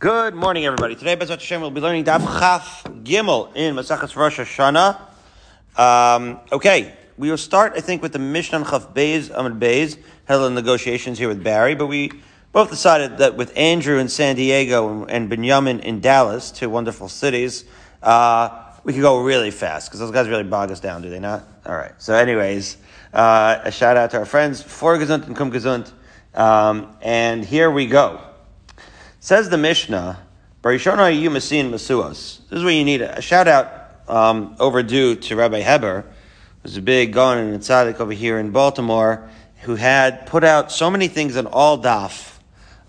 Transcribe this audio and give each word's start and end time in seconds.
Good 0.00 0.34
morning, 0.34 0.64
everybody. 0.64 0.94
Today, 0.94 1.14
Bezat 1.14 1.40
Hashem, 1.40 1.60
we'll 1.60 1.70
be 1.70 1.82
learning 1.82 2.06
Daf 2.06 2.22
Chaf 2.22 2.84
Gimel 3.04 3.54
in 3.54 3.74
Masachas 3.74 4.16
Rosh 4.16 4.40
Hashanah. 4.40 4.98
Um, 5.78 6.40
okay, 6.50 6.94
we 7.18 7.28
will 7.28 7.36
start, 7.36 7.74
I 7.76 7.80
think, 7.82 8.00
with 8.00 8.14
the 8.14 8.18
Mishnah 8.18 8.64
Chaf 8.64 8.94
Beis, 8.94 9.30
Amid 9.30 9.60
Beis, 9.60 9.98
held 10.24 10.46
in 10.46 10.54
negotiations 10.54 11.18
here 11.18 11.28
with 11.28 11.44
Barry, 11.44 11.74
but 11.74 11.86
we 11.86 12.12
both 12.50 12.70
decided 12.70 13.18
that 13.18 13.36
with 13.36 13.54
Andrew 13.58 13.98
in 13.98 14.08
San 14.08 14.36
Diego 14.36 15.02
and, 15.02 15.10
and 15.10 15.28
Benjamin 15.28 15.80
in 15.80 16.00
Dallas, 16.00 16.50
two 16.50 16.70
wonderful 16.70 17.10
cities, 17.10 17.66
uh, 18.02 18.72
we 18.84 18.94
could 18.94 19.02
go 19.02 19.22
really 19.22 19.50
fast, 19.50 19.90
because 19.90 20.00
those 20.00 20.12
guys 20.12 20.30
really 20.30 20.44
bog 20.44 20.70
us 20.70 20.80
down, 20.80 21.02
do 21.02 21.10
they 21.10 21.20
not? 21.20 21.46
All 21.66 21.76
right. 21.76 21.92
So 21.98 22.14
anyways, 22.14 22.78
uh, 23.12 23.60
a 23.64 23.70
shout 23.70 23.98
out 23.98 24.12
to 24.12 24.16
our 24.20 24.24
friends, 24.24 24.62
For 24.62 24.96
Gesund 24.96 25.26
and 25.26 25.36
Kum 25.36 25.52
Gesund. 25.52 25.92
Um, 26.34 26.96
and 27.02 27.44
here 27.44 27.70
we 27.70 27.84
go. 27.84 28.28
Says 29.22 29.50
the 29.50 29.58
Mishnah, 29.58 30.18
Barishona 30.62 31.14
you 31.14 31.28
Masin 31.28 31.70
Masuos. 31.70 32.38
This 32.48 32.56
is 32.56 32.64
where 32.64 32.72
you 32.72 32.86
need 32.86 33.02
a, 33.02 33.20
shout 33.20 33.46
out 33.46 33.70
um, 34.08 34.56
overdue 34.58 35.14
to 35.14 35.36
Rabbi 35.36 35.60
Heber, 35.60 36.06
who's 36.62 36.78
a 36.78 36.80
big 36.80 37.12
Gon 37.12 37.36
and 37.36 37.60
tzaddik 37.60 38.00
over 38.00 38.14
here 38.14 38.38
in 38.38 38.50
Baltimore, 38.50 39.28
who 39.60 39.74
had 39.74 40.26
put 40.26 40.42
out 40.42 40.72
so 40.72 40.90
many 40.90 41.06
things 41.06 41.36
on 41.36 41.46
all 41.46 41.78
daf 41.78 42.38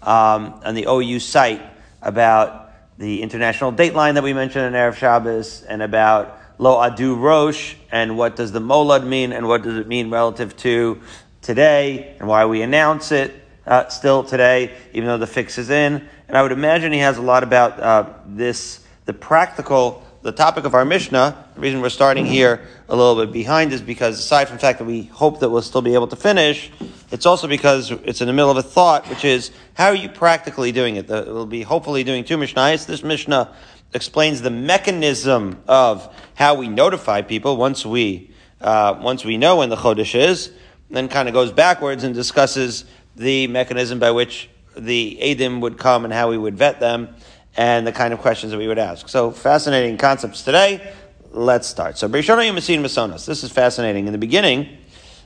um, 0.01 0.61
on 0.63 0.73
the 0.73 0.85
OU 0.87 1.19
site 1.19 1.61
about 2.01 2.71
the 2.97 3.21
international 3.21 3.73
dateline 3.73 4.13
that 4.13 4.23
we 4.23 4.31
mentioned 4.31 4.63
in 4.63 4.71
Erev 4.71 4.95
Shabbos 4.95 5.63
and 5.63 5.81
about 5.81 6.39
Lo 6.59 6.77
Adu 6.77 7.19
Rosh 7.19 7.75
and 7.91 8.17
what 8.17 8.37
does 8.37 8.53
the 8.53 8.61
Molad 8.61 9.05
mean 9.05 9.33
and 9.33 9.49
what 9.49 9.63
does 9.63 9.77
it 9.77 9.85
mean 9.85 10.09
relative 10.09 10.55
to 10.57 11.01
today 11.41 12.15
and 12.19 12.29
why 12.29 12.45
we 12.45 12.61
announce 12.61 13.11
it 13.11 13.40
uh, 13.65 13.87
still 13.89 14.23
today, 14.23 14.75
even 14.93 15.07
though 15.07 15.17
the 15.17 15.27
fix 15.27 15.57
is 15.57 15.69
in. 15.69 16.07
And 16.27 16.37
I 16.37 16.41
would 16.41 16.51
imagine 16.51 16.91
he 16.91 16.99
has 16.99 17.17
a 17.17 17.21
lot 17.21 17.43
about 17.43 17.79
uh, 17.79 18.13
this, 18.25 18.85
the 19.05 19.13
practical, 19.13 20.03
the 20.21 20.31
topic 20.31 20.65
of 20.65 20.73
our 20.73 20.85
Mishnah. 20.85 21.45
The 21.55 21.61
reason 21.61 21.81
we're 21.81 21.89
starting 21.89 22.25
here 22.25 22.67
a 22.89 22.95
little 22.95 23.25
bit 23.25 23.33
behind 23.33 23.73
is 23.73 23.81
because 23.81 24.19
aside 24.19 24.47
from 24.47 24.57
the 24.57 24.61
fact 24.61 24.79
that 24.79 24.85
we 24.85 25.03
hope 25.03 25.39
that 25.39 25.49
we'll 25.49 25.61
still 25.61 25.81
be 25.81 25.93
able 25.93 26.07
to 26.07 26.15
finish, 26.15 26.71
it's 27.11 27.25
also 27.25 27.47
because 27.47 27.91
it's 27.91 28.21
in 28.21 28.27
the 28.27 28.33
middle 28.33 28.51
of 28.51 28.57
a 28.57 28.63
thought, 28.63 29.07
which 29.09 29.25
is 29.25 29.51
how 29.73 29.87
are 29.87 29.95
you 29.95 30.09
practically 30.09 30.71
doing 30.71 30.95
it? 30.95 31.07
we'll 31.07 31.45
be 31.45 31.61
hopefully 31.61 32.03
doing 32.03 32.23
two 32.23 32.37
Mishnahs. 32.37 32.85
This 32.85 33.03
Mishnah 33.03 33.53
explains 33.93 34.41
the 34.41 34.49
mechanism 34.49 35.61
of 35.67 36.15
how 36.35 36.55
we 36.55 36.67
notify 36.67 37.21
people 37.21 37.57
once 37.57 37.85
we 37.85 38.29
uh, 38.61 38.97
once 39.01 39.25
we 39.25 39.37
know 39.37 39.57
when 39.57 39.69
the 39.69 39.75
Chodesh 39.75 40.13
is, 40.13 40.51
then 40.91 41.07
kind 41.07 41.27
of 41.27 41.33
goes 41.33 41.51
backwards 41.51 42.03
and 42.03 42.13
discusses 42.13 42.85
the 43.15 43.47
mechanism 43.47 43.99
by 43.99 44.11
which 44.11 44.49
the 44.75 45.17
Adim 45.21 45.61
would 45.61 45.77
come 45.77 46.05
and 46.05 46.13
how 46.13 46.29
we 46.29 46.37
would 46.37 46.57
vet 46.57 46.79
them 46.79 47.15
and 47.57 47.85
the 47.85 47.91
kind 47.91 48.13
of 48.13 48.19
questions 48.19 48.51
that 48.51 48.57
we 48.57 48.67
would 48.67 48.79
ask. 48.79 49.09
So 49.09 49.31
fascinating 49.31 49.97
concepts 49.97 50.43
today. 50.43 50.93
Let's 51.31 51.67
start. 51.67 51.97
So 51.97 52.07
Brishona 52.07 52.49
Yamasin 52.49 52.81
Masonas. 52.81 53.25
This 53.25 53.43
is 53.43 53.51
fascinating. 53.51 54.07
In 54.07 54.11
the 54.11 54.17
beginning, 54.17 54.77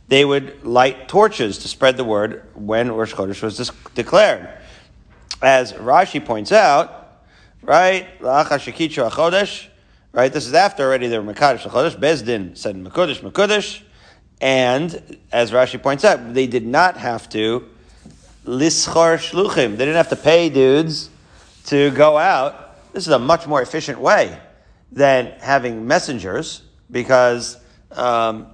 they 0.07 0.25
would 0.25 0.63
light 0.63 1.07
torches 1.07 1.59
to 1.59 1.67
spread 1.67 1.97
the 1.97 2.03
word 2.03 2.43
when 2.53 2.91
Rosh 2.91 3.13
Chodesh 3.13 3.41
was 3.41 3.71
declared. 3.95 4.49
As 5.41 5.73
Rashi 5.73 6.23
points 6.23 6.51
out, 6.51 7.23
right, 7.61 8.07
right, 8.21 10.33
this 10.33 10.47
is 10.47 10.53
after 10.53 10.83
already 10.83 11.09
were 11.09 11.33
Makadosh 11.33 11.61
Chodesh. 11.61 11.99
Bezdin 11.99 12.57
said 12.57 12.75
Makodesh, 12.75 13.21
Makodesh. 13.21 13.81
And 14.41 15.19
as 15.31 15.51
Rashi 15.51 15.81
points 15.81 16.05
out, 16.05 16.33
they 16.33 16.47
did 16.47 16.65
not 16.65 16.97
have 16.97 17.29
to 17.29 17.69
lischar 18.45 19.17
shluchim. 19.17 19.71
They 19.71 19.85
didn't 19.85 19.95
have 19.95 20.09
to 20.09 20.15
pay 20.15 20.49
dudes 20.49 21.09
to 21.65 21.91
go 21.91 22.17
out. 22.17 22.93
This 22.93 23.07
is 23.07 23.13
a 23.13 23.19
much 23.19 23.47
more 23.47 23.61
efficient 23.61 23.99
way 23.99 24.39
than 24.91 25.33
having 25.41 25.87
messengers 25.87 26.61
because 26.89 27.57
um, 27.91 28.47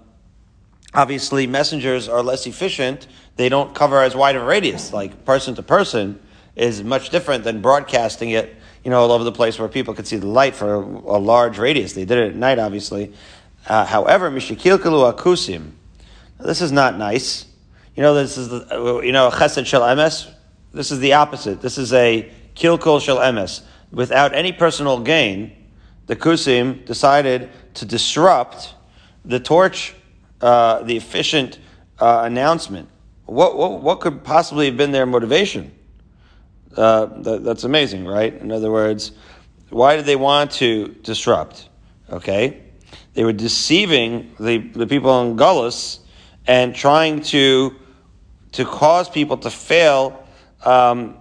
obviously 0.94 1.46
messengers 1.48 2.10
are 2.10 2.24
less 2.24 2.48
efficient. 2.48 3.08
They 3.36 3.50
don't 3.50 3.76
cover 3.76 4.02
as 4.02 4.16
wide 4.16 4.36
of 4.36 4.44
a 4.44 4.46
radius. 4.46 4.94
Like 4.94 5.26
person 5.26 5.56
to 5.56 5.64
person 5.64 6.20
is 6.56 6.84
much 6.84 7.10
different 7.10 7.44
than 7.44 7.62
broadcasting 7.62 8.32
it, 8.32 8.56
you 8.84 8.92
know, 8.92 9.00
all 9.00 9.12
over 9.12 9.24
the 9.24 9.32
place 9.32 9.60
where 9.60 9.68
people 9.68 9.94
could 9.94 10.08
see 10.08 10.18
the 10.18 10.28
light 10.28 10.56
for 10.56 10.74
a, 10.74 11.18
large 11.18 11.58
radius. 11.58 11.94
They 11.94 12.06
did 12.06 12.18
it 12.18 12.30
at 12.32 12.36
night, 12.36 12.60
obviously. 12.60 13.14
Uh, 13.68 13.86
however, 13.86 14.30
mishikilkalu 14.32 15.14
akusim. 15.14 15.72
This 16.40 16.62
is 16.62 16.72
not 16.72 16.98
nice. 16.98 17.46
You 18.02 18.08
know, 18.08 18.16
this 18.16 18.36
is 18.36 18.50
the, 18.50 19.02
you 19.06 19.12
know, 19.12 19.30
chesed 19.30 19.68
shel 19.68 19.82
emes. 19.82 20.28
This 20.74 20.90
is 20.90 20.98
the 20.98 21.14
opposite. 21.14 21.62
This 21.62 21.78
is 21.78 21.94
a 21.94 22.28
kilkol 22.56 23.00
shel 23.00 23.18
emes. 23.18 23.62
Without 23.92 24.34
any 24.34 24.52
personal 24.52 25.00
gain, 25.00 25.56
the 26.08 26.16
kusim 26.16 26.84
decided 26.84 27.52
to 27.76 27.86
disrupt 27.86 28.74
the 29.24 29.40
torch, 29.40 29.94
uh, 30.42 30.82
the 30.82 30.98
efficient 30.98 31.60
uh, 32.00 32.24
announcement. 32.26 32.90
What, 33.28 33.56
what, 33.56 33.84
what 33.84 34.00
could 34.00 34.24
possibly 34.24 34.66
have 34.66 34.78
been 34.78 34.92
their 34.92 35.06
motivation? 35.06 35.72
Uh, 36.76 37.06
that, 37.06 37.44
that's 37.44 37.66
amazing, 37.66 38.08
right? 38.08 38.34
In 38.34 38.52
other 38.52 38.72
words, 38.72 39.12
why 39.70 39.96
did 39.96 40.06
they 40.06 40.16
want 40.16 40.50
to 40.54 40.88
disrupt? 41.04 41.70
Okay, 42.10 42.64
they 43.14 43.24
were 43.24 43.32
deceiving 43.32 44.34
the, 44.40 44.58
the 44.58 44.88
people 44.88 45.22
in 45.22 45.38
Gullus 45.38 46.00
and 46.48 46.74
trying 46.74 47.22
to 47.22 47.76
to 48.54 48.66
cause 48.66 49.10
people 49.10 49.38
to 49.38 49.50
fail 49.50 50.28
um, 50.64 51.18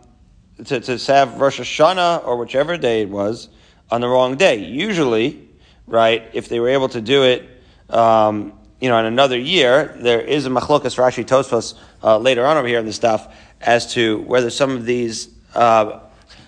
to, 0.64 0.80
to 0.80 0.98
have 1.12 1.40
Rosh 1.40 1.60
Hashanah 1.60 2.26
or 2.26 2.36
whichever 2.36 2.76
day 2.76 3.02
it 3.02 3.08
was 3.08 3.48
on 3.90 4.00
the 4.00 4.08
wrong 4.08 4.36
day. 4.36 4.56
Usually, 4.56 5.48
right, 5.86 6.28
if 6.32 6.48
they 6.48 6.60
were 6.60 6.68
able 6.68 6.88
to 6.90 7.00
do 7.00 7.24
it, 7.24 7.48
um, 7.88 8.52
you 8.80 8.88
know, 8.88 8.98
in 8.98 9.06
another 9.06 9.38
year, 9.38 9.94
there 9.98 10.20
is 10.20 10.46
a 10.46 10.50
machlokas 10.50 10.96
Rashi 10.96 11.24
Tosfos 11.24 11.74
uh, 12.02 12.18
later 12.18 12.46
on 12.46 12.56
over 12.56 12.66
here 12.66 12.78
in 12.78 12.86
the 12.86 12.92
stuff 12.92 13.34
as 13.60 13.92
to 13.92 14.20
whether 14.22 14.50
some 14.50 14.70
of 14.70 14.86
these 14.86 15.28
uh, 15.54 16.00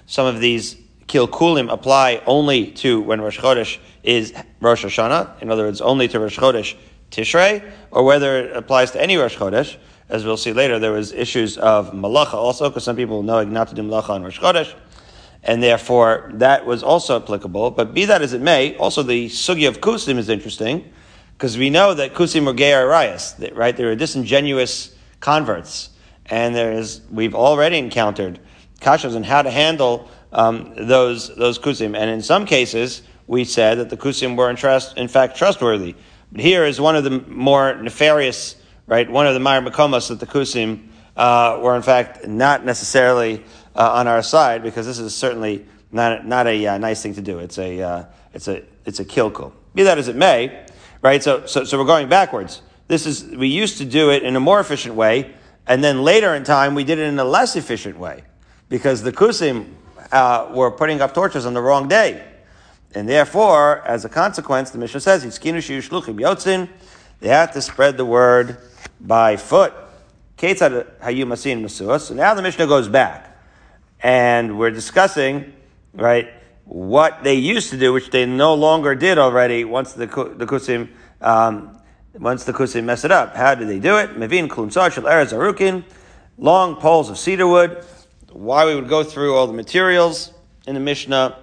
some 0.07 0.27
of 0.27 0.41
these 0.41 0.77
kilkulim 1.07 1.71
apply 1.71 2.23
only 2.27 2.71
to 2.71 3.01
when 3.01 3.21
Rosh 3.21 3.39
Chodesh 3.39 3.79
is 4.03 4.33
Rosh 4.61 4.85
Hashanah, 4.85 5.43
in 5.43 5.51
other 5.51 5.65
words, 5.65 5.81
only 5.81 6.09
to 6.09 6.21
Rosh 6.21 6.39
Chodesh 6.39 6.77
Tishrei, 7.11 7.71
or 7.91 8.05
whether 8.05 8.39
it 8.39 8.57
applies 8.57 8.93
to 8.93 9.03
any 9.03 9.17
Rosh 9.17 9.37
Chodesh. 9.37 9.77
As 10.13 10.27
we'll 10.27 10.37
see 10.37 10.53
later, 10.53 10.79
there 10.79 10.93
was 10.93 11.11
issues 11.15 11.57
of 11.57 11.93
malacha 11.93 12.35
also, 12.35 12.69
because 12.69 12.85
some 12.85 12.97
people 12.97 13.23
know 13.23 13.43
not 13.45 13.69
to 13.69 13.75
do 13.75 13.81
malacha 13.81 14.11
on 14.11 14.23
Rosh 14.23 14.39
Chodesh, 14.39 14.75
and 15.43 15.63
therefore 15.63 16.31
that 16.35 16.67
was 16.67 16.83
also 16.83 17.17
applicable. 17.17 17.71
But 17.71 17.95
be 17.95 18.05
that 18.05 18.21
as 18.21 18.35
it 18.35 18.43
may, 18.43 18.77
also 18.77 19.03
the 19.03 19.31
sugi 19.31 19.67
of 19.67 19.81
kusim 19.81 20.19
is 20.19 20.29
interesting, 20.29 20.93
because 21.33 21.57
we 21.57 21.71
know 21.71 21.95
that 21.95 22.13
kusim 22.13 22.45
were 22.45 22.53
gay 22.53 22.75
right? 22.75 23.75
They 23.75 23.85
were 23.87 23.95
disingenuous 23.95 24.95
converts, 25.21 25.89
and 26.27 26.55
there 26.55 26.73
is 26.73 27.01
we've 27.11 27.35
already 27.35 27.79
encountered 27.79 28.39
kashas 28.83 29.17
on 29.17 29.23
how 29.23 29.41
to 29.41 29.51
handle 29.51 30.11
um, 30.31 30.75
those 30.77 31.35
those 31.37 31.59
kusim, 31.59 31.97
and 31.97 32.11
in 32.11 32.21
some 32.21 32.45
cases 32.45 33.01
we 33.27 33.47
said 33.47 33.79
that 33.79 33.89
the 33.89 33.97
kusim 33.97 34.37
were 34.37 34.51
in, 34.51 34.57
trust, 34.57 34.99
in 34.99 35.09
fact 35.09 35.39
trustworthy. 35.39 35.95
But 36.33 36.43
here 36.43 36.67
is 36.67 36.79
one 36.79 36.97
of 36.97 37.05
the 37.05 37.21
more 37.29 37.75
nefarious, 37.77 38.57
right? 38.93 39.11
One 39.11 39.27
of 39.27 39.33
the 39.33 39.41
Meir 39.41 39.63
Makomos 39.63 40.09
that 40.09 40.21
the 40.21 40.27
Kusim 40.27 40.89
uh, 41.17 41.59
were 41.63 41.75
in 41.75 41.81
fact 41.81 42.29
not 42.29 42.63
necessarily 42.63 43.43
uh, 43.75 43.93
on 43.93 44.07
our 44.07 44.23
side 44.23 44.63
because 44.63 44.85
this 44.85 44.99
is 44.99 45.15
certainly 45.15 45.65
not, 45.93 46.27
not 46.27 46.47
a 46.47 46.67
uh, 46.67 46.77
nice 46.77 47.03
thing 47.03 47.15
to 47.15 47.23
do. 47.23 47.39
It's 47.39 47.57
a, 47.57 47.81
uh, 47.81 48.05
it's 48.35 48.49
a, 48.49 48.63
it's 48.85 49.01
a 49.01 49.05
kilkul. 49.07 49.55
Be 49.75 49.85
that 49.85 49.97
as 49.97 50.09
it 50.09 50.17
may, 50.17 50.67
right? 51.01 51.23
So, 51.23 51.47
so, 51.47 51.65
so 51.65 51.79
we're 51.79 51.87
going 51.87 52.11
backwards. 52.11 52.61
This 52.89 53.07
is, 53.07 53.25
we 53.25 53.49
used 53.49 53.79
to 53.79 53.87
do 53.87 54.11
it 54.11 54.25
in 54.25 54.37
a 54.37 54.41
more 54.41 54.61
efficient 54.61 54.95
way, 54.95 55.33
and 55.67 55.83
then 55.83 56.03
later 56.03 56.35
in 56.35 56.45
time 56.45 56.75
we 56.75 56.85
did 56.85 56.99
it 56.99 57.05
in 57.05 57.19
a 57.19 57.25
less 57.25 57.57
efficient 57.57 57.99
way 57.99 58.25
because 58.69 59.01
the 59.01 59.13
Kusim 59.13 59.73
uh, 60.13 60.51
were 60.53 60.71
putting 60.71 61.01
up 61.01 61.15
torches 61.15 61.47
on 61.47 61.55
the 61.55 61.63
wrong 61.63 61.89
day. 61.89 62.23
And 62.95 63.09
therefore, 63.09 63.81
as 63.87 64.05
a 64.05 64.11
consequence, 64.11 64.69
the 64.69 64.77
Mishnah 64.77 65.01
says, 65.01 65.23
they 67.23 67.29
have 67.29 67.53
to 67.53 67.63
spread 67.63 67.97
the 67.97 68.05
word 68.05 68.59
by 69.03 69.37
foot. 69.37 69.75
So 70.39 70.47
now 70.49 72.35
the 72.35 72.43
Mishnah 72.43 72.67
goes 72.67 72.89
back, 72.89 73.37
and 74.01 74.59
we're 74.59 74.71
discussing, 74.71 75.53
right, 75.93 76.33
what 76.65 77.23
they 77.23 77.35
used 77.35 77.71
to 77.71 77.79
do, 77.79 77.93
which 77.93 78.11
they 78.11 78.25
no 78.27 78.55
longer 78.55 78.95
did 78.95 79.19
already 79.19 79.65
once 79.65 79.93
the, 79.93 80.07
the 80.07 80.47
Kusim, 80.47 80.89
um, 81.21 81.79
once 82.15 82.45
the 82.45 82.53
Kusim 82.53 82.85
messed 82.85 83.05
it 83.05 83.13
up. 83.13 83.37
How 83.37 83.55
did 83.55 83.69
they 83.69 83.79
do 83.79 83.99
it? 83.99 84.17
Mevin 84.17 84.49
arukin, 84.49 85.85
long 86.39 86.77
poles 86.77 87.11
of 87.11 87.19
cedar 87.19 87.47
wood. 87.47 87.85
Why 88.31 88.65
we 88.65 88.75
would 88.75 88.89
go 88.89 89.05
through 89.05 89.37
all 89.37 89.47
the 89.47 89.53
materials 89.53 90.33
in 90.67 90.75
the 90.75 90.81
Mishnah 90.81 91.39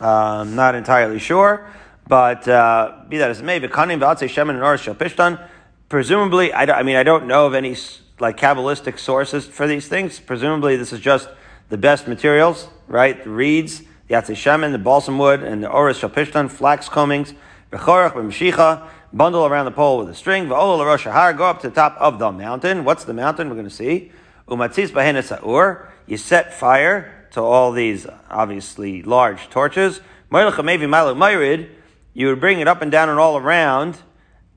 um, 0.00 0.56
not 0.56 0.74
entirely 0.74 1.18
sure, 1.18 1.66
but 2.06 2.46
uh, 2.48 3.04
be 3.08 3.18
that 3.18 3.30
as 3.30 3.40
it 3.40 3.44
may, 3.44 3.60
v'kanim 3.60 4.00
v'atzei 4.00 4.28
shemen 4.28 4.60
and 4.60 4.80
shel 4.80 4.94
pishtan. 4.94 5.48
Presumably, 5.94 6.52
I, 6.52 6.64
I 6.64 6.82
mean, 6.82 6.96
I 6.96 7.04
don't 7.04 7.28
know 7.28 7.46
of 7.46 7.54
any 7.54 7.76
like 8.18 8.36
kabbalistic 8.36 8.98
sources 8.98 9.46
for 9.46 9.68
these 9.68 9.86
things. 9.86 10.18
Presumably, 10.18 10.74
this 10.74 10.92
is 10.92 10.98
just 10.98 11.28
the 11.68 11.78
best 11.78 12.08
materials, 12.08 12.66
right? 12.88 13.22
The 13.22 13.30
reeds, 13.30 13.82
the 14.08 14.16
atzei 14.16 14.34
shemen, 14.34 14.72
the 14.72 14.78
balsam 14.78 15.18
wood, 15.18 15.44
and 15.44 15.62
the 15.62 15.70
oris 15.70 16.00
shalpishtan, 16.00 16.50
flax 16.50 16.88
combings, 16.88 17.36
bechorach, 17.70 18.14
b'mshicha, 18.14 18.88
bundle 19.12 19.46
around 19.46 19.66
the 19.66 19.70
pole 19.70 19.98
with 19.98 20.08
a 20.08 20.16
string, 20.16 20.48
v'olo 20.48 20.80
l'rosh 20.80 21.08
har, 21.08 21.32
go 21.32 21.44
up 21.44 21.60
to 21.60 21.68
the 21.68 21.74
top 21.76 21.96
of 22.00 22.18
the 22.18 22.32
mountain. 22.32 22.82
What's 22.84 23.04
the 23.04 23.14
mountain? 23.14 23.48
We're 23.48 23.54
going 23.54 23.68
to 23.68 23.72
see. 23.72 24.10
Umatzis 24.48 24.88
Bahena 24.88 25.22
Sa'ur, 25.22 25.92
you 26.08 26.16
set 26.16 26.52
fire 26.52 27.28
to 27.30 27.40
all 27.40 27.70
these, 27.70 28.04
obviously, 28.28 29.02
large 29.02 29.48
torches. 29.48 30.00
You 30.32 32.26
would 32.26 32.40
bring 32.40 32.58
it 32.58 32.66
up 32.66 32.82
and 32.82 32.90
down 32.90 33.08
and 33.08 33.20
all 33.20 33.36
around, 33.36 33.98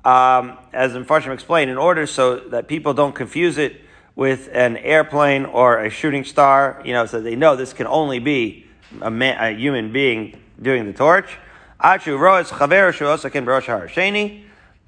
um, 0.07 0.57
as 0.71 0.93
Mfarshim 0.93 1.33
explained, 1.33 1.69
in 1.69 1.77
order 1.77 2.07
so 2.07 2.37
that 2.37 2.69
people 2.69 2.93
don't 2.93 3.13
confuse 3.13 3.57
it 3.57 3.81
with 4.15 4.47
an 4.53 4.77
airplane 4.77 5.43
or 5.43 5.83
a 5.83 5.89
shooting 5.89 6.23
star, 6.23 6.81
you 6.85 6.93
know, 6.93 7.05
so 7.05 7.19
they 7.19 7.35
know 7.35 7.57
this 7.57 7.73
can 7.73 7.87
only 7.87 8.19
be 8.19 8.65
a, 9.01 9.11
man, 9.11 9.37
a 9.37 9.51
human 9.51 9.91
being 9.91 10.39
doing 10.61 10.85
the 10.85 10.93
torch. 10.93 11.37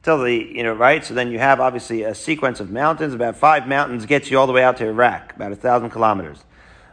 Till 0.01 0.23
the, 0.23 0.33
you 0.33 0.63
know, 0.63 0.71
right? 0.73 1.03
So 1.03 1.13
then 1.13 1.29
you 1.31 1.39
have 1.39 1.59
obviously 1.59 2.03
a 2.03 2.15
sequence 2.15 2.61
of 2.61 2.71
mountains. 2.71 3.13
About 3.13 3.35
five 3.35 3.67
mountains 3.67 4.05
gets 4.05 4.31
you 4.31 4.39
all 4.39 4.47
the 4.47 4.53
way 4.53 4.63
out 4.63 4.77
to 4.77 4.85
Iraq, 4.85 5.35
about 5.35 5.51
a 5.51 5.57
thousand 5.57 5.89
kilometers. 5.89 6.37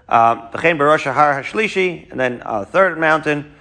Um, 0.08 0.48
and 0.52 2.20
then 2.20 2.42
a 2.44 2.64
third 2.64 2.98
mountain. 2.98 3.54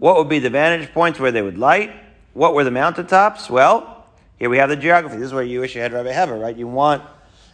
What 0.00 0.16
would 0.16 0.30
be 0.30 0.38
the 0.38 0.48
vantage 0.48 0.90
points 0.94 1.20
where 1.20 1.30
they 1.30 1.42
would 1.42 1.58
light? 1.58 1.92
What 2.32 2.54
were 2.54 2.64
the 2.64 2.70
mountaintops? 2.70 3.50
Well, 3.50 4.06
here 4.38 4.48
we 4.48 4.56
have 4.56 4.70
the 4.70 4.76
geography. 4.76 5.16
This 5.16 5.26
is 5.26 5.34
where 5.34 5.42
you 5.42 5.60
wish 5.60 5.74
you 5.74 5.82
had 5.82 5.92
Rabbi 5.92 6.10
Heber, 6.10 6.38
right? 6.38 6.56
You 6.56 6.68
want 6.68 7.02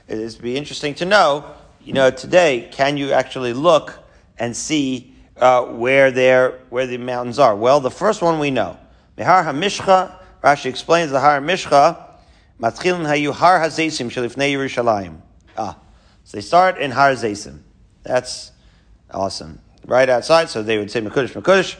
it 0.06 0.16
is 0.16 0.36
be 0.36 0.56
interesting 0.56 0.94
to 0.94 1.04
know. 1.04 1.44
You 1.82 1.92
know, 1.92 2.12
today, 2.12 2.68
can 2.70 2.96
you 2.96 3.10
actually 3.10 3.52
look 3.52 3.98
and 4.38 4.56
see 4.56 5.12
uh, 5.38 5.64
where 5.64 6.60
where 6.70 6.86
the 6.86 6.98
mountains 6.98 7.40
are? 7.40 7.56
Well, 7.56 7.80
the 7.80 7.90
first 7.90 8.22
one 8.22 8.38
we 8.38 8.52
know. 8.52 8.78
Mehar 9.18 9.44
HaMishcha, 9.44 10.16
Rashi 10.44 10.66
explains 10.66 11.10
the 11.10 11.18
Har 11.18 11.40
Mishcha, 11.40 11.98
Matchilin 12.60 13.06
Hayu 13.06 13.32
Har 13.32 13.58
HaZesim 13.58 14.08
Shalifnei 14.08 14.52
Yerushalayim. 14.52 15.16
Ah, 15.58 15.76
so 16.22 16.36
they 16.36 16.42
start 16.42 16.78
in 16.78 16.92
Har 16.92 17.10
Zaysim. 17.14 17.58
That's 18.04 18.52
awesome. 19.10 19.58
Right 19.84 20.08
outside, 20.08 20.48
so 20.48 20.62
they 20.62 20.78
would 20.78 20.92
say 20.92 21.00
Makudish 21.00 21.32
Makudish, 21.32 21.76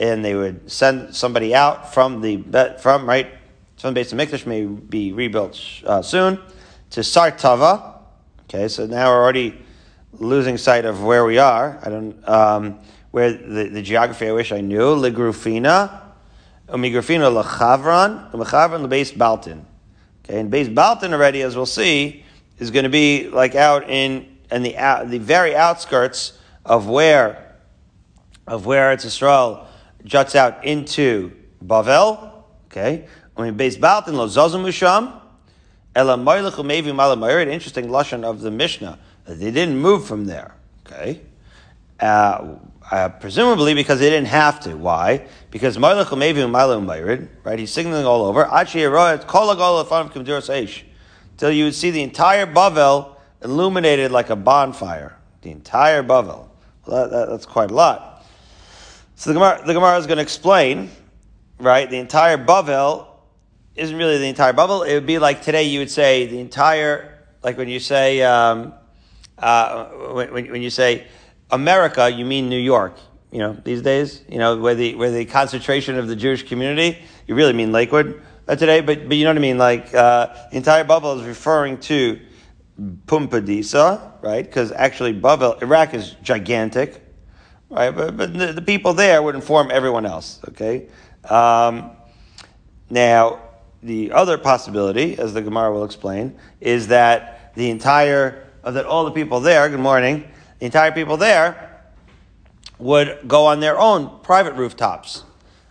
and 0.00 0.24
they 0.24 0.34
would 0.34 0.68
send 0.70 1.14
somebody 1.14 1.54
out 1.54 1.92
from 1.92 2.22
the, 2.22 2.74
from, 2.80 3.06
right, 3.06 3.30
some 3.76 3.92
base 3.92 4.12
of 4.12 4.18
Mikdash 4.18 4.46
may 4.46 4.64
be 4.64 5.12
rebuilt 5.12 5.62
uh, 5.84 6.00
soon, 6.00 6.40
to 6.88 7.00
Sartava. 7.00 7.98
Okay, 8.44 8.66
so 8.68 8.86
now 8.86 9.10
we're 9.10 9.22
already 9.22 9.60
losing 10.14 10.56
sight 10.56 10.86
of 10.86 11.04
where 11.04 11.26
we 11.26 11.36
are. 11.36 11.78
I 11.82 11.90
don't, 11.90 12.28
um, 12.28 12.78
where 13.10 13.30
the, 13.30 13.68
the 13.68 13.82
geography 13.82 14.26
I 14.26 14.32
wish 14.32 14.52
I 14.52 14.62
knew. 14.62 14.96
Ligrufina, 14.96 16.00
Umigrafina 16.68 17.42
Lachavran, 17.42 18.32
Umachavran 18.32 18.86
Lebeis 18.86 19.14
Baltin. 19.14 19.66
Okay, 20.24 20.40
and 20.40 20.50
base 20.50 20.68
Baltin 20.68 21.12
already, 21.12 21.42
as 21.42 21.56
we'll 21.56 21.66
see, 21.66 22.24
is 22.58 22.70
going 22.70 22.84
to 22.84 22.90
be 22.90 23.28
like 23.28 23.54
out 23.54 23.90
in, 23.90 24.38
in 24.50 24.62
the, 24.62 24.78
out, 24.78 25.10
the 25.10 25.18
very 25.18 25.54
outskirts 25.54 26.38
of 26.64 26.88
where, 26.88 27.54
of 28.46 28.64
where 28.64 28.92
it's 28.92 29.04
Israel 29.04 29.66
juts 30.04 30.34
out 30.34 30.64
into 30.64 31.32
Bavel. 31.64 32.32
Okay, 32.66 33.06
mean 33.36 33.54
base 33.54 33.76
Baltin 33.76 34.14
Lo 34.14 34.26
an 37.42 37.48
interesting 37.48 37.88
lashon 37.88 38.24
of 38.24 38.40
the 38.40 38.50
Mishnah. 38.50 38.98
They 39.26 39.50
didn't 39.50 39.78
move 39.78 40.06
from 40.06 40.26
there. 40.26 40.54
Okay. 40.86 41.20
Uh, 41.98 42.56
uh, 42.90 43.08
presumably 43.08 43.74
because 43.74 44.00
they 44.00 44.10
didn't 44.10 44.28
have 44.28 44.58
to. 44.60 44.76
Why? 44.76 45.26
Because 45.50 45.78
right? 47.44 47.58
He's 47.58 47.72
signaling 47.72 48.04
all 48.04 48.24
over. 48.24 48.48
Till 51.36 51.50
you 51.52 51.64
would 51.64 51.74
see 51.74 51.90
the 51.90 52.02
entire 52.02 52.46
Bavel 52.46 53.16
illuminated 53.42 54.10
like 54.10 54.30
a 54.30 54.36
bonfire. 54.36 55.16
The 55.42 55.50
entire 55.50 56.02
Bavel. 56.02 56.48
Well, 56.86 57.02
that, 57.02 57.10
that, 57.10 57.28
that's 57.30 57.46
quite 57.46 57.70
a 57.70 57.74
lot. 57.74 58.09
So 59.20 59.28
the 59.28 59.34
Gemara, 59.34 59.62
the 59.66 59.74
Gemara 59.74 59.98
is 59.98 60.06
going 60.06 60.16
to 60.16 60.22
explain, 60.22 60.88
right? 61.58 61.90
The 61.90 61.98
entire 61.98 62.38
Bavel 62.38 63.06
isn't 63.76 63.94
really 63.94 64.16
the 64.16 64.24
entire 64.24 64.54
Bavel. 64.54 64.88
It 64.88 64.94
would 64.94 65.04
be 65.04 65.18
like 65.18 65.42
today 65.42 65.64
you 65.64 65.80
would 65.80 65.90
say 65.90 66.24
the 66.24 66.38
entire, 66.38 67.18
like 67.42 67.58
when 67.58 67.68
you 67.68 67.80
say, 67.80 68.22
um, 68.22 68.72
uh, 69.36 69.88
when, 70.14 70.50
when 70.50 70.62
you 70.62 70.70
say, 70.70 71.06
America, 71.50 72.10
you 72.10 72.24
mean 72.24 72.48
New 72.48 72.58
York. 72.58 72.96
You 73.30 73.40
know, 73.40 73.52
these 73.62 73.82
days, 73.82 74.24
you 74.26 74.38
know, 74.38 74.56
where 74.56 74.74
the 74.74 74.94
where 74.94 75.10
the 75.10 75.26
concentration 75.26 75.98
of 75.98 76.08
the 76.08 76.16
Jewish 76.16 76.48
community, 76.48 76.98
you 77.26 77.34
really 77.34 77.52
mean 77.52 77.72
Lakewood 77.72 78.22
uh, 78.48 78.56
today, 78.56 78.80
but 78.80 79.06
but 79.06 79.18
you 79.18 79.24
know 79.24 79.30
what 79.32 79.36
I 79.36 79.40
mean. 79.40 79.58
Like 79.58 79.94
uh, 79.94 80.28
the 80.50 80.56
entire 80.56 80.82
Babel 80.82 81.20
is 81.20 81.26
referring 81.26 81.76
to 81.80 82.18
Pumbedisa, 83.04 84.22
right? 84.22 84.46
Because 84.46 84.72
actually, 84.72 85.12
Babel, 85.12 85.58
Iraq 85.60 85.92
is 85.92 86.16
gigantic, 86.22 87.02
right? 87.70 87.90
But 87.90 88.16
but 88.16 88.36
the, 88.36 88.52
the, 88.52 88.62
people 88.62 88.92
there 88.92 89.22
would 89.22 89.34
inform 89.34 89.70
everyone 89.70 90.04
else. 90.04 90.40
Okay. 90.48 90.88
Um, 91.28 91.92
now, 92.90 93.40
the 93.82 94.12
other 94.12 94.36
possibility, 94.36 95.18
as 95.18 95.32
the 95.32 95.42
Gemara 95.42 95.72
will 95.72 95.84
explain, 95.84 96.36
is 96.60 96.88
that 96.88 97.54
the 97.54 97.70
entire, 97.70 98.46
that 98.64 98.84
all 98.84 99.04
the 99.04 99.10
people 99.10 99.40
there. 99.40 99.68
Good 99.68 99.80
morning 99.80 100.30
the 100.60 100.66
entire 100.66 100.92
people 100.92 101.16
there 101.16 101.82
would 102.78 103.20
go 103.26 103.46
on 103.46 103.60
their 103.60 103.78
own 103.78 104.20
private 104.22 104.54
rooftops. 104.54 105.24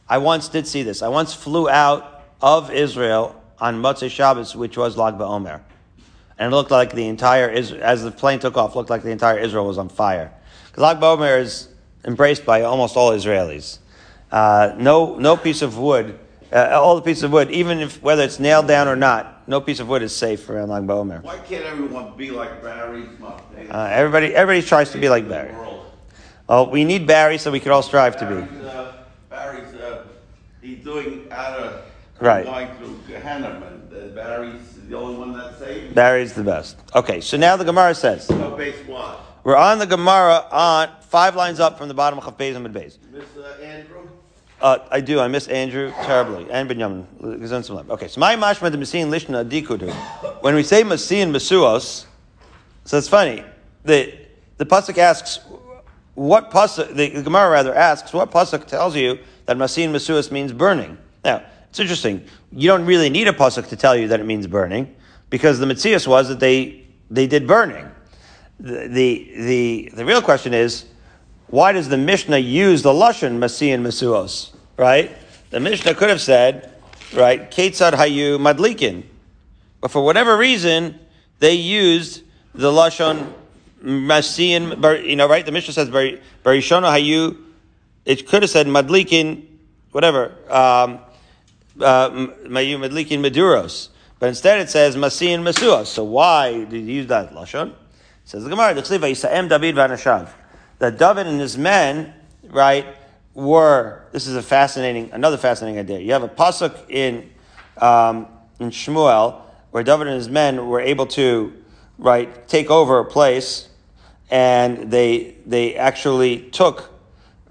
I 0.07 0.17
once 0.17 0.49
did 0.49 0.67
see 0.67 0.83
this. 0.83 1.01
I 1.01 1.07
once 1.07 1.33
flew 1.33 1.69
out 1.69 2.25
of 2.41 2.71
Israel 2.71 3.41
on 3.59 3.81
Motzei 3.81 4.09
Shabbos, 4.09 4.55
which 4.55 4.77
was 4.77 4.97
Lag 4.97 5.13
BaOmer. 5.13 5.61
And 6.39 6.51
it 6.51 6.55
looked 6.55 6.71
like 6.71 6.93
the 6.93 7.07
entire, 7.07 7.49
as 7.49 8.03
the 8.03 8.11
plane 8.11 8.39
took 8.39 8.57
off, 8.57 8.75
looked 8.75 8.89
like 8.89 9.03
the 9.03 9.11
entire 9.11 9.37
Israel 9.37 9.67
was 9.67 9.77
on 9.77 9.89
fire. 9.89 10.33
Because 10.67 10.81
Lag 10.81 10.99
BaOmer 10.99 11.39
is 11.39 11.67
embraced 12.05 12.45
by 12.45 12.61
almost 12.61 12.95
all 12.95 13.11
Israelis. 13.11 13.79
Uh, 14.31 14.75
no, 14.77 15.15
no 15.15 15.35
piece 15.35 15.61
of 15.61 15.77
wood, 15.77 16.19
uh, 16.51 16.69
all 16.71 16.95
the 16.95 17.01
pieces 17.01 17.23
of 17.23 17.31
wood, 17.31 17.51
even 17.51 17.79
if 17.79 18.01
whether 18.01 18.23
it's 18.23 18.39
nailed 18.39 18.67
down 18.67 18.87
or 18.87 18.95
not, 18.95 19.47
no 19.47 19.59
piece 19.59 19.79
of 19.79 19.87
wood 19.87 20.01
is 20.01 20.15
safe 20.15 20.49
around 20.49 20.69
Lag 20.69 20.83
BaOmer. 20.83 21.23
Why 21.23 21.37
can't 21.39 21.65
everyone 21.65 22.15
be 22.15 22.31
like 22.31 22.61
Barry? 22.61 23.07
Uh, 23.69 23.89
everybody, 23.91 24.33
everybody 24.35 24.65
tries 24.65 24.91
to 24.91 24.99
be 24.99 25.09
like 25.09 25.27
Barry. 25.27 25.53
Well, 26.47 26.69
we 26.69 26.83
need 26.83 27.05
Barry, 27.05 27.37
so 27.37 27.51
we 27.51 27.59
could 27.59 27.71
all 27.71 27.83
strive 27.83 28.17
to 28.17 28.25
be. 28.25 28.67
Uh, 28.67 28.93
Barry's 29.29 29.73
uh, 29.75 30.05
he's 30.61 30.83
doing 30.83 31.27
out 31.31 31.59
of 31.59 31.85
right. 32.19 32.45
going 32.45 32.75
through 32.77 32.99
Gehenna, 33.07 33.61
and 33.91 34.15
Barry's 34.15 34.61
the 34.87 34.97
only 34.97 35.17
one 35.17 35.33
that 35.33 35.59
saved. 35.59 35.93
Barry's 35.93 36.33
the 36.33 36.43
best. 36.43 36.77
Okay, 36.95 37.21
so 37.21 37.37
now 37.37 37.55
the 37.55 37.63
Gemara 37.63 37.93
says. 37.93 38.25
So 38.25 38.55
base 38.57 38.87
one. 38.87 39.17
We're 39.43 39.55
on 39.55 39.79
the 39.79 39.87
Gemara 39.87 40.45
on 40.51 40.89
five 41.01 41.35
lines 41.35 41.59
up 41.59 41.77
from 41.77 41.87
the 41.87 41.93
bottom 41.93 42.19
of 42.19 42.25
Chav 42.25 42.37
Beis 42.37 42.55
and 42.55 42.65
Beis. 42.67 42.97
Miss 43.11 43.23
uh, 43.37 43.57
Andrew. 43.63 44.07
Uh, 44.61 44.79
I 44.91 44.99
do. 44.99 45.19
I 45.19 45.27
miss 45.29 45.47
Andrew 45.47 45.91
terribly. 46.03 46.49
And 46.51 46.69
Binyamin. 46.69 47.89
Okay, 47.89 48.07
so 48.09 48.19
my 48.19 48.35
mashma 48.35 48.69
the 48.71 48.77
Messian 48.77 49.09
Lishna 49.09 49.49
Dikudu. 49.49 49.93
When 50.41 50.55
we 50.55 50.63
say 50.63 50.83
Messian 50.83 51.31
Mesuos, 51.31 52.05
so 52.83 52.97
it's 52.97 53.07
funny. 53.07 53.43
The, 53.85 54.13
the 54.57 54.65
Pasuk 54.65 54.97
asks, 54.97 55.39
what 56.15 56.51
Pasuk, 56.51 56.95
the, 56.95 57.09
the 57.09 57.21
Gemara 57.21 57.49
rather 57.49 57.73
asks, 57.73 58.11
what 58.11 58.31
Pasuk 58.31 58.65
tells 58.65 58.95
you 58.95 59.19
that 59.45 59.57
Masin 59.57 59.93
Masuas 59.93 60.31
means 60.31 60.51
burning? 60.51 60.97
Now, 61.23 61.43
it's 61.69 61.79
interesting. 61.79 62.25
You 62.51 62.67
don't 62.67 62.85
really 62.85 63.09
need 63.09 63.29
a 63.29 63.33
Pasuk 63.33 63.69
to 63.69 63.77
tell 63.77 63.95
you 63.95 64.09
that 64.09 64.19
it 64.19 64.25
means 64.25 64.47
burning, 64.47 64.93
because 65.29 65.59
the 65.59 65.65
Mitzias 65.65 66.07
was 66.07 66.27
that 66.27 66.41
they, 66.41 66.87
they 67.09 67.25
did 67.25 67.47
burning. 67.47 67.89
The, 68.59 68.87
the, 68.87 69.91
the, 69.93 70.05
real 70.05 70.21
question 70.21 70.53
is, 70.53 70.85
why 71.47 71.71
does 71.71 71.87
the 71.87 71.97
Mishnah 71.97 72.39
use 72.39 72.81
the 72.81 72.91
Lashon 72.91 73.39
Masian 73.39 73.81
Masuos? 73.81 74.53
Right? 74.75 75.15
The 75.49 75.59
Mishnah 75.59 75.95
could 75.95 76.09
have 76.09 76.21
said, 76.21 76.73
right, 77.13 77.49
Ketzad 77.49 77.93
Hayu 77.93 78.37
Madlikin. 78.37 79.03
But 79.81 79.91
for 79.91 80.03
whatever 80.03 80.37
reason, 80.37 80.99
they 81.39 81.53
used 81.53 82.23
the 82.53 82.71
lashon 82.71 83.33
masiin, 83.81 85.07
you 85.07 85.15
know, 85.15 85.27
right? 85.27 85.45
The 85.45 85.51
Mishnah 85.51 85.73
says 85.73 85.89
barishona 85.89 86.19
hayu. 86.43 87.37
It 88.05 88.27
could 88.27 88.41
have 88.41 88.49
said 88.49 88.67
madlikin, 88.67 89.45
whatever. 89.91 90.33
Um, 90.49 90.99
uh, 91.79 92.09
madlikin 92.09 93.19
maduros, 93.19 93.89
but 94.19 94.27
instead 94.27 94.59
it 94.59 94.69
says 94.69 94.97
masiin 94.97 95.43
masuos. 95.43 95.85
So 95.87 96.03
why 96.03 96.65
did 96.65 96.83
he 96.83 96.93
use 96.93 97.07
that 97.07 97.33
lashon? 97.33 97.73
Says 98.29 98.43
the 98.43 98.49
Gemara. 98.51 98.75
That 98.75 98.85
David 100.99 101.25
and 101.25 101.41
his 101.41 101.57
men, 101.57 102.13
right, 102.43 102.85
were. 103.33 104.03
This 104.11 104.27
is 104.27 104.35
a 104.35 104.43
fascinating, 104.43 105.09
another 105.13 105.37
fascinating 105.37 105.79
idea. 105.79 105.97
You 105.97 106.13
have 106.13 106.21
a 106.21 106.29
pasuk 106.29 106.91
in 106.91 107.27
um, 107.77 108.27
in 108.59 108.69
Shmuel 108.69 109.41
where 109.71 109.81
David 109.81 110.05
and 110.05 110.15
his 110.15 110.29
men 110.29 110.67
were 110.67 110.79
able 110.79 111.07
to 111.07 111.53
right, 111.97 112.47
take 112.47 112.69
over 112.69 112.99
a 112.99 113.05
place, 113.05 113.67
and 114.29 114.91
they 114.91 115.37
they 115.47 115.75
actually 115.75 116.51
took, 116.51 116.87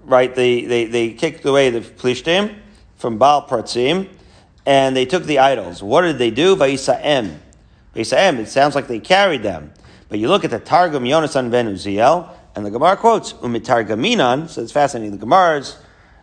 right, 0.05 0.33
they 0.33 0.63
they, 0.63 0.85
they 0.85 1.11
kicked 1.11 1.43
away 1.43 1.71
the 1.71 1.81
Plishtim 1.81 2.55
from 2.95 3.17
Baal 3.17 3.45
Pratzim, 3.45 4.07
and 4.65 4.95
they 4.95 5.05
took 5.05 5.25
the 5.25 5.39
idols. 5.39 5.83
What 5.83 6.03
did 6.03 6.19
they 6.19 6.31
do? 6.31 6.55
Vayisaem. 6.55 7.37
Vayisaem, 7.93 8.39
it 8.39 8.47
sounds 8.47 8.75
like 8.75 8.87
they 8.87 9.01
carried 9.01 9.43
them. 9.43 9.73
But 10.09 10.19
you 10.19 10.27
look 10.27 10.43
at 10.43 10.51
the 10.51 10.59
Targum 10.59 11.03
Yonasan 11.03 11.51
ben 11.51 11.67
Uziel, 11.67 12.29
and 12.55 12.65
the 12.65 12.71
Gemara 12.71 12.97
quotes, 12.97 13.33
Umitargaminan, 13.33 14.49
so 14.49 14.61
it's 14.61 14.71
fascinating. 14.71 15.11
The 15.11 15.17
Gemara 15.17 15.59
is 15.59 15.77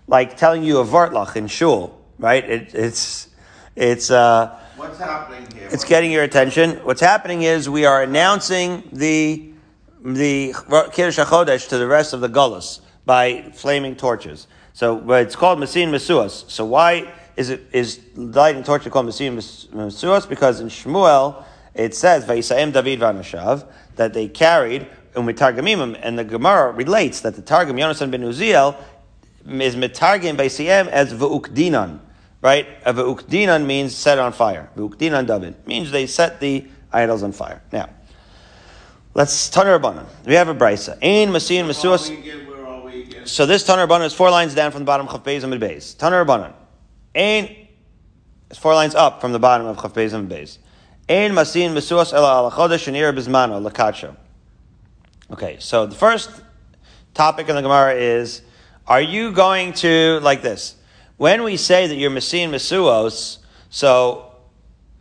like 0.08 0.36
telling 0.36 0.64
you 0.64 0.78
a 0.78 0.84
Vartlach 0.84 1.36
in 1.36 1.46
Shul, 1.46 1.98
right? 2.18 2.44
It, 2.44 2.74
it's, 2.74 3.28
it's, 3.76 4.10
uh, 4.10 4.58
What's 4.76 4.98
happening 4.98 5.46
here? 5.52 5.68
it's 5.70 5.84
getting 5.84 6.10
your 6.12 6.24
attention. 6.24 6.72
What's 6.84 7.00
happening 7.00 7.42
is 7.42 7.68
we 7.68 7.86
are 7.86 8.02
announcing 8.02 8.82
the 8.92 9.52
the 10.04 10.54
Kiddush 10.92 11.18
HaChodesh 11.18 11.68
to 11.70 11.78
the 11.78 11.86
rest 11.86 12.12
of 12.12 12.20
the 12.20 12.28
Gullus 12.28 12.80
by 13.06 13.50
flaming 13.54 13.96
torches. 13.96 14.46
So 14.74 14.96
but 14.96 15.22
it's 15.22 15.34
called 15.34 15.58
Masin 15.58 15.90
Mesuas. 15.90 16.48
So 16.50 16.64
why 16.64 17.12
is 17.36 17.50
it 17.50 17.66
is 17.72 18.00
lighting 18.14 18.62
torches 18.62 18.92
called 18.92 19.06
Masin 19.06 19.36
Mesuas? 19.36 20.28
Because 20.28 20.60
in 20.60 20.68
Shmuel 20.68 21.42
it 21.76 21.94
says 21.94 22.24
Vayisaim 22.24 22.72
David 22.72 23.00
Vanashav 23.00 23.66
that 23.96 24.14
they 24.14 24.28
carried 24.28 24.86
Umitargamimim, 25.14 25.98
and 26.02 26.18
the 26.18 26.24
Gemara 26.24 26.72
relates 26.72 27.20
that 27.20 27.36
the 27.36 27.42
Targum 27.42 27.76
Yonasan 27.76 28.10
ben 28.10 28.22
Uziel 28.22 28.76
is 29.46 29.76
Mitargim 29.76 30.36
Vayisaim 30.36 30.88
as 30.88 31.12
V'ukdinan 31.14 32.00
right? 32.46 32.66
A 32.84 32.94
Ve'ukdinan 32.94 33.66
means 33.66 33.94
set 33.94 34.18
on 34.18 34.32
fire. 34.32 34.70
Ve'ukdinan 34.76 35.26
David 35.26 35.66
means 35.66 35.90
they 35.90 36.06
set 36.06 36.38
the 36.38 36.64
idols 36.92 37.22
on 37.24 37.32
fire. 37.32 37.60
Now, 37.72 37.88
let's 39.14 39.50
Taner 39.50 39.80
Rabbanan. 39.80 40.06
We 40.24 40.34
have 40.34 40.48
a 40.48 40.54
brisa. 40.54 40.96
Ein 41.02 41.32
Masin 41.32 41.66
Masuas. 41.66 42.08
we 42.08 42.18
again? 42.18 42.46
Where 42.46 42.64
are 42.64 42.84
we 42.84 43.02
again? 43.02 43.26
So 43.26 43.46
this 43.46 43.66
Taner 43.66 43.88
Rabbanan 43.88 44.06
is 44.06 44.14
four 44.14 44.30
lines 44.30 44.54
down 44.54 44.70
from 44.70 44.82
the 44.82 44.86
bottom 44.86 45.08
of 45.08 45.12
Chaf 45.12 45.24
Beis 45.24 45.42
and 45.42 45.52
Beis. 45.54 45.96
Taner 45.96 46.24
Rabbanan. 46.24 46.52
Ein 47.14 47.68
is 48.50 48.58
four 48.58 48.74
lines 48.74 48.94
up 48.94 49.20
from 49.20 49.32
the 49.32 49.40
bottom 49.40 49.66
of 49.66 49.76
Chaf 49.80 49.94
Beis 49.94 50.12
and 50.12 50.30
Beis. 50.30 50.58
Ein 51.08 51.34
Masin 51.34 51.72
Masuas 51.72 52.12
Ela 52.12 52.42
Al 52.42 52.50
Chodesh 52.50 52.88
Shenir 52.88 53.14
Bizmano 53.16 53.64
Lakacho. 53.64 54.16
Okay, 55.30 55.56
so 55.60 55.86
the 55.86 55.94
first 55.94 56.30
topic 57.14 57.48
in 57.48 57.54
the 57.54 57.62
Gemara 57.62 57.94
is: 57.94 58.42
Are 58.88 59.00
you 59.00 59.30
going 59.30 59.72
to 59.74 60.18
like 60.20 60.42
this? 60.42 60.74
When 61.16 61.44
we 61.44 61.56
say 61.58 61.86
that 61.86 61.94
you're 61.94 62.10
Masin 62.10 62.50
Masuos, 62.50 63.38
so 63.70 64.32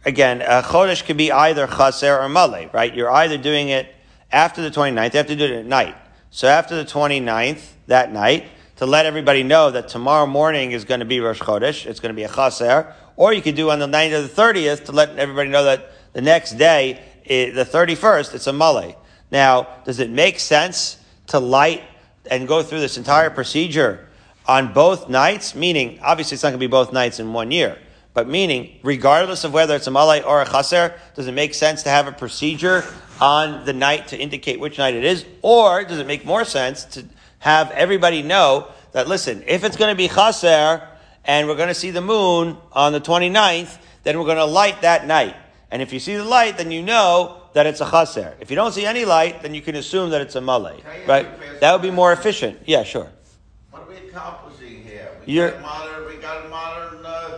again, 0.05 0.43
a 0.43 0.61
chodesh 0.61 1.03
could 1.03 1.17
be 1.17 1.31
either 1.31 1.65
chaser 1.65 2.19
or 2.19 2.29
male, 2.29 2.69
right? 2.71 2.93
You're 2.93 3.11
either 3.11 3.39
doing 3.39 3.69
it 3.69 3.87
after 4.31 4.61
the 4.61 4.69
29th, 4.69 5.13
you 5.13 5.17
have 5.17 5.27
to 5.27 5.35
do 5.35 5.45
it 5.45 5.51
at 5.51 5.65
night. 5.65 5.95
So 6.29 6.47
after 6.47 6.75
the 6.75 6.85
29th, 6.85 7.63
that 7.87 8.13
night, 8.13 8.45
to 8.75 8.85
let 8.85 9.07
everybody 9.07 9.41
know 9.41 9.71
that 9.71 9.87
tomorrow 9.87 10.27
morning 10.27 10.71
is 10.71 10.85
going 10.85 10.99
to 10.99 11.05
be 11.05 11.19
Rosh 11.19 11.41
Chodesh, 11.41 11.87
it's 11.87 11.99
going 11.99 12.13
to 12.13 12.15
be 12.15 12.23
a 12.23 12.29
chaser, 12.29 12.93
or 13.15 13.33
you 13.33 13.41
could 13.41 13.55
do 13.55 13.71
on 13.71 13.79
the 13.79 13.87
night 13.87 14.13
of 14.13 14.23
the 14.23 14.41
30th 14.41 14.85
to 14.85 14.91
let 14.91 15.17
everybody 15.17 15.49
know 15.49 15.63
that 15.63 15.91
the 16.15 16.21
next 16.21 16.57
day, 16.57 16.99
i- 17.29 17.51
the 17.53 17.65
31st, 17.65 18.33
it's 18.33 18.47
a 18.47 18.53
male. 18.53 18.95
Now, 19.31 19.67
does 19.85 19.99
it 19.99 20.09
make 20.09 20.39
sense 20.39 20.97
to 21.27 21.39
light 21.39 21.83
and 22.31 22.47
go 22.47 22.63
through 22.63 22.79
this 22.79 22.97
entire 22.97 23.29
procedure 23.29 24.07
on 24.47 24.71
both 24.71 25.09
nights? 25.09 25.53
Meaning, 25.53 25.99
obviously, 26.01 26.35
it's 26.35 26.43
not 26.43 26.49
going 26.49 26.59
to 26.59 26.67
be 26.67 26.71
both 26.71 26.93
nights 26.93 27.19
in 27.19 27.33
one 27.33 27.51
year. 27.51 27.77
But 28.13 28.29
meaning, 28.29 28.79
regardless 28.81 29.43
of 29.43 29.51
whether 29.51 29.75
it's 29.75 29.87
a 29.87 29.91
malay 29.91 30.21
or 30.21 30.41
a 30.41 30.45
chaser, 30.49 30.93
does 31.15 31.27
it 31.27 31.33
make 31.33 31.53
sense 31.53 31.83
to 31.83 31.89
have 31.89 32.07
a 32.07 32.13
procedure 32.13 32.85
on 33.19 33.65
the 33.65 33.73
night 33.73 34.07
to 34.07 34.17
indicate 34.17 34.57
which 34.57 34.77
night 34.77 34.93
it 34.93 35.03
is? 35.03 35.25
Or 35.41 35.83
does 35.83 35.99
it 35.99 36.07
make 36.07 36.25
more 36.25 36.45
sense 36.45 36.85
to 36.85 37.03
have 37.39 37.71
everybody 37.71 38.21
know 38.21 38.69
that, 38.93 39.09
listen, 39.09 39.43
if 39.47 39.65
it's 39.65 39.75
going 39.75 39.91
to 39.91 39.97
be 39.97 40.07
chaser 40.07 40.81
and 41.25 41.47
we're 41.49 41.57
going 41.57 41.67
to 41.67 41.73
see 41.75 41.91
the 41.91 41.99
moon 41.99 42.55
on 42.71 42.93
the 42.93 43.01
29th, 43.01 43.77
then 44.03 44.17
we're 44.17 44.25
going 44.25 44.37
to 44.37 44.45
light 44.45 44.81
that 44.81 45.05
night. 45.05 45.35
And 45.71 45.81
if 45.81 45.91
you 45.91 45.99
see 45.99 46.15
the 46.15 46.23
light, 46.23 46.57
then 46.57 46.71
you 46.71 46.81
know 46.81 47.41
that 47.53 47.65
it's 47.65 47.81
a 47.81 47.89
chaser. 47.89 48.35
If 48.39 48.49
you 48.49 48.55
don't 48.55 48.71
see 48.71 48.85
any 48.85 49.05
light, 49.05 49.41
then 49.41 49.53
you 49.53 49.61
can 49.61 49.75
assume 49.75 50.09
that 50.11 50.21
it's 50.21 50.35
a 50.35 50.41
malay. 50.41 50.79
Can 50.81 50.89
I 50.89 50.97
ask 50.99 51.07
Right? 51.09 51.25
a 51.25 51.59
That 51.59 51.71
would 51.73 51.81
be 51.81 51.91
more 51.91 52.11
efficient. 52.13 52.59
Yeah, 52.65 52.83
sure. 52.83 53.07
What 53.71 53.83
are 53.83 53.89
we 53.89 54.09
accomplishing 54.09 54.83
here? 54.83 55.09
We 55.25 55.33
You're- 55.33 55.51
got 55.51 55.61
modern. 55.61 56.07
We 56.07 56.15
got 56.17 56.49
modern. 56.49 57.05
Uh, 57.05 57.37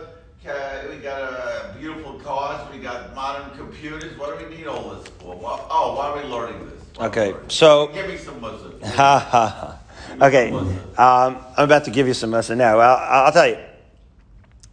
we 0.90 0.96
got 0.96 1.20
uh, 1.22 1.72
beautiful 1.78 2.14
cars. 2.20 2.60
We 2.72 2.78
got 2.80 3.14
modern 3.14 3.50
computers. 3.56 4.16
What 4.18 4.38
do 4.38 4.46
we 4.48 4.56
need 4.56 4.66
all 4.66 4.90
this 4.94 5.08
for? 5.18 5.34
Why, 5.36 5.60
oh, 5.70 5.94
why 5.96 6.06
are 6.08 6.16
we 6.16 6.22
learning 6.28 6.66
this? 6.68 6.82
Why 6.96 7.06
Okay, 7.06 7.32
learning? 7.32 7.50
so- 7.50 7.88
give 7.88 8.08
me 8.08 8.16
some 8.16 8.40
Muslim. 8.40 8.80
Ha 8.84 9.18
ha 9.18 9.46
ha. 9.48 9.78
Okay, 10.26 10.50
um, 10.52 11.36
I'm 11.56 11.64
about 11.64 11.84
to 11.84 11.90
give 11.90 12.06
you 12.08 12.14
some 12.14 12.30
lesson 12.30 12.58
now. 12.58 12.78
Well, 12.78 12.96
I'll 12.96 13.32
tell 13.32 13.46
you. 13.48 13.58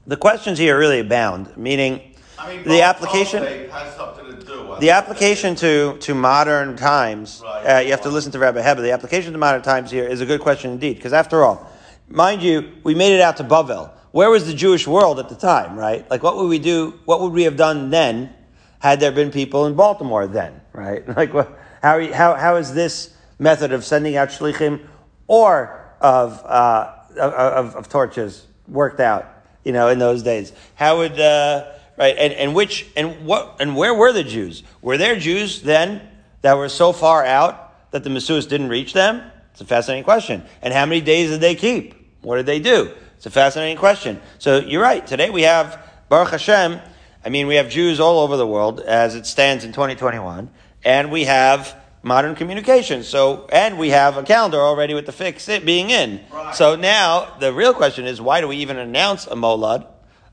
The 0.07 0.15
questions 0.17 0.57
here 0.57 0.77
really 0.77 0.99
abound, 0.99 1.55
meaning 1.57 2.14
I 2.37 2.55
mean, 2.55 2.63
the 2.63 2.81
application. 2.81 3.41
both 3.43 3.49
they 3.49 3.67
has 3.69 3.95
something 3.95 4.25
to 4.25 4.45
do. 4.45 4.75
The 4.79 4.89
application 4.91 5.55
to, 5.55 5.97
to 5.99 6.13
modern 6.13 6.75
times, 6.75 7.41
Right. 7.43 7.77
uh, 7.77 7.79
you 7.79 7.91
have 7.91 8.01
to 8.01 8.09
listen 8.09 8.31
to 8.33 8.39
Rabbi 8.39 8.61
heber 8.61 8.81
The 8.81 8.91
application 8.91 9.31
to 9.33 9.37
modern 9.39 9.61
times 9.61 9.89
here 9.91 10.03
is 10.05 10.21
a 10.21 10.25
good 10.25 10.41
question 10.41 10.71
indeed, 10.71 10.97
because 10.97 11.13
after 11.13 11.43
all, 11.43 11.69
mind 12.09 12.41
you, 12.43 12.71
we 12.83 12.93
made 12.95 13.13
it 13.15 13.21
out 13.21 13.37
to 13.37 13.43
Bavel. 13.43 13.91
Where 14.11 14.29
was 14.29 14.45
the 14.47 14.53
Jewish 14.53 14.85
world 14.87 15.19
at 15.19 15.29
the 15.29 15.35
time, 15.35 15.77
right? 15.77 16.09
Like, 16.09 16.23
what 16.23 16.35
would 16.37 16.47
we 16.47 16.59
do? 16.59 16.99
What 17.05 17.21
would 17.21 17.31
we 17.33 17.43
have 17.43 17.57
done 17.57 17.89
then, 17.89 18.33
had 18.79 18.99
there 18.99 19.11
been 19.11 19.31
people 19.31 19.65
in 19.65 19.75
Baltimore 19.75 20.27
then, 20.27 20.61
right? 20.73 21.07
Like, 21.17 21.33
what, 21.33 21.57
how, 21.81 21.97
you- 21.97 22.13
how, 22.13 22.35
how 22.35 22.55
is 22.57 22.73
this 22.73 23.13
method 23.39 23.71
of 23.71 23.83
sending 23.85 24.15
out 24.17 24.29
shlichim 24.29 24.85
or 25.27 25.85
of, 26.01 26.41
uh, 26.45 26.91
of, 27.17 27.33
of, 27.33 27.75
of 27.75 27.89
torches 27.89 28.45
worked 28.67 28.99
out? 28.99 29.25
You 29.63 29.71
know, 29.71 29.87
in 29.87 29.97
those 29.99 30.21
days, 30.21 30.53
how 30.75 30.97
would 30.97 31.19
uh, 31.19 31.71
right 31.97 32.15
and, 32.17 32.33
and 32.33 32.55
which 32.55 32.87
and 32.95 33.25
what 33.25 33.57
and 33.59 33.75
where 33.75 33.93
were 33.93 34.11
the 34.11 34.23
Jews? 34.23 34.63
Were 34.81 34.97
there 34.97 35.15
Jews 35.17 35.61
then 35.61 36.01
that 36.41 36.57
were 36.57 36.69
so 36.69 36.91
far 36.91 37.25
out 37.25 37.91
that 37.91 38.03
the 38.03 38.09
Messiah 38.09 38.41
didn't 38.41 38.69
reach 38.69 38.93
them? 38.93 39.21
It's 39.51 39.61
a 39.61 39.65
fascinating 39.65 40.03
question. 40.03 40.43
And 40.61 40.73
how 40.73 40.85
many 40.85 41.01
days 41.01 41.29
did 41.29 41.41
they 41.41 41.55
keep? 41.55 41.95
What 42.21 42.37
did 42.37 42.45
they 42.45 42.59
do? 42.59 42.91
It's 43.15 43.25
a 43.25 43.31
fascinating 43.31 43.77
question. 43.77 44.19
So 44.37 44.59
you're 44.59 44.81
right. 44.81 45.05
Today 45.05 45.29
we 45.29 45.43
have 45.43 45.81
Baruch 46.09 46.31
Hashem. 46.31 46.79
I 47.23 47.29
mean, 47.29 47.47
we 47.47 47.55
have 47.55 47.69
Jews 47.69 47.99
all 47.99 48.19
over 48.19 48.37
the 48.37 48.45
world 48.45 48.81
as 48.81 49.15
it 49.15 49.25
stands 49.25 49.63
in 49.63 49.71
2021, 49.71 50.49
and 50.83 51.11
we 51.11 51.23
have 51.23 51.75
modern 52.03 52.35
communication. 52.35 53.01
So, 53.01 53.47
and 53.51 53.79
we 53.79 53.89
have 53.89 54.17
a 54.17 54.23
calendar 54.23 54.59
already 54.59 54.93
with 54.93 55.07
the 55.07 55.11
fix 55.11 55.49
it 55.49 55.65
being 55.65 55.89
in. 55.89 56.21
Right. 56.31 56.53
So 56.53 56.75
now 56.75 57.35
the 57.39 57.51
real 57.51 57.73
question 57.73 58.05
is, 58.05 58.21
why 58.21 58.41
do 58.41 58.47
we 58.47 58.57
even 58.57 58.77
announce 58.77 59.25
a 59.25 59.31
molad 59.31 59.87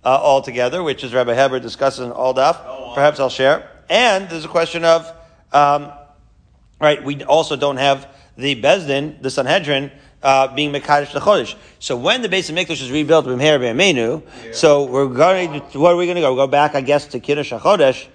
uh, 0.04 0.08
altogether, 0.08 0.82
which 0.82 1.04
is 1.04 1.14
Rabbi 1.14 1.34
Heber 1.34 1.60
discusses 1.60 2.00
in 2.00 2.12
all 2.12 2.34
daf. 2.34 2.94
Perhaps 2.94 3.20
I'll 3.20 3.30
share. 3.30 3.68
And 3.88 4.28
there's 4.28 4.44
a 4.44 4.48
question 4.48 4.84
of, 4.84 5.12
um, 5.52 5.92
right? 6.80 7.02
We 7.02 7.22
also 7.24 7.56
don't 7.56 7.76
have 7.76 8.08
the 8.36 8.60
Bezdin, 8.60 9.20
the 9.22 9.30
Sanhedrin, 9.30 9.92
uh, 10.22 10.54
being 10.54 10.72
Mekadosh 10.72 11.12
the 11.12 11.20
Chodesh. 11.20 11.54
So 11.78 11.96
when 11.96 12.22
the 12.22 12.28
base 12.28 12.48
of 12.48 12.56
Mikdash 12.56 12.82
is 12.82 12.90
rebuilt 12.90 13.26
with 13.26 13.38
Meher 13.38 13.58
B'Amenu, 13.58 14.54
so 14.54 14.84
we're 14.84 15.06
going. 15.08 15.60
To, 15.70 15.80
what 15.80 15.92
are 15.92 15.96
we 15.96 16.06
going 16.06 16.16
to 16.16 16.22
go? 16.22 16.34
Go 16.34 16.46
back, 16.46 16.74
I 16.74 16.80
guess, 16.80 17.06
to 17.08 17.20
Kiddush 17.20 17.52
HaChodesh 17.52 18.06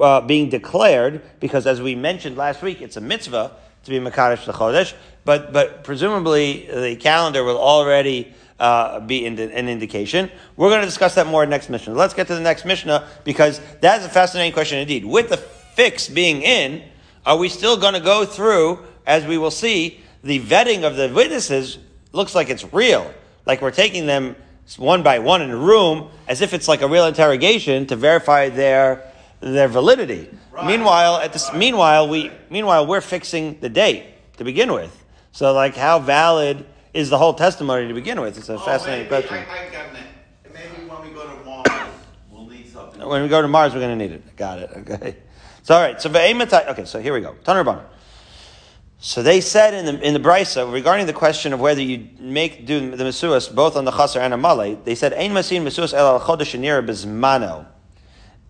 uh, 0.00 0.20
being 0.22 0.48
declared 0.48 1.22
because, 1.40 1.66
as 1.66 1.80
we 1.80 1.94
mentioned 1.94 2.36
last 2.36 2.62
week, 2.62 2.82
it's 2.82 2.96
a 2.96 3.00
mitzvah 3.00 3.52
to 3.84 3.90
be 3.90 3.98
Mekadosh 3.98 4.44
the 4.44 4.52
Chodesh. 4.52 4.94
But 5.24 5.52
but 5.52 5.84
presumably 5.84 6.66
the 6.66 6.96
calendar 6.96 7.44
will 7.44 7.58
already. 7.58 8.34
Uh, 8.62 9.00
be 9.00 9.26
in 9.26 9.40
an 9.40 9.68
indication. 9.68 10.30
We're 10.56 10.68
going 10.68 10.82
to 10.82 10.86
discuss 10.86 11.16
that 11.16 11.26
more 11.26 11.44
next 11.44 11.68
Mishnah. 11.68 11.94
Let's 11.94 12.14
get 12.14 12.28
to 12.28 12.34
the 12.36 12.40
next 12.40 12.64
Mishnah 12.64 13.08
because 13.24 13.60
that's 13.80 14.06
a 14.06 14.08
fascinating 14.08 14.52
question 14.52 14.78
indeed. 14.78 15.04
With 15.04 15.30
the 15.30 15.36
fix 15.36 16.08
being 16.08 16.42
in, 16.42 16.80
are 17.26 17.36
we 17.36 17.48
still 17.48 17.76
going 17.76 17.94
to 17.94 18.00
go 18.00 18.24
through, 18.24 18.84
as 19.04 19.26
we 19.26 19.36
will 19.36 19.50
see, 19.50 20.00
the 20.22 20.38
vetting 20.38 20.84
of 20.84 20.94
the 20.94 21.08
witnesses 21.12 21.78
looks 22.12 22.36
like 22.36 22.50
it's 22.50 22.72
real. 22.72 23.12
Like 23.46 23.62
we're 23.62 23.72
taking 23.72 24.06
them 24.06 24.36
one 24.78 25.02
by 25.02 25.18
one 25.18 25.42
in 25.42 25.50
a 25.50 25.56
room 25.56 26.10
as 26.28 26.40
if 26.40 26.54
it's 26.54 26.68
like 26.68 26.82
a 26.82 26.88
real 26.88 27.06
interrogation 27.06 27.86
to 27.86 27.96
verify 27.96 28.48
their 28.48 29.10
their 29.40 29.66
validity. 29.66 30.30
Right. 30.52 30.66
Meanwhile, 30.68 31.16
at 31.16 31.32
this 31.32 31.52
meanwhile 31.52 32.08
we 32.08 32.30
meanwhile 32.48 32.86
we're 32.86 33.00
fixing 33.00 33.58
the 33.58 33.68
date 33.68 34.04
to 34.36 34.44
begin 34.44 34.72
with. 34.72 35.04
So 35.32 35.52
like 35.52 35.74
how 35.74 35.98
valid 35.98 36.64
is 36.94 37.10
the 37.10 37.18
whole 37.18 37.34
testimony 37.34 37.88
to 37.88 37.94
begin 37.94 38.20
with? 38.20 38.36
It's 38.38 38.48
a 38.48 38.54
Oh, 38.54 38.58
fascinating 38.58 39.10
maybe, 39.10 39.26
question. 39.26 39.46
I, 39.50 39.68
I 39.68 39.70
got 39.70 39.94
it. 39.94 40.52
Maybe 40.52 40.88
when 40.88 41.02
we 41.02 41.14
go 41.14 41.26
to 41.26 41.44
Mars, 41.44 41.94
we'll 42.30 42.46
need 42.46 42.68
something. 42.68 43.06
When 43.06 43.22
we 43.22 43.28
go 43.28 43.40
to 43.42 43.48
Mars, 43.48 43.72
we're 43.74 43.80
going 43.80 43.98
to 43.98 44.04
need 44.04 44.12
it. 44.14 44.36
Got 44.36 44.58
it. 44.58 44.70
Okay. 44.76 45.16
So 45.62 45.74
all 45.76 45.80
right. 45.80 46.00
So. 46.00 46.10
Okay. 46.10 46.84
So 46.84 47.00
here 47.00 47.14
we 47.14 47.20
go. 47.20 47.34
Rabbanan. 47.44 47.84
So 48.98 49.20
they 49.20 49.40
said 49.40 49.74
in 49.74 49.84
the 49.84 50.00
in 50.00 50.14
the 50.14 50.20
brisa 50.20 50.72
regarding 50.72 51.06
the 51.06 51.12
question 51.12 51.52
of 51.52 51.58
whether 51.58 51.82
you 51.82 52.08
make 52.20 52.66
do 52.66 52.94
the 52.94 53.02
mesuas 53.02 53.52
both 53.52 53.76
on 53.76 53.84
the 53.84 53.90
chaser 53.90 54.20
and 54.20 54.32
a 54.32 54.36
malay. 54.36 54.76
They 54.76 54.94
said 54.94 55.12
ein 55.12 55.32
masin 55.32 55.64
mesuas 55.64 55.92
el 55.92 56.06
al 56.06 56.20
chodesh 56.20 56.56
nira 56.56 56.86
bizmano. 56.86 57.66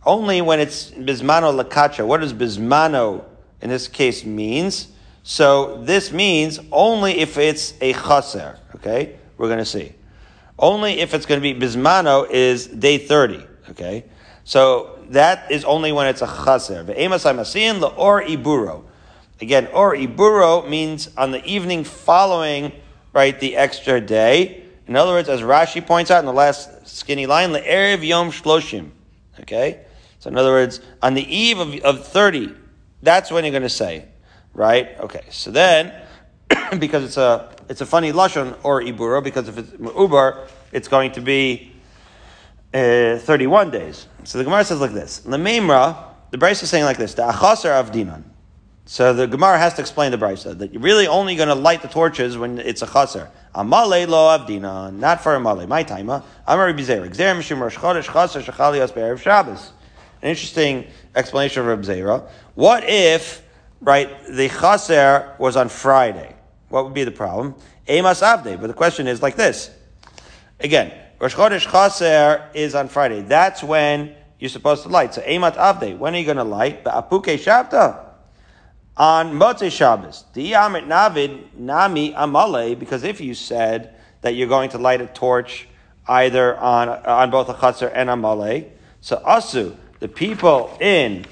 Only 0.05 0.43
when 0.43 0.61
it's 0.61 0.91
bizmano 0.91 1.59
lakacha. 1.59 2.07
What 2.07 2.21
does 2.21 2.35
bizmano 2.35 3.25
in 3.63 3.71
this 3.71 3.89
case 3.89 4.27
means. 4.27 4.89
So 5.23 5.83
this 5.83 6.13
means 6.13 6.59
only 6.71 7.21
if 7.21 7.39
it's 7.39 7.75
a 7.81 7.93
chaser. 7.93 8.59
Okay, 8.77 9.17
we're 9.37 9.47
going 9.47 9.59
to 9.59 9.65
see. 9.65 9.95
Only 10.59 11.01
if 11.01 11.15
it's 11.15 11.27
going 11.27 11.41
to 11.41 11.43
be 11.43 11.59
bismano 11.59 12.29
is 12.29 12.67
day 12.67 12.99
thirty. 12.99 13.45
Okay, 13.71 14.05
so 14.45 14.99
that 15.11 15.51
is 15.51 15.65
only 15.65 15.93
when 15.93 16.07
it's 16.07 16.23
a 16.23 16.27
chaser. 16.27 16.85
Ve'emasai 16.85 17.95
or 17.97 18.23
iburo. 18.23 18.85
Again, 19.41 19.69
or 19.73 19.95
iburo 19.95 20.69
means 20.69 21.09
on 21.17 21.31
the 21.31 21.45
evening 21.45 21.85
following, 21.85 22.73
right, 23.13 23.39
the 23.39 23.57
extra 23.57 24.01
day. 24.01 24.65
In 24.87 24.97
other 24.97 25.13
words, 25.13 25.29
as 25.29 25.41
Rashi 25.41 25.85
points 25.85 26.11
out 26.11 26.21
in 26.21 26.27
the 26.27 26.33
last 26.33 26.87
skinny 26.87 27.27
line, 27.27 27.51
le'erev 27.51 28.07
yom 28.07 28.31
shloshim. 28.31 28.91
Okay, 29.41 29.85
so 30.19 30.31
in 30.31 30.37
other 30.37 30.51
words, 30.51 30.81
on 31.01 31.15
the 31.15 31.35
eve 31.35 31.59
of, 31.59 31.75
of 31.81 32.07
thirty, 32.07 32.53
that's 33.03 33.31
when 33.31 33.45
you're 33.45 33.53
going 33.53 33.63
to 33.63 33.69
say, 33.69 34.07
right? 34.55 34.99
Okay, 35.01 35.25
so 35.31 35.51
then, 35.51 35.93
because 36.79 37.05
it's 37.05 37.17
a 37.17 37.55
it's 37.69 37.81
a 37.81 37.87
funny 37.87 38.13
lashon 38.13 38.57
or 38.63 38.83
iburo, 38.83 39.23
because 39.23 39.49
if 39.49 39.59
it's 39.59 39.71
ubar, 39.71 40.49
it's 40.73 40.89
going 40.89 41.13
to 41.13 41.21
be 41.21 41.73
uh, 42.75 43.19
31 43.19 43.71
days. 43.71 44.07
So 44.25 44.39
the 44.39 44.45
Gemara 44.45 44.65
says 44.65 44.81
like 44.81 44.93
this: 44.93 45.21
the 45.21 45.37
Memra, 45.37 45.97
the 46.31 46.39
Brisa 46.39 46.63
is 46.63 46.71
saying 46.71 46.85
like 46.85 46.99
this: 46.99 47.15
the 47.15 47.29
achaser 47.29 47.73
of 47.73 47.93
dinan. 47.93 48.25
So 48.85 49.15
the 49.15 49.27
Gemara 49.27 49.59
has 49.59 49.75
to 49.75 49.81
explain 49.81 50.11
the 50.11 50.19
Brisa 50.19 50.59
that 50.59 50.73
you're 50.73 50.83
really 50.83 51.07
only 51.07 51.37
going 51.37 51.49
to 51.49 51.55
light 51.55 51.83
the 51.83 51.89
torches 51.89 52.37
when 52.37 52.59
it's 52.59 52.83
a 52.83 52.87
chaser. 52.87 53.31
Amale 53.55 54.09
lo 54.09 54.37
avdina, 54.37 54.93
not 54.93 55.23
for 55.23 55.37
amale. 55.37 55.69
My 55.69 55.83
timer. 55.83 56.23
Amar 56.47 56.73
bizer. 56.73 57.09
Gzer 57.09 57.37
mishum. 57.37 57.63
An 60.23 60.29
interesting 60.29 60.87
explanation 61.15 61.63
of 61.63 61.67
Reb 61.67 61.83
Zera. 61.83 62.29
What 62.55 62.85
if, 62.89 63.43
right, 63.83 64.09
the 64.27 64.49
chaser 64.49 65.35
was 65.39 65.57
on 65.57 65.69
Friday? 65.69 66.35
What 66.69 66.85
would 66.85 66.95
be 66.95 67.05
the 67.05 67.11
problem? 67.11 67.55
Emas 67.87 68.23
avde. 68.23 68.61
But 68.61 68.69
the 68.69 68.75
question 68.75 69.07
is 69.07 69.21
like 69.21 69.37
this. 69.37 69.71
Again, 70.61 70.93
Rosh 71.19 71.35
Chodesh 71.35 71.71
chaser 71.71 72.49
is 72.55 72.75
on 72.75 72.89
Friday. 72.89 73.21
That's 73.21 73.63
when 73.63 74.15
you're 74.39 74.49
supposed 74.49 74.85
to 74.85 74.89
light. 74.89 75.15
So 75.15 75.23
emat 75.23 75.57
avde. 75.57 75.99
When 75.99 76.15
are 76.15 76.19
you 76.19 76.25
going 76.25 76.37
to 76.39 76.45
light? 76.45 76.85
Apuke 76.85 77.37
shabta 77.39 78.13
on 78.97 79.33
Motzei 79.33 79.71
Shabbos. 79.71 80.25
Diamit 80.35 80.87
Navid 80.87 81.55
Nami 81.55 82.13
Amale, 82.13 82.79
because 82.79 83.05
if 83.05 83.21
you 83.21 83.35
said 83.35 83.95
that 84.21 84.35
you're 84.35 84.49
going 84.49 84.71
to 84.71 84.79
light 84.79 85.01
a 85.01 85.07
torch 85.07 85.69
either 86.07 86.57
on 86.59 86.89
on 86.89 87.31
both 87.31 87.49
a 87.49 87.55
Chatzar 87.55 87.91
and 87.95 88.09
Amale, 88.09 88.71
so 89.01 89.17
Asu, 89.27 89.77
the 90.01 90.09
people 90.09 90.77
in 90.81 91.25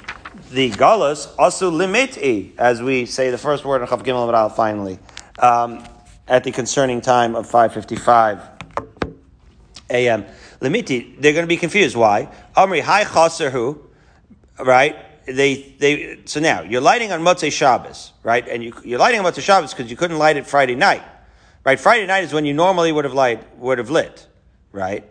the 0.50 0.70
Galus, 0.70 1.26
Asu 1.36 1.70
Limiti, 1.70 2.56
as 2.58 2.82
we 2.82 3.06
say 3.06 3.30
the 3.30 3.38
first 3.38 3.64
word 3.64 3.82
in 3.82 3.88
Chav 3.88 4.02
Gimel 4.02 4.30
Maral 4.32 4.54
finally, 4.54 4.98
um, 5.38 5.84
at 6.28 6.44
the 6.44 6.52
concerning 6.52 7.00
time 7.00 7.34
of 7.34 7.46
555 7.46 8.40
a.m. 9.90 10.24
Limiti, 10.60 11.20
they're 11.20 11.32
going 11.32 11.44
to 11.44 11.48
be 11.48 11.56
confused. 11.56 11.96
Why? 11.96 12.28
Amri, 12.56 12.80
hi 12.80 13.04
who, 13.50 13.80
right? 14.58 14.96
they 15.26 15.74
they 15.78 16.18
so 16.24 16.40
now 16.40 16.62
you're 16.62 16.80
lighting 16.80 17.12
on 17.12 17.20
Motzei 17.20 17.52
Shabbos, 17.52 18.12
right? 18.22 18.46
And 18.48 18.62
you, 18.62 18.74
you're 18.84 18.98
lighting 18.98 19.20
on 19.20 19.32
Motzei 19.32 19.42
Shabbos 19.42 19.72
because 19.72 19.90
you 19.90 19.96
couldn't 19.96 20.18
light 20.18 20.36
it 20.36 20.46
Friday 20.46 20.74
night, 20.74 21.02
right? 21.64 21.78
Friday 21.78 22.06
night 22.06 22.24
is 22.24 22.32
when 22.32 22.44
you 22.44 22.54
normally 22.54 22.92
would 22.92 23.04
have 23.04 23.14
light 23.14 23.56
would 23.58 23.78
have 23.78 23.90
lit, 23.90 24.26
right? 24.72 25.04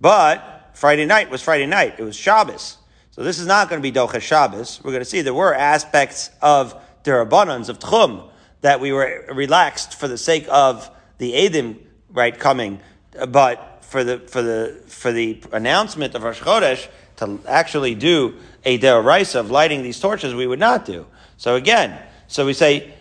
But 0.00 0.70
Friday 0.74 1.06
night 1.06 1.30
was 1.30 1.42
Friday 1.42 1.66
night; 1.66 1.96
it 1.98 2.02
was 2.02 2.16
Shabbos. 2.16 2.78
So 3.12 3.24
this 3.24 3.40
is 3.40 3.46
not 3.46 3.68
going 3.68 3.82
to 3.82 3.82
be 3.82 3.92
Doche 3.92 4.20
Shabbos. 4.20 4.80
We're 4.84 4.92
going 4.92 5.02
to 5.02 5.08
see 5.08 5.22
there 5.22 5.34
were 5.34 5.54
aspects 5.54 6.30
of 6.40 6.80
derabbanans 7.02 7.68
of 7.68 7.80
Tchum 7.80 8.28
that 8.60 8.78
we 8.78 8.92
were 8.92 9.24
relaxed 9.32 9.98
for 9.98 10.06
the 10.06 10.18
sake 10.18 10.46
of 10.48 10.88
the 11.18 11.32
Edim 11.32 11.78
right 12.12 12.38
coming, 12.38 12.80
but 13.28 13.78
for 13.82 14.04
the 14.04 14.18
for 14.18 14.42
the 14.42 14.80
for 14.86 15.10
the 15.10 15.42
announcement 15.52 16.14
of 16.14 16.22
Rosh 16.22 16.40
Chodesh 16.40 16.88
to 17.16 17.40
actually 17.48 17.96
do 17.96 18.36
a 18.64 18.78
deraisa 18.78 19.40
of 19.40 19.50
lighting 19.50 19.82
these 19.82 19.98
torches, 19.98 20.34
we 20.34 20.46
would 20.46 20.60
not 20.60 20.84
do. 20.84 21.06
So 21.36 21.56
again, 21.56 22.00
so 22.28 22.46
we 22.46 22.52
say 22.52 22.94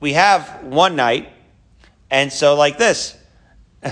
we 0.00 0.12
have 0.12 0.62
one 0.64 0.96
night, 0.96 1.30
and 2.10 2.30
so 2.30 2.56
like 2.56 2.76
this, 2.76 3.16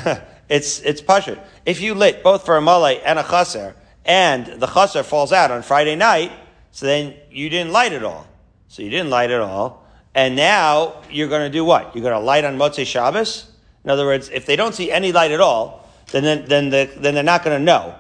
it's 0.49 0.81
it's 0.81 1.01
pasha. 1.01 1.43
If 1.65 1.81
you 1.81 1.95
lit 1.95 2.23
both 2.23 2.45
for 2.45 2.57
a 2.57 2.61
malay 2.61 3.01
and 3.01 3.19
a 3.19 3.23
chaser, 3.23 3.75
and 4.09 4.47
the 4.47 4.67
chaser 4.67 5.05
falls 5.05 5.33
out 5.33 5.53
on 5.53 5.63
Friday 5.63 5.95
night, 5.95 6.33
so 6.73 6.87
then 6.87 7.15
you 7.31 7.51
didn't 7.51 7.71
light 7.71 7.93
it 7.93 8.03
all. 8.03 8.27
So 8.67 8.83
you 8.83 8.91
didn't 8.91 9.11
light 9.11 9.31
it 9.31 9.41
all, 9.41 9.87
and 10.15 10.35
now 10.35 11.03
you're 11.11 11.29
going 11.29 11.43
to 11.43 11.51
do 11.51 11.65
what? 11.65 11.95
You're 11.95 12.03
going 12.03 12.15
to 12.15 12.27
light 12.27 12.45
on 12.45 12.59
Motzei 12.59 12.87
Shabbos. 12.87 13.47
In 13.85 13.91
other 13.91 14.07
words, 14.07 14.31
if 14.31 14.47
they 14.47 14.57
don't 14.57 14.75
see 14.75 14.91
any 14.91 15.13
light 15.13 15.31
at 15.31 15.41
all, 15.41 15.89
then 16.11 16.25
then 16.25 16.49
then, 16.49 16.71
the, 16.71 16.91
then 16.97 17.15
they're 17.15 17.23
not 17.23 17.45
going 17.45 17.57
to 17.57 17.65
know 17.65 17.95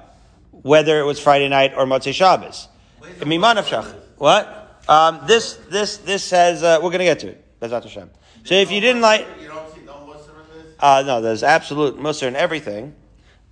whether 0.50 0.98
it 0.98 1.04
was 1.04 1.20
Friday 1.20 1.48
night 1.48 1.74
or 1.76 1.84
Motzei 1.84 2.12
Shabbos. 2.12 2.68
What? 4.16 4.82
Um, 4.88 5.20
this, 5.26 5.54
this, 5.68 5.98
this 5.98 6.24
says, 6.24 6.62
uh, 6.62 6.78
we're 6.82 6.90
going 6.90 7.00
to 7.00 7.04
get 7.04 7.20
to 7.20 7.28
it. 7.28 7.44
Hashem. 7.60 8.10
So 8.44 8.54
if 8.54 8.70
you 8.70 8.80
didn't 8.80 9.02
like. 9.02 9.26
You 9.40 9.48
don't 9.48 9.74
see 9.74 9.82
no 9.82 9.92
Musar 9.92 10.30
in 10.30 10.64
this? 10.64 10.74
Uh, 10.80 11.02
no, 11.06 11.20
there's 11.20 11.42
absolute 11.42 11.98
Musar 11.98 12.28
in 12.28 12.36
everything. 12.36 12.94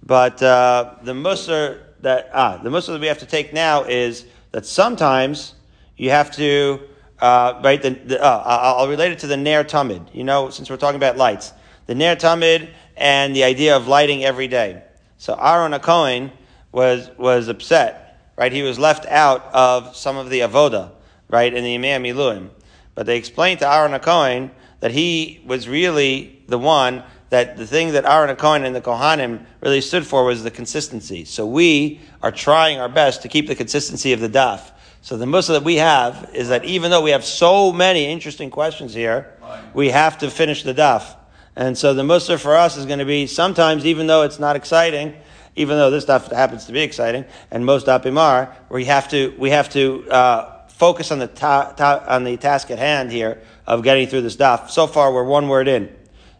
But 0.03 0.43
uh, 0.43 0.95
the 1.03 1.13
Musar 1.13 1.86
that, 2.07 2.31
ah, 2.33 2.59
the 2.63 2.71
Musar 2.71 2.89
that 2.89 3.01
we 3.01 3.07
have 3.07 3.19
to 3.19 3.27
take 3.27 3.53
now 3.53 3.85
is 3.85 4.25
that 4.53 4.65
sometimes 4.65 5.55
you 5.97 6.11
have 6.11 6.31
to, 6.33 6.81
uh, 7.21 7.61
right, 7.63 7.81
the, 7.81 7.91
the, 7.91 8.23
uh, 8.23 8.43
I'll 8.79 8.89
relate 8.89 9.13
it 9.13 9.19
to 9.21 9.27
the 9.27 9.37
Ner 9.37 9.65
Tamid. 9.65 10.15
You 10.15 10.25
know, 10.25 10.51
since 10.51 10.71
we're 10.71 10.77
talking 10.77 10.97
about 10.97 11.17
lights. 11.17 11.53
The 11.87 11.95
Ner 11.95 12.17
Tamid 12.17 12.69
and 12.97 13.37
the 13.37 13.45
idea 13.45 13.77
of 13.77 13.87
lighting 13.87 14.25
every 14.25 14.49
day. 14.49 14.83
So 15.19 15.35
Aaron 15.35 15.79
Cohen 15.81 16.33
was, 16.73 17.11
was 17.19 17.49
upset 17.49 18.07
right? 18.37 18.53
He 18.53 18.63
was 18.63 18.79
left 18.79 19.07
out 19.07 19.47
of 19.53 19.97
some 19.97 20.17
of 20.17 20.31
the 20.31 20.41
avoda, 20.41 20.93
right, 21.29 21.53
in 21.53 21.65
the 21.65 21.75
Imam 21.75 22.05
Miluim. 22.05 22.51
But 22.95 23.07
they 23.07 23.17
explained 23.17 23.61
to 23.61 23.71
Aaron 23.71 23.99
Cohen 24.01 24.51
that 24.81 24.93
he 24.93 25.43
was 25.47 25.69
really 25.69 26.43
the 26.47 26.59
one 26.59 27.03
that 27.31 27.57
the 27.57 27.67
thing 27.67 27.93
that 27.93 28.05
Aaron 28.05 28.35
Cohen 28.37 28.65
and 28.65 28.75
the 28.75 28.81
Kohanim 28.81 29.45
really 29.61 29.81
stood 29.81 30.07
for 30.07 30.25
was 30.25 30.45
the 30.45 30.51
consistency. 30.51 31.25
So 31.25 31.47
we 31.47 32.01
are 32.23 32.33
trying 32.33 32.79
our 32.79 32.89
best 32.89 33.23
to 33.23 33.29
keep 33.29 33.49
the 33.49 33.55
consistency 33.55 34.13
of 34.13 34.21
the 34.21 34.29
daf. 34.29 34.71
So 35.03 35.17
the 35.17 35.27
musa 35.27 35.53
that 35.53 35.65
we 35.65 35.77
have 35.77 36.31
is 36.35 36.49
that 36.49 36.65
even 36.65 36.91
though 36.91 37.03
we 37.03 37.11
have 37.11 37.25
so 37.25 37.73
many 37.73 38.07
interesting 38.07 38.51
questions 38.51 38.95
here, 38.95 39.35
we 39.75 39.91
have 39.91 40.19
to 40.19 40.31
finish 40.31 40.63
the 40.63 40.75
daf. 40.75 41.17
And 41.55 41.77
so 41.77 41.95
the 41.95 42.05
musa 42.05 42.39
for 42.39 42.57
us 42.57 42.77
is 42.77 42.87
going 42.87 42.99
to 42.99 43.05
be 43.05 43.27
sometimes, 43.27 43.87
even 43.87 44.07
though 44.07 44.23
it's 44.23 44.39
not 44.39 44.57
exciting, 44.57 45.15
even 45.57 45.77
though 45.79 45.91
this 45.91 46.05
stuff 46.05 46.31
happens 46.31 46.67
to 46.67 46.73
be 46.73 46.81
exciting, 46.81 47.25
and 47.51 47.65
most 47.65 47.87
dapim 47.87 48.19
are, 48.19 48.55
we 48.69 48.85
have 48.85 49.09
to 49.09 49.35
we 49.39 49.51
have 49.51 49.71
to 49.71 50.09
uh, 50.11 50.67
focus 50.69 51.11
on 51.11 51.19
the 51.19 51.27
ta, 51.27 51.73
ta, 51.73 52.05
on 52.07 52.25
the 52.25 52.37
task 52.37 52.71
at 52.71 52.79
hand 52.79 53.11
here 53.11 53.41
of 53.67 53.83
getting 53.83 54.07
through 54.07 54.21
this 54.21 54.37
daf. 54.37 54.71
So 54.71 54.87
far, 54.87 55.13
we're 55.13 55.25
one 55.25 55.49
word 55.49 55.67
in. 55.67 55.89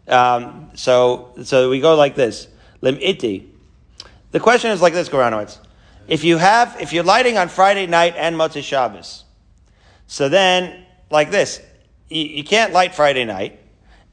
Um, 0.07 0.71
so 0.75 1.33
so 1.43 1.69
we 1.69 1.79
go 1.79 1.95
like 1.95 2.15
this: 2.15 2.47
lim 2.81 2.97
iti. 3.01 3.49
The 4.31 4.39
question 4.39 4.71
is 4.71 4.81
like 4.81 4.93
this, 4.93 5.09
Goranowitz. 5.09 5.59
If 6.07 6.23
you 6.23 6.37
have 6.37 6.79
if 6.79 6.93
you're 6.93 7.03
lighting 7.03 7.37
on 7.37 7.49
Friday 7.49 7.87
night 7.87 8.15
and 8.17 8.35
Motzei 8.35 8.63
Shabbos, 8.63 9.25
so 10.07 10.29
then 10.29 10.85
like 11.09 11.31
this, 11.31 11.61
you, 12.09 12.23
you 12.23 12.43
can't 12.43 12.73
light 12.73 12.95
Friday 12.95 13.25
night, 13.25 13.59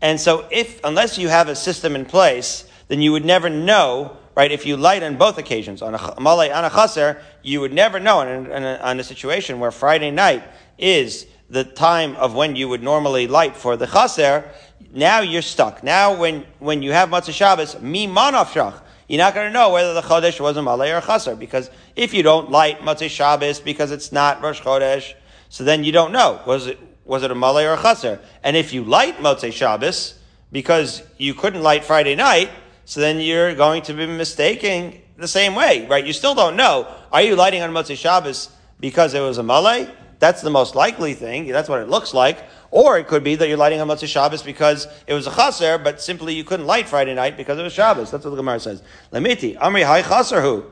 and 0.01 0.21
so 0.21 0.47
if 0.51 0.81
unless 0.85 1.19
you 1.19 1.29
have 1.29 1.49
a 1.49 1.55
system 1.55 1.95
in 1.95 2.05
place, 2.05 2.65
then 2.89 3.01
you 3.01 3.13
would 3.13 3.25
never 3.25 3.49
know 3.49 4.17
right? 4.35 4.51
If 4.51 4.67
you 4.67 4.77
light 4.77 5.03
on 5.03 5.17
both 5.17 5.39
occasions, 5.39 5.83
on 5.83 5.95
a 5.95 6.21
malay 6.21 6.51
on 6.51 6.65
a 6.65 6.71
chaser, 6.71 7.23
you 7.43 7.61
would 7.61 7.73
never 7.73 8.01
know 8.01 8.21
in, 8.23 8.51
in, 8.51 8.65
a, 8.65 8.91
in 8.91 9.01
a 9.01 9.05
situation 9.05 9.61
where 9.61 9.71
Friday 9.71 10.11
night 10.11 10.43
is 10.79 11.27
the 11.51 11.65
time 11.65 12.17
of 12.17 12.35
when 12.35 12.57
you 12.57 12.69
would 12.69 12.83
normally 12.83 13.29
light 13.29 13.57
for 13.57 13.77
the 13.77 13.87
chaser. 13.87 14.51
Now 14.93 15.21
you're 15.21 15.43
stuck. 15.43 15.83
Now 15.83 16.15
when, 16.17 16.45
when 16.59 16.83
you 16.83 16.93
have 16.93 17.09
Motzei 17.09 17.33
Shabbos, 17.33 17.81
mi 17.81 18.07
manaf 18.07 18.47
shach, 18.47 18.81
you're 19.09 19.19
not 19.19 19.35
going 19.35 19.47
to 19.47 19.53
know 19.53 19.71
whether 19.71 19.93
the 19.93 20.01
Chodesh 20.01 20.41
was 20.41 20.57
a 20.57 20.63
Malay 20.63 20.91
or 20.91 20.99
a 20.99 21.03
Chaser, 21.03 21.37
because 21.37 21.71
if 21.95 22.15
you 22.15 22.23
don't 22.23 22.51
light 22.51 22.81
Motzei 22.81 23.11
Shabbos 23.11 23.61
because 23.61 23.91
it's 23.91 24.13
not 24.13 24.43
Rosh 24.43 24.61
Chodesh, 24.61 25.15
so 25.49 25.63
then 25.63 25.85
you 25.85 25.93
don't 25.93 26.11
know. 26.11 26.41
Was 26.47 26.67
it, 26.69 26.79
was 27.05 27.23
it 27.23 27.31
a 27.31 27.35
Malay 27.35 27.67
or 27.67 27.75
a 27.75 27.83
Chaser? 27.83 28.19
And 28.43 28.57
if 28.57 28.73
you 28.73 28.83
light 28.85 29.19
Motzei 29.19 29.53
Shabbos 29.53 30.19
because 30.51 31.03
you 31.19 31.35
couldn't 31.35 31.63
light 31.63 31.85
Friday 31.85 32.15
night, 32.15 32.51
so 32.87 33.01
then 33.01 33.21
you're 33.21 33.55
going 33.55 33.83
to 33.83 33.95
be 33.95 34.07
mistaking 34.07 35.03
the 35.17 35.29
same 35.29 35.55
way, 35.55 35.87
right? 35.87 36.05
You 36.05 36.13
still 36.13 36.35
don't 36.35 36.57
know. 36.57 36.89
Are 37.13 37.23
you 37.23 37.37
lighting 37.37 37.63
on 37.63 37.71
Motzei 37.73 37.97
Shabbos 37.97 38.51
because 38.81 39.15
it 39.15 39.21
was 39.21 39.39
a 39.39 39.43
Malay? 39.43 39.89
That's 40.19 40.43
the 40.43 40.51
most 40.51 40.75
likely 40.75 41.15
thing. 41.15 41.49
That's 41.49 41.69
what 41.69 41.81
it 41.81 41.89
looks 41.89 42.15
like. 42.15 42.39
Or 42.75 42.99
it 42.99 43.07
could 43.07 43.23
be 43.23 43.37
that 43.37 43.47
you're 43.47 43.57
lighting 43.57 43.81
on 43.81 43.87
Motzei 43.87 44.09
Shabbos 44.09 44.43
because 44.43 44.89
it 45.07 45.15
was 45.15 45.29
a 45.29 45.31
chaser, 45.31 45.79
but 45.79 46.01
simply 46.01 46.35
you 46.35 46.43
couldn't 46.43 46.67
light 46.67 46.89
Friday 46.89 47.15
night 47.15 47.37
because 47.37 47.57
it 47.57 47.63
was 47.63 47.73
Shabbos. 47.73 48.11
That's 48.11 48.25
what 48.25 48.31
the 48.31 48.37
Gemara 48.37 48.59
says. 48.59 48.83
Lemiti, 49.13 49.57
Amri 49.57 49.85
Hai 49.85 50.03
Chaser 50.03 50.41
Hu. 50.41 50.65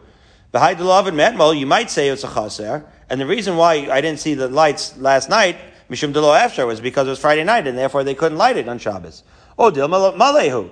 Behind 0.50 0.80
the 0.80 0.84
love 0.84 1.06
and 1.06 1.16
Metmol, 1.16 1.56
you 1.56 1.64
might 1.64 1.92
say 1.92 2.08
it's 2.08 2.24
a 2.24 2.34
chaser. 2.34 2.84
And 3.08 3.20
the 3.20 3.26
reason 3.26 3.56
why 3.56 3.88
I 3.88 4.00
didn't 4.00 4.18
see 4.18 4.34
the 4.34 4.48
lights 4.48 4.98
last 4.98 5.30
night 5.30 5.56
Mishum 5.88 6.12
Delo 6.12 6.32
Efshar 6.32 6.66
was 6.66 6.80
because 6.80 7.06
it 7.06 7.10
was 7.10 7.20
Friday 7.20 7.44
night 7.44 7.68
and 7.68 7.78
therefore 7.78 8.02
they 8.02 8.16
couldn't 8.16 8.38
light 8.38 8.56
it 8.56 8.68
on 8.68 8.78
Shabbos. 8.78 9.22
Oh, 9.56 9.70
Dil 9.70 9.86
Malehu. 9.86 10.70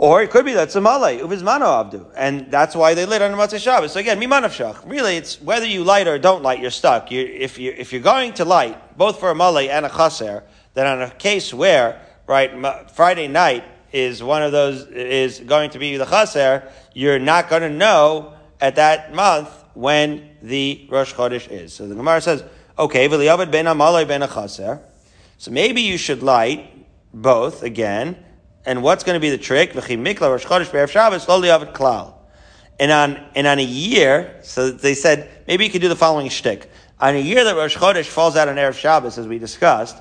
Or 0.00 0.22
it 0.22 0.30
could 0.30 0.46
be 0.46 0.54
that's 0.54 0.76
a 0.76 0.80
uvizmano 0.80 1.78
abdu. 1.78 2.06
And 2.16 2.50
that's 2.50 2.74
why 2.74 2.94
they 2.94 3.04
lit 3.04 3.20
on 3.20 3.32
Motzei 3.32 3.58
Shabbos. 3.58 3.92
So 3.92 4.00
again, 4.00 4.18
mimanavshach. 4.18 4.88
Really, 4.88 5.18
it's 5.18 5.38
whether 5.42 5.66
you 5.66 5.84
light 5.84 6.08
or 6.08 6.18
don't 6.18 6.42
light, 6.42 6.58
you're 6.58 6.70
stuck. 6.70 7.10
you 7.10 7.20
if, 7.20 7.58
you, 7.58 7.74
if 7.76 7.92
you're 7.92 8.00
going 8.00 8.32
to 8.32 8.46
light, 8.46 8.96
both 8.96 9.20
for 9.20 9.30
a 9.30 9.34
malay 9.34 9.68
and 9.68 9.84
a 9.84 9.90
chaser, 9.90 10.42
then 10.72 10.86
on 10.86 11.02
a 11.02 11.10
case 11.10 11.52
where, 11.52 12.00
right, 12.26 12.90
Friday 12.92 13.28
night 13.28 13.62
is 13.92 14.22
one 14.22 14.42
of 14.42 14.52
those, 14.52 14.86
is 14.86 15.38
going 15.40 15.68
to 15.68 15.78
be 15.78 15.98
the 15.98 16.06
chaser, 16.06 16.66
you're 16.94 17.18
not 17.18 17.50
going 17.50 17.60
to 17.60 17.68
know 17.68 18.32
at 18.58 18.76
that 18.76 19.14
month 19.14 19.50
when 19.74 20.30
the 20.40 20.88
Rosh 20.88 21.12
Chodesh 21.12 21.46
is. 21.50 21.74
So 21.74 21.86
the 21.86 21.94
Gemara 21.94 22.22
says, 22.22 22.42
okay, 22.78 23.06
v'liyavad 23.06 23.50
ben 23.50 23.66
amalei 23.66 24.08
ben 24.08 24.22
a 24.22 24.28
chaser. 24.28 24.80
So 25.36 25.50
maybe 25.50 25.82
you 25.82 25.98
should 25.98 26.22
light 26.22 26.86
both 27.12 27.62
again, 27.62 28.24
and 28.64 28.82
what's 28.82 29.04
going 29.04 29.14
to 29.14 29.20
be 29.20 29.30
the 29.30 29.38
trick? 29.38 29.74
And 32.78 32.92
on, 32.92 33.28
and 33.34 33.46
on 33.46 33.58
a 33.58 33.64
year, 33.64 34.40
so 34.42 34.70
they 34.70 34.94
said, 34.94 35.30
maybe 35.46 35.64
you 35.64 35.70
could 35.70 35.82
do 35.82 35.88
the 35.88 35.96
following 35.96 36.28
shtick. 36.28 36.70
On 36.98 37.14
a 37.14 37.18
year 37.18 37.44
that 37.44 37.56
Rosh 37.56 37.76
Chodesh 37.76 38.06
falls 38.06 38.36
out 38.36 38.48
on 38.48 38.56
Erev 38.56 38.74
Shabbos, 38.74 39.18
as 39.18 39.26
we 39.26 39.38
discussed, 39.38 39.96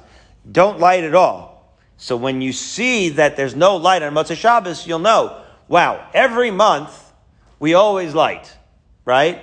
don't 0.49 0.79
light 0.79 1.03
at 1.03 1.15
all. 1.15 1.77
So 1.97 2.15
when 2.15 2.41
you 2.41 2.53
see 2.53 3.09
that 3.09 3.35
there's 3.35 3.55
no 3.55 3.75
light 3.75 4.01
on 4.03 4.13
Motzei 4.13 4.37
Shabbos, 4.37 4.87
you'll 4.87 4.99
know, 4.99 5.41
wow, 5.67 6.07
every 6.13 6.51
month 6.51 7.11
we 7.59 7.73
always 7.73 8.13
light, 8.13 8.55
right? 9.03 9.41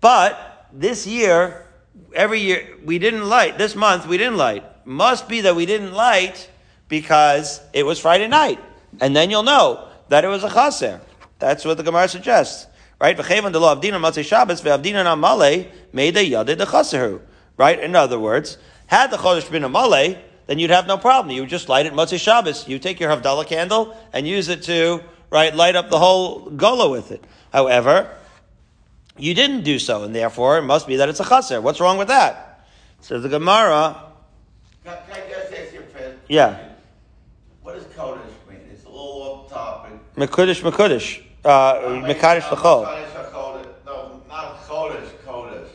But 0.00 0.68
this 0.72 1.06
year, 1.06 1.66
every 2.14 2.40
year, 2.40 2.78
we 2.84 2.98
didn't 2.98 3.28
light. 3.28 3.58
This 3.58 3.74
month, 3.74 4.06
we 4.06 4.16
didn't 4.16 4.38
light. 4.38 4.64
Must 4.86 5.28
be 5.28 5.42
that 5.42 5.56
we 5.56 5.66
didn't 5.66 5.92
light 5.92 6.50
because 7.00 7.60
it 7.72 7.84
was 7.84 7.98
Friday 7.98 8.28
night. 8.28 8.60
And 9.00 9.16
then 9.16 9.28
you'll 9.28 9.42
know 9.42 9.88
that 10.10 10.24
it 10.24 10.28
was 10.28 10.44
a 10.44 10.48
chaser. 10.48 11.00
That's 11.40 11.64
what 11.64 11.76
the 11.76 11.82
Gemara 11.82 12.08
suggests. 12.08 12.68
Right? 13.00 13.16
V'chevan 13.16 13.50
de 13.50 13.58
lo 13.58 13.74
avdina 13.74 13.98
matzei 13.98 14.24
Shabbos 14.24 14.62
ve'avdina 14.62 15.02
na 15.02 15.16
male 15.16 15.66
made 15.92 16.16
a 16.16 16.24
yadid 16.24 16.58
the 16.58 16.66
chaseru. 16.66 17.20
Right? 17.56 17.80
In 17.80 17.96
other 17.96 18.20
words, 18.20 18.58
had 18.86 19.10
the 19.10 19.16
chodesh 19.16 19.50
been 19.50 19.64
a 19.64 19.68
male, 19.68 20.16
then 20.46 20.60
you'd 20.60 20.70
have 20.70 20.86
no 20.86 20.96
problem. 20.96 21.34
You 21.34 21.42
would 21.42 21.50
just 21.50 21.68
light 21.68 21.86
it 21.86 21.92
Motzei 21.92 22.20
Shabbos. 22.20 22.68
You 22.68 22.78
take 22.78 23.00
your 23.00 23.10
Havdalah 23.10 23.46
candle 23.48 23.96
and 24.12 24.28
use 24.28 24.48
it 24.48 24.62
to, 24.64 25.02
right, 25.30 25.52
light 25.52 25.74
up 25.74 25.90
the 25.90 25.98
whole 25.98 26.50
gola 26.50 26.88
with 26.88 27.10
it. 27.10 27.24
However, 27.52 28.08
you 29.18 29.34
didn't 29.34 29.62
do 29.62 29.80
so, 29.80 30.04
and 30.04 30.14
therefore 30.14 30.58
it 30.58 30.62
must 30.62 30.86
be 30.86 30.96
that 30.96 31.08
it's 31.08 31.20
a 31.20 31.24
chaser. 31.24 31.60
What's 31.60 31.80
wrong 31.80 31.98
with 31.98 32.08
that? 32.08 32.66
So 33.00 33.18
the 33.18 33.28
Gemara. 33.28 34.00
Can, 34.84 34.96
can 35.08 35.22
I 35.22 35.28
just 35.28 35.52
ask 35.52 35.72
you 35.72 35.80
a? 35.80 36.14
Yeah. 36.28 36.73
What 37.64 37.76
does 37.76 37.84
Kodesh 37.84 38.18
mean? 38.46 38.58
It's 38.70 38.84
a 38.84 38.88
little 38.88 39.22
off 39.22 39.50
topic. 39.50 39.92
Mekudesh, 40.16 40.60
Mekudesh. 40.60 41.22
Uh, 41.42 42.02
Mekadesh 42.06 42.52
L'chol. 42.52 42.82
No, 43.86 44.20
not 44.28 44.60
Kodesh, 44.64 45.08
Kodesh. 45.26 45.68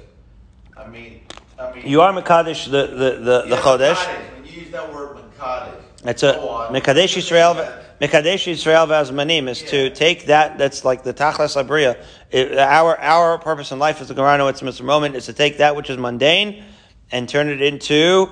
I 0.78 0.86
mean, 0.86 1.22
I 1.58 1.74
mean. 1.74 1.88
You 1.88 2.02
are 2.02 2.14
Mekadesh, 2.14 2.66
the, 2.70 2.86
the, 2.86 2.96
the, 2.96 3.42
the 3.42 3.46
Yeah, 3.48 3.62
Chodesh. 3.62 3.96
Mekadesh. 3.96 4.36
When 4.36 4.46
you 4.46 4.62
use 4.62 4.70
that 4.70 4.94
word 4.94 5.18
Mekadesh. 5.18 5.82
It's 6.06 6.22
a. 6.22 6.34
Mekadesh 6.72 7.18
Yisrael. 7.18 7.56
Mekadesh 8.00 8.46
Yisrael 8.54 8.88
Vazmanim 8.88 9.50
is 9.50 9.64
to 9.64 9.90
take 9.90 10.28
that. 10.28 10.60
That's 10.60 10.86
like 10.86 11.02
the 11.02 11.14
Tachlas 11.16 11.58
Abriya. 11.58 11.98
Our 12.60 13.00
our 13.00 13.40
purpose 13.40 13.72
in 13.72 13.80
life 13.80 14.00
as 14.00 14.10
the 14.10 14.14
Gemara 14.14 14.46
it's 14.46 14.62
Mr. 14.62 14.86
Moment 14.86 15.16
is 15.16 15.26
to 15.26 15.34
take 15.34 15.58
that 15.58 15.76
which 15.76 15.90
is 15.90 15.98
mundane 15.98 16.64
and 17.12 17.28
turn 17.28 17.50
it 17.50 17.64
into 17.64 18.30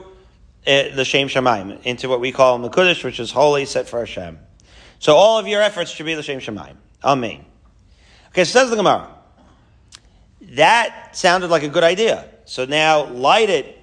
the 0.68 1.06
Shem 1.06 1.30
Shemaim, 1.30 1.82
into 1.84 2.10
what 2.10 2.20
we 2.20 2.32
call 2.32 2.60
Mekudesh, 2.60 3.04
which 3.04 3.20
is 3.20 3.32
holy, 3.32 3.66
set 3.66 3.88
for 3.88 4.00
Hashem. 4.00 4.38
So 5.00 5.16
all 5.16 5.40
of 5.40 5.48
your 5.48 5.62
efforts 5.62 5.92
should 5.92 6.06
be 6.06 6.14
the 6.14 6.24
Shem 6.24 6.40
Shemaim. 6.40 6.76
Amen. 7.04 7.46
Okay, 8.30 8.44
so 8.44 8.60
says 8.60 8.70
the 8.70 8.76
Gemara. 8.76 9.10
That 10.42 11.16
sounded 11.16 11.50
like 11.50 11.64
a 11.64 11.70
good 11.70 11.84
idea. 11.84 12.26
So 12.46 12.66
now 12.66 13.06
light 13.06 13.50
it, 13.50 13.78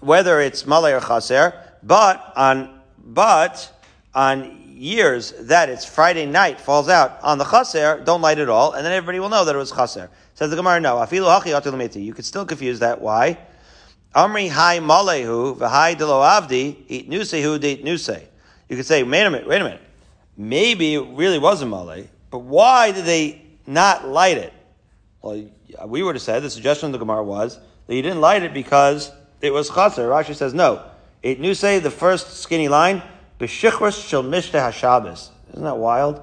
whether 0.00 0.40
it's 0.40 0.66
malay 0.66 0.92
or 0.92 1.00
chaser, 1.00 1.54
but 1.82 2.32
on 2.36 2.80
but 2.98 3.72
on 4.14 4.74
years 4.76 5.32
that 5.40 5.68
it's 5.68 5.84
Friday 5.84 6.26
night 6.26 6.60
falls 6.60 6.88
out 6.88 7.18
on 7.22 7.38
the 7.38 7.44
chaser, 7.44 8.02
don't 8.04 8.20
light 8.20 8.38
it 8.38 8.48
all, 8.48 8.72
and 8.72 8.84
then 8.84 8.92
everybody 8.92 9.20
will 9.20 9.28
know 9.28 9.44
that 9.44 9.54
it 9.54 9.58
was 9.58 9.72
chaser. 9.72 10.10
Says 10.34 10.50
the 10.50 10.56
Gemara, 10.56 10.80
no. 10.80 10.96
Afilu 10.96 11.40
hachi. 11.40 12.04
You 12.04 12.14
could 12.14 12.24
still 12.24 12.46
confuse 12.46 12.80
that. 12.80 13.00
Why? 13.00 13.38
Amri 14.14 14.48
hai 14.48 14.78
malehu 14.80 15.56
v'hai 15.56 15.96
delo 15.96 16.20
avdi 16.20 16.76
eat 16.88 17.08
nusehu 17.08 17.58
nuse. 17.84 18.20
You 18.68 18.76
could 18.76 18.86
say, 18.86 19.02
wait 19.02 19.22
a 19.22 19.30
minute, 19.30 19.46
wait 19.46 19.60
a 19.60 19.64
minute. 19.64 19.80
Maybe 20.36 20.94
it 20.94 21.06
really 21.12 21.38
was 21.38 21.62
a 21.62 21.66
malay, 21.66 22.08
but 22.30 22.38
why 22.38 22.92
did 22.92 23.04
they 23.04 23.42
not 23.66 24.08
light 24.08 24.38
it? 24.38 24.52
Well, 25.22 25.44
we 25.86 26.02
would 26.02 26.14
have 26.14 26.22
said 26.22 26.42
the 26.42 26.50
suggestion 26.50 26.86
of 26.86 26.92
the 26.92 26.98
Gemara 26.98 27.22
was 27.22 27.58
that 27.86 27.94
you 27.94 28.02
didn't 28.02 28.20
light 28.20 28.42
it 28.42 28.54
because 28.54 29.12
it 29.40 29.52
was 29.52 29.68
chaser. 29.68 30.08
Rashi 30.08 30.34
says 30.34 30.54
no. 30.54 30.82
It 31.22 31.40
nu 31.40 31.54
say 31.54 31.78
the 31.78 31.90
first 31.90 32.38
skinny 32.38 32.68
line 32.68 33.02
b'shichros 33.38 34.08
shel 34.08 34.24
mishte 34.24 34.52
hashabbos. 34.52 35.28
Isn't 35.50 35.64
that 35.64 35.76
wild? 35.76 36.22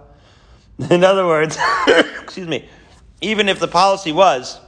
In 0.90 1.04
other 1.04 1.26
words, 1.26 1.58
excuse 1.88 2.48
me. 2.48 2.68
Even 3.22 3.50
if 3.50 3.60
the 3.60 3.68
policy 3.68 4.12
was 4.12 4.60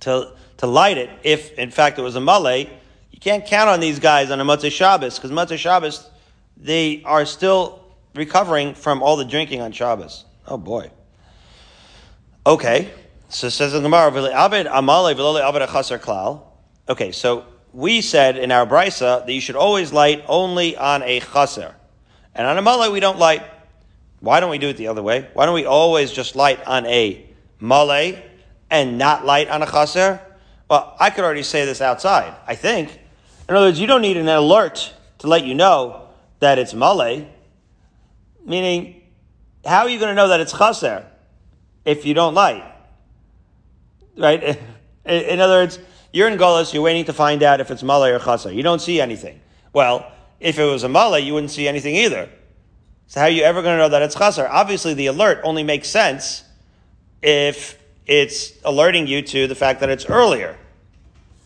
to 0.00 0.32
to 0.60 0.66
light 0.66 0.98
it, 0.98 1.08
if 1.22 1.58
in 1.58 1.70
fact 1.70 1.98
it 1.98 2.02
was 2.02 2.16
a 2.16 2.20
malay, 2.20 2.68
you 3.10 3.18
can't 3.18 3.46
count 3.46 3.70
on 3.70 3.80
these 3.80 3.98
guys 3.98 4.30
on 4.30 4.40
a 4.40 4.44
Motzei 4.44 4.70
Shabbos 4.70 5.16
because 5.16 5.30
Motzei 5.30 5.56
Shabbos 5.56 6.06
they 6.54 7.02
are 7.06 7.24
still 7.24 7.82
recovering 8.14 8.74
from 8.74 9.02
all 9.02 9.16
the 9.16 9.24
drinking 9.24 9.62
on 9.62 9.72
Shabbos. 9.72 10.26
Oh 10.46 10.58
boy. 10.58 10.90
Okay, 12.46 12.90
so 13.30 13.48
says 13.48 13.72
the 13.72 13.80
Gemara, 13.80 14.10
"V'le 14.10 14.30
abed 14.34 14.66
amalei 14.66 15.14
v'lo 15.14 15.40
abed 15.40 15.66
achaser 15.66 15.98
klal." 15.98 16.42
Okay, 16.90 17.10
so 17.10 17.46
we 17.72 18.02
said 18.02 18.36
in 18.36 18.52
our 18.52 18.66
brisa 18.66 19.24
that 19.24 19.32
you 19.32 19.40
should 19.40 19.56
always 19.56 19.94
light 19.94 20.22
only 20.28 20.76
on 20.76 21.02
a 21.04 21.20
chaser, 21.20 21.74
and 22.34 22.46
on 22.46 22.58
a 22.58 22.62
malei 22.62 22.92
we 22.92 23.00
don't 23.00 23.18
light. 23.18 23.42
Why 24.20 24.40
don't 24.40 24.50
we 24.50 24.58
do 24.58 24.68
it 24.68 24.76
the 24.76 24.88
other 24.88 25.02
way? 25.02 25.26
Why 25.32 25.46
don't 25.46 25.54
we 25.54 25.64
always 25.64 26.12
just 26.12 26.36
light 26.36 26.62
on 26.66 26.84
a 26.84 27.24
malei 27.62 28.20
and 28.68 28.98
not 28.98 29.24
light 29.24 29.48
on 29.48 29.62
a 29.62 29.66
chaser? 29.66 30.20
Well, 30.70 30.96
I 31.00 31.10
could 31.10 31.24
already 31.24 31.42
say 31.42 31.64
this 31.64 31.80
outside. 31.80 32.32
I 32.46 32.54
think. 32.54 32.96
In 33.48 33.56
other 33.56 33.66
words, 33.66 33.80
you 33.80 33.88
don't 33.88 34.02
need 34.02 34.16
an 34.16 34.28
alert 34.28 34.94
to 35.18 35.26
let 35.26 35.44
you 35.44 35.54
know 35.54 36.06
that 36.38 36.60
it's 36.60 36.72
malei. 36.72 37.26
Meaning, 38.46 39.02
how 39.66 39.80
are 39.80 39.88
you 39.88 39.98
going 39.98 40.12
to 40.12 40.14
know 40.14 40.28
that 40.28 40.38
it's 40.38 40.56
chaser 40.56 41.04
if 41.84 42.06
you 42.06 42.14
don't 42.14 42.34
light? 42.34 42.64
Right? 44.16 44.42
In 45.04 45.22
in 45.22 45.40
other 45.40 45.54
words, 45.54 45.78
you're 46.12 46.28
in 46.28 46.38
Golas, 46.38 46.74
you're 46.74 46.82
waiting 46.82 47.06
to 47.06 47.12
find 47.12 47.42
out 47.42 47.58
if 47.60 47.70
it's 47.70 47.82
malay 47.82 48.10
or 48.10 48.18
chaser. 48.18 48.52
You 48.52 48.62
don't 48.62 48.80
see 48.80 49.00
anything. 49.00 49.40
Well, 49.72 50.12
if 50.38 50.58
it 50.58 50.64
was 50.64 50.84
a 50.84 50.88
malay, 50.90 51.22
you 51.22 51.32
wouldn't 51.32 51.50
see 51.50 51.66
anything 51.66 51.96
either. 51.96 52.28
So 53.06 53.20
how 53.20 53.26
are 53.26 53.30
you 53.30 53.42
ever 53.42 53.62
going 53.62 53.74
to 53.74 53.78
know 53.78 53.88
that 53.88 54.02
it's 54.02 54.14
chaser? 54.14 54.46
Obviously, 54.46 54.92
the 54.92 55.06
alert 55.06 55.40
only 55.42 55.64
makes 55.64 55.88
sense 55.88 56.44
if 57.22 57.79
it's 58.10 58.54
alerting 58.64 59.06
you 59.06 59.22
to 59.22 59.46
the 59.46 59.54
fact 59.54 59.78
that 59.80 59.88
it's 59.88 60.04
earlier. 60.04 60.58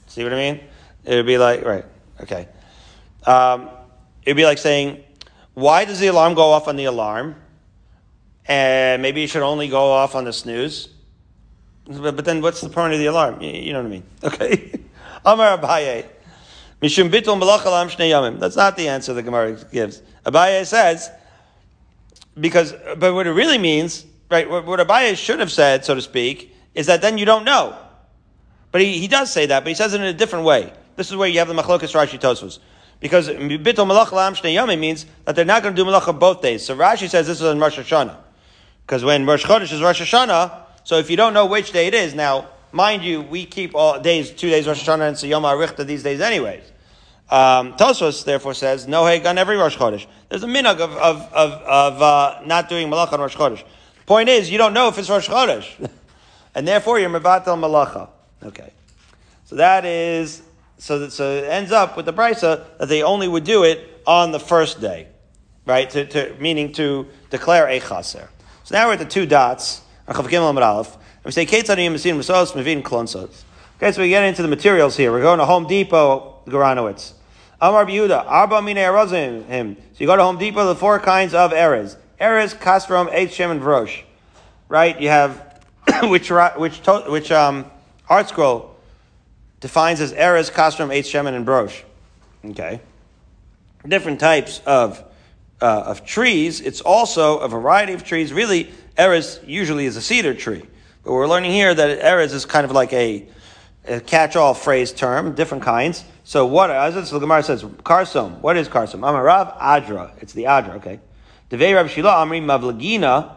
See 0.06 0.24
what 0.24 0.32
I 0.32 0.36
mean? 0.36 0.60
It 1.04 1.14
would 1.14 1.26
be 1.26 1.36
like, 1.36 1.62
right, 1.62 1.84
okay. 2.22 2.48
Um, 3.26 3.68
it 4.24 4.30
would 4.30 4.38
be 4.38 4.46
like 4.46 4.56
saying, 4.56 5.04
why 5.52 5.84
does 5.84 6.00
the 6.00 6.06
alarm 6.06 6.32
go 6.32 6.52
off 6.52 6.66
on 6.66 6.76
the 6.76 6.86
alarm? 6.86 7.36
And 8.46 9.02
maybe 9.02 9.22
it 9.24 9.28
should 9.28 9.42
only 9.42 9.68
go 9.68 9.90
off 9.92 10.14
on 10.14 10.24
the 10.24 10.32
snooze. 10.32 10.88
But, 11.84 12.16
but 12.16 12.24
then 12.24 12.40
what's 12.40 12.62
the 12.62 12.70
point 12.70 12.94
of 12.94 12.98
the 12.98 13.06
alarm? 13.06 13.42
You, 13.42 13.50
you 13.50 13.72
know 13.74 13.82
what 13.82 13.86
I 13.86 13.90
mean? 13.90 14.04
Okay. 14.24 14.80
Amar 15.22 15.58
Abaye. 15.58 16.06
Mishum 16.80 17.10
bitul 17.10 17.38
malach 17.38 17.66
alam 17.66 17.90
shnei 17.90 18.08
yamim. 18.08 18.40
That's 18.40 18.56
not 18.56 18.78
the 18.78 18.88
answer 18.88 19.12
the 19.12 19.22
Gemara 19.22 19.52
gives. 19.70 20.00
Abaye 20.24 20.64
says, 20.64 21.10
because, 22.40 22.72
but 22.96 23.12
what 23.12 23.26
it 23.26 23.32
really 23.32 23.58
means, 23.58 24.06
right, 24.30 24.48
what, 24.48 24.64
what 24.64 24.80
Abaye 24.80 25.14
should 25.14 25.40
have 25.40 25.52
said, 25.52 25.84
so 25.84 25.94
to 25.94 26.00
speak, 26.00 26.52
is 26.74 26.86
that 26.86 27.02
then 27.02 27.18
you 27.18 27.24
don't 27.24 27.44
know. 27.44 27.76
But 28.72 28.80
he, 28.80 28.98
he 28.98 29.08
does 29.08 29.32
say 29.32 29.46
that, 29.46 29.62
but 29.64 29.68
he 29.68 29.74
says 29.74 29.94
it 29.94 30.00
in 30.00 30.06
a 30.06 30.12
different 30.12 30.44
way. 30.44 30.72
This 30.96 31.10
is 31.10 31.16
where 31.16 31.28
you 31.28 31.38
have 31.38 31.48
the 31.48 31.54
machlokas 31.54 31.94
Rashi 31.94 32.18
Tosfos. 32.20 32.58
Because 33.00 33.28
bitul 33.28 33.86
malach 33.86 34.12
alam 34.12 34.34
shnei 34.34 34.78
means 34.78 35.06
that 35.24 35.36
they're 35.36 35.44
not 35.44 35.62
going 35.62 35.74
to 35.74 35.84
do 35.84 35.88
malacha 35.88 36.18
both 36.18 36.40
days. 36.42 36.64
So 36.64 36.76
Rashi 36.76 37.08
says 37.08 37.26
this 37.26 37.40
is 37.40 37.46
on 37.46 37.58
Rosh 37.58 37.78
Hashanah. 37.78 38.16
Because 38.86 39.04
when 39.04 39.26
Rosh 39.26 39.44
Chodesh 39.44 39.72
is 39.72 39.82
Rosh 39.82 40.00
Hashanah, 40.00 40.62
so 40.84 40.98
if 40.98 41.10
you 41.10 41.16
don't 41.16 41.34
know 41.34 41.46
which 41.46 41.72
day 41.72 41.86
it 41.86 41.94
is, 41.94 42.14
now, 42.14 42.48
mind 42.70 43.02
you, 43.02 43.22
we 43.22 43.46
keep 43.46 43.74
all 43.74 44.00
days, 44.00 44.30
two 44.30 44.50
days 44.50 44.66
Rosh 44.66 44.86
Hashanah 44.86 45.08
and 45.08 45.22
Yom 45.22 45.42
HaRichta 45.42 45.86
these 45.86 46.02
days 46.02 46.20
anyways. 46.20 46.64
Um, 47.30 47.72
Tosfos 47.74 48.24
therefore 48.24 48.54
says, 48.54 48.86
no 48.86 49.04
heg 49.04 49.24
on 49.26 49.38
every 49.38 49.56
Rosh 49.56 49.76
Chodesh. 49.76 50.06
There's 50.28 50.42
a 50.42 50.46
minhag 50.46 50.80
of, 50.80 50.92
of, 50.96 51.32
of, 51.32 51.52
of 51.52 52.02
uh, 52.02 52.42
not 52.44 52.68
doing 52.68 52.88
malach 52.88 53.12
on 53.12 53.20
Rosh 53.20 53.36
Chodesh. 53.36 53.64
Point 54.06 54.28
is, 54.28 54.50
you 54.50 54.58
don't 54.58 54.74
know 54.74 54.88
if 54.88 54.98
it's 54.98 55.08
Rosh 55.08 55.28
Chodesh. 55.28 55.88
and 56.54 56.66
therefore 56.66 56.98
you're 56.98 57.10
mevatel 57.10 57.58
malacha. 57.58 58.08
Okay. 58.42 58.72
So 59.44 59.56
that 59.56 59.84
is 59.84 60.42
so 60.78 60.98
that, 60.98 61.12
so 61.12 61.30
it 61.30 61.44
ends 61.44 61.72
up 61.72 61.96
with 61.96 62.06
the 62.06 62.12
brisa 62.12 62.64
that 62.78 62.88
they 62.88 63.02
only 63.02 63.28
would 63.28 63.44
do 63.44 63.64
it 63.64 64.02
on 64.06 64.32
the 64.32 64.40
first 64.40 64.80
day, 64.80 65.08
right? 65.66 65.88
To, 65.90 66.04
to 66.06 66.34
meaning 66.38 66.72
to 66.72 67.06
declare 67.30 67.68
a 67.68 67.80
chaser. 67.80 68.28
So 68.64 68.74
now 68.74 68.86
we're 68.86 68.94
at 68.94 68.98
the 68.98 69.04
two 69.04 69.26
dots. 69.26 69.82
And 70.06 70.16
we 70.16 70.22
say 71.32 71.46
Mavin 71.46 72.82
Klonsos. 72.82 73.42
Okay, 73.76 73.92
so 73.92 74.02
we 74.02 74.08
get 74.08 74.22
into 74.24 74.42
the 74.42 74.48
materials 74.48 74.96
here. 74.96 75.10
We're 75.10 75.22
going 75.22 75.38
to 75.38 75.46
Home 75.46 75.66
Depot, 75.66 76.42
Goranowitz. 76.46 77.14
Amar 77.60 77.86
Biuda, 77.86 78.24
Arba 78.26 78.60
him. 78.62 79.76
So 79.76 79.98
you 79.98 80.06
go 80.06 80.16
to 80.16 80.22
Home 80.22 80.38
Depot, 80.38 80.66
the 80.66 80.74
four 80.74 81.00
kinds 81.00 81.32
of 81.32 81.52
erez. 81.52 81.96
Erez, 82.20 82.54
Kastrom, 82.54 83.08
Eight 83.12 83.32
Shem, 83.32 83.50
and 83.50 83.60
Vrosh. 83.60 84.02
Right? 84.68 85.00
You 85.00 85.08
have 85.08 85.53
which 86.02 86.30
which 86.30 86.78
which 86.86 87.32
um 87.32 87.70
ArtScroll 88.08 88.70
defines 89.60 90.00
as 90.00 90.12
Erez, 90.12 90.50
Kastrom, 90.52 90.92
Eight 90.92 91.06
Shem, 91.06 91.26
and 91.26 91.46
Brosh. 91.46 91.82
Okay. 92.44 92.80
Different 93.86 94.20
types 94.20 94.60
of 94.66 95.02
uh, 95.60 95.84
of 95.86 96.04
trees. 96.04 96.60
It's 96.60 96.80
also 96.80 97.38
a 97.38 97.48
variety 97.48 97.94
of 97.94 98.04
trees. 98.04 98.32
Really, 98.32 98.72
Erez 98.96 99.46
usually 99.46 99.86
is 99.86 99.96
a 99.96 100.02
cedar 100.02 100.34
tree. 100.34 100.62
But 101.02 101.12
we're 101.12 101.26
learning 101.26 101.52
here 101.52 101.74
that 101.74 102.00
Erez 102.00 102.32
is 102.32 102.46
kind 102.46 102.64
of 102.64 102.72
like 102.72 102.92
a, 102.92 103.26
a 103.86 104.00
catch-all 104.00 104.54
phrase 104.54 104.92
term, 104.92 105.34
different 105.34 105.64
kinds. 105.64 106.04
So 106.24 106.46
what, 106.46 106.70
as 106.70 107.10
the 107.10 107.18
Gemara 107.18 107.42
says, 107.42 107.62
Karsom. 107.62 108.40
What 108.40 108.56
is 108.56 108.68
Karsom? 108.68 109.00
Amarav 109.00 109.58
Adra. 109.58 110.10
It's 110.22 110.32
the 110.32 110.44
Adra, 110.44 110.76
okay. 110.76 111.00
Devei 111.50 111.74
Rav 111.74 111.90
Shila 111.90 112.10
Amri 112.10 112.42
Mavlagina. 112.42 113.34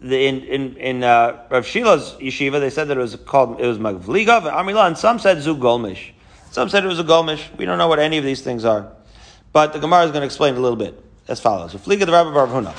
The, 0.00 0.26
in 0.26 0.40
in 0.44 0.76
in 0.76 1.04
uh, 1.04 1.44
Rav 1.50 1.64
Shila's 1.64 2.14
yeshiva, 2.14 2.58
they 2.58 2.70
said 2.70 2.88
that 2.88 2.96
it 2.96 3.00
was 3.00 3.16
called 3.16 3.60
it 3.60 3.66
was 3.66 3.78
Mavliga 3.78 4.40
Amrila, 4.50 4.86
and 4.86 4.96
some 4.96 5.18
said 5.18 5.42
Zug 5.42 5.60
Golmish. 5.60 6.12
Some 6.50 6.68
said 6.70 6.84
it 6.84 6.88
was 6.88 6.98
a 6.98 7.04
Golmish. 7.04 7.54
We 7.56 7.66
don't 7.66 7.76
know 7.76 7.88
what 7.88 7.98
any 7.98 8.16
of 8.16 8.24
these 8.24 8.40
things 8.40 8.64
are, 8.64 8.90
but 9.52 9.74
the 9.74 9.78
Gemara 9.78 10.04
is 10.04 10.10
going 10.10 10.22
to 10.22 10.26
explain 10.26 10.54
a 10.56 10.60
little 10.60 10.76
bit 10.76 11.02
as 11.28 11.38
follows: 11.38 11.74
Fliga 11.74 12.06
the 12.06 12.12
Rabbi 12.12 12.32
Bar 12.32 12.46
Huna. 12.46 12.74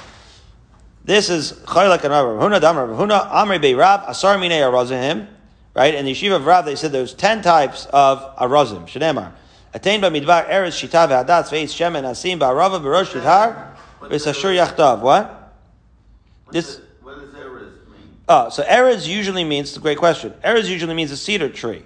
This 1.04 1.32
is 1.32 1.54
Chaylak 1.66 2.04
and 2.04 2.12
Rabbi 2.12 2.44
Huna, 2.44 2.62
Dam 2.62 2.78
Rabbi 2.78 2.94
Huna, 2.94 3.32
Amri 3.32 3.60
Bei 3.60 3.74
Rab, 3.74 4.04
Asar 4.08 4.38
Mine 4.38 4.52
Arazim, 4.52 5.28
right? 5.74 5.96
In 5.96 6.06
the 6.06 6.12
Yeshiva 6.12 6.36
of 6.36 6.46
Rab, 6.46 6.66
they 6.66 6.76
said 6.76 6.92
there's 6.92 7.16
10 7.16 7.42
types 7.42 7.88
of 7.92 8.36
Arazim, 8.38 8.86
Shademar. 8.86 9.32
Attained 9.74 10.04
by 10.04 10.10
Midbar, 10.10 10.48
Eretz, 10.48 10.78
Shita, 10.78 11.08
Ve'adat, 11.08 11.50
Ve'etz, 11.50 11.74
Shemen, 11.74 12.04
Asim, 12.04 12.40
Ba'arava, 12.40 12.80
Berosh, 12.80 13.20
Shithar, 13.20 13.76
Ve'sashur 14.02 14.56
Yachtav. 14.56 15.00
What? 15.00 15.56
This. 16.52 16.82
Oh, 18.28 18.50
so 18.50 18.64
Erez 18.64 19.08
usually 19.08 19.44
means, 19.44 19.70
it's 19.70 19.78
a 19.78 19.82
great 19.82 19.98
question. 19.98 20.34
Erez 20.44 20.70
usually 20.70 20.94
means 20.94 21.12
a 21.12 21.18
cedar 21.18 21.50
tree, 21.50 21.84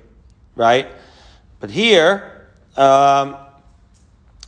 right? 0.56 0.88
But 1.60 1.72
here, 1.72 2.50
um, 2.78 3.38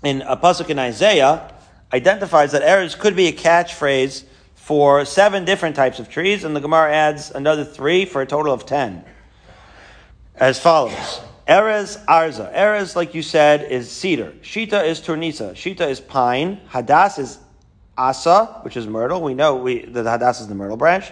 in 0.04 0.22
a 0.22 0.38
pasuk 0.38 0.70
in 0.70 0.78
Isaiah, 0.78 1.54
identifies 1.92 2.52
that 2.52 2.62
Erez 2.62 2.98
could 2.98 3.16
be 3.16 3.28
a 3.28 3.32
catchphrase 3.32 4.26
for 4.56 5.06
seven 5.06 5.46
different 5.46 5.76
types 5.76 6.00
of 6.00 6.10
trees, 6.10 6.44
and 6.44 6.56
the 6.56 6.60
Gemara 6.60 6.94
adds 6.94 7.32
another 7.32 7.64
three 7.64 8.06
for 8.06 8.22
a 8.22 8.26
total 8.26 8.54
of 8.54 8.66
ten. 8.66 9.04
As 10.36 10.60
follows. 10.60 11.22
Erez 11.48 12.04
Arza. 12.06 12.54
Erez, 12.54 12.96
like 12.96 13.16
you 13.16 13.24
said, 13.24 13.72
is 13.72 13.90
cedar. 13.90 14.34
Shita 14.42 14.86
is 14.86 15.00
turnisa. 15.00 15.54
Shita 15.54 15.90
is 15.90 16.02
pine. 16.02 16.60
Hadas 16.70 17.18
is 17.18 17.40
asa, 17.98 18.60
which 18.64 18.76
is 18.76 18.86
myrtle. 18.86 19.22
We 19.22 19.34
know 19.34 19.56
we, 19.56 19.86
that 19.86 20.04
the 20.04 20.10
hadas 20.10 20.42
is 20.42 20.48
the 20.48 20.56
myrtle 20.56 20.78
branch, 20.78 21.12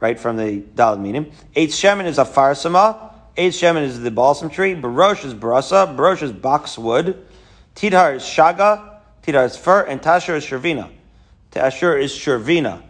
right, 0.00 0.18
from 0.18 0.36
the 0.36 0.62
Dalad 0.74 1.00
Minim. 1.00 1.26
Eitz 1.54 1.74
Shemin 1.74 2.06
is 2.06 2.18
a 2.18 2.24
farsama. 2.24 3.12
Eitz 3.36 3.58
Shemin 3.58 3.82
is 3.82 4.00
the 4.00 4.10
balsam 4.10 4.50
tree. 4.50 4.74
Barosh 4.74 5.24
is 5.24 5.34
brasa. 5.34 5.94
Barosh 5.94 6.22
is 6.22 6.32
boxwood. 6.32 7.16
Tidhar 7.74 8.16
is 8.16 8.22
shaga. 8.22 9.00
Tidhar 9.22 9.44
is 9.44 9.56
fir. 9.56 9.82
And 9.82 10.00
Tashur 10.00 10.36
is 10.36 10.44
shervina. 10.44 10.90
Tashur 11.52 12.00
is 12.00 12.12
shervina. 12.12 12.82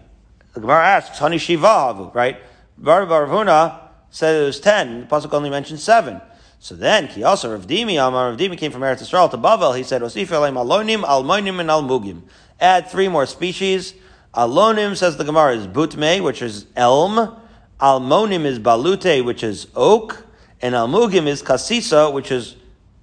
The 0.54 0.60
Gemara 0.60 0.86
asks, 0.86 1.18
Hani 1.18 1.38
Shiva 1.38 1.66
Havu, 1.66 2.14
right? 2.14 2.38
Bar 2.78 3.04
Baravuna 3.04 3.78
said 4.10 4.40
it 4.40 4.46
was 4.46 4.58
ten. 4.58 5.02
The 5.02 5.06
Pasuk 5.06 5.34
only 5.34 5.50
mentioned 5.50 5.80
seven. 5.80 6.20
So 6.60 6.74
then, 6.74 7.08
he 7.08 7.22
also 7.22 7.52
Rav 7.52 7.66
Dimi, 7.66 7.94
Amar 7.94 8.30
Rav 8.30 8.38
Dimi 8.38 8.56
came 8.56 8.72
from 8.72 8.80
Eretz 8.80 9.02
Yisrael 9.02 9.30
to 9.30 9.36
Bavel. 9.36 9.76
He 9.76 9.82
said, 9.82 10.00
Osif 10.00 10.28
alonim, 10.28 11.04
almonim, 11.04 11.60
and 11.60 11.68
almugim. 11.68 12.22
Add 12.58 12.88
three 12.88 13.08
more 13.08 13.26
species. 13.26 13.92
Alonim, 14.36 14.96
says 14.96 15.16
the 15.16 15.24
Gemara, 15.24 15.56
is 15.56 15.66
butme, 15.66 16.22
which 16.22 16.42
is 16.42 16.66
elm. 16.76 17.36
Almonim 17.80 18.44
is 18.44 18.58
balute, 18.58 19.24
which 19.24 19.42
is 19.42 19.66
oak. 19.74 20.24
And 20.60 20.74
almugim 20.74 21.26
is 21.26 21.42
kasisa, 21.42 22.12
which 22.12 22.30
is 22.30 22.56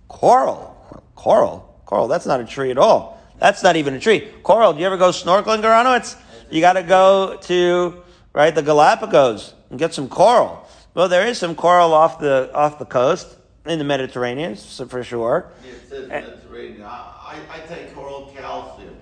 coral. 0.08 0.76
Coral? 1.16 1.82
Coral, 1.86 2.08
that's 2.08 2.26
not 2.26 2.40
a 2.40 2.46
tree 2.46 2.72
at 2.72 2.78
all. 2.78 3.22
That's 3.40 3.64
not 3.64 3.76
even 3.76 3.94
a 3.94 4.00
tree. 4.00 4.32
Coral, 4.44 4.74
do 4.74 4.80
you 4.80 4.86
ever 4.86 4.98
go 4.98 5.10
snorkeling, 5.10 5.62
Garano? 5.62 5.94
It's, 5.94 6.16
you 6.50 6.62
got 6.62 6.74
to 6.74 6.84
go 6.84 7.38
to 7.44 8.02
right 8.34 8.54
the 8.54 8.62
Galapagos 8.62 9.54
and 9.70 9.80
get 9.80 9.94
some 9.94 10.08
coral. 10.08 10.68
Well, 10.94 11.10
there 11.10 11.28
is 11.28 11.38
some 11.40 11.56
coral 11.56 11.94
off 11.94 12.20
the 12.20 12.52
off 12.54 12.78
the 12.78 12.86
coast 12.86 13.36
in 13.66 13.80
the 13.80 13.86
Mediterranean, 13.86 14.56
so 14.56 14.86
for 14.86 15.04
sure. 15.04 15.52
Yeah, 15.66 15.72
it 15.72 15.90
says 15.90 16.08
Mediterranean. 16.08 16.84
I, 16.84 17.40
I, 17.50 17.60
take 17.68 17.96
coral 17.96 18.32
calcium. 18.36 18.93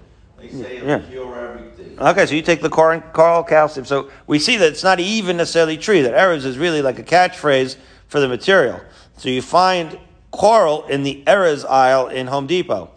They 0.41 0.49
say 0.49 0.81
Yeah. 0.85 0.99
cure 0.99 1.39
everything. 1.39 1.99
Okay, 1.99 2.25
so 2.25 2.33
you 2.33 2.41
take 2.41 2.61
the 2.61 2.69
coral, 2.69 3.01
coral 3.13 3.43
calcium. 3.43 3.85
So 3.85 4.09
we 4.25 4.39
see 4.39 4.57
that 4.57 4.69
it's 4.69 4.83
not 4.83 4.99
even 4.99 5.37
necessarily 5.37 5.77
tree. 5.77 6.01
That 6.01 6.13
erez 6.13 6.45
is 6.45 6.57
really 6.57 6.81
like 6.81 6.97
a 6.97 7.03
catchphrase 7.03 7.75
for 8.07 8.19
the 8.19 8.27
material. 8.27 8.79
So 9.17 9.29
you 9.29 9.41
find 9.41 9.99
coral 10.31 10.85
in 10.87 11.03
the 11.03 11.23
erez 11.27 11.63
aisle 11.69 12.07
in 12.07 12.27
Home 12.27 12.47
Depot. 12.47 12.89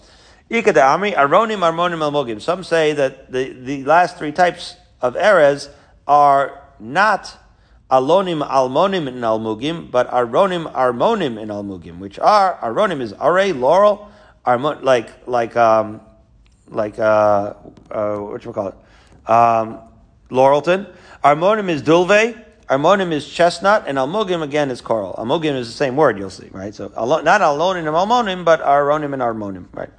Ikadami, 0.50 1.14
aronim, 1.14 1.60
armonim, 1.60 1.98
almogim. 1.98 2.40
Some 2.40 2.64
say 2.64 2.92
that 2.92 3.30
the, 3.30 3.52
the 3.52 3.84
last 3.84 4.16
three 4.16 4.32
types 4.32 4.76
of 5.02 5.14
erez 5.14 5.68
are 6.06 6.62
not 6.78 7.36
alonim, 7.90 8.46
almonim, 8.46 9.06
and 9.08 9.22
almugim, 9.22 9.90
but 9.90 10.10
aronim, 10.10 10.72
armonim, 10.72 11.40
and 11.40 11.50
almugim, 11.50 11.98
which 11.98 12.18
are, 12.18 12.58
aronim 12.62 13.00
is 13.00 13.12
are, 13.14 13.52
laurel, 13.52 14.10
armon, 14.46 14.82
like, 14.82 15.10
like, 15.26 15.56
um, 15.56 16.00
like, 16.74 16.98
uh, 16.98 17.54
uh, 17.90 18.16
what 18.16 18.44
you 18.44 18.52
call 18.52 18.68
it? 18.68 19.30
Um, 19.30 19.80
Laurelton. 20.30 20.92
Armonim 21.22 21.68
is 21.68 21.82
dulve. 21.82 22.40
Armonim 22.68 23.12
is 23.12 23.28
chestnut, 23.28 23.84
and 23.86 23.98
almugim 23.98 24.42
again 24.42 24.70
is 24.70 24.80
coral. 24.80 25.14
Almugim 25.18 25.54
is 25.54 25.66
the 25.66 25.74
same 25.74 25.96
word, 25.96 26.18
you'll 26.18 26.30
see, 26.30 26.48
right? 26.50 26.74
So 26.74 26.88
not 26.88 27.40
alonim 27.40 27.78
and 27.78 27.88
almonim, 27.88 28.44
but 28.44 28.60
aronim 28.60 29.12
and 29.12 29.20
armonim, 29.20 29.66
right? 29.72 29.90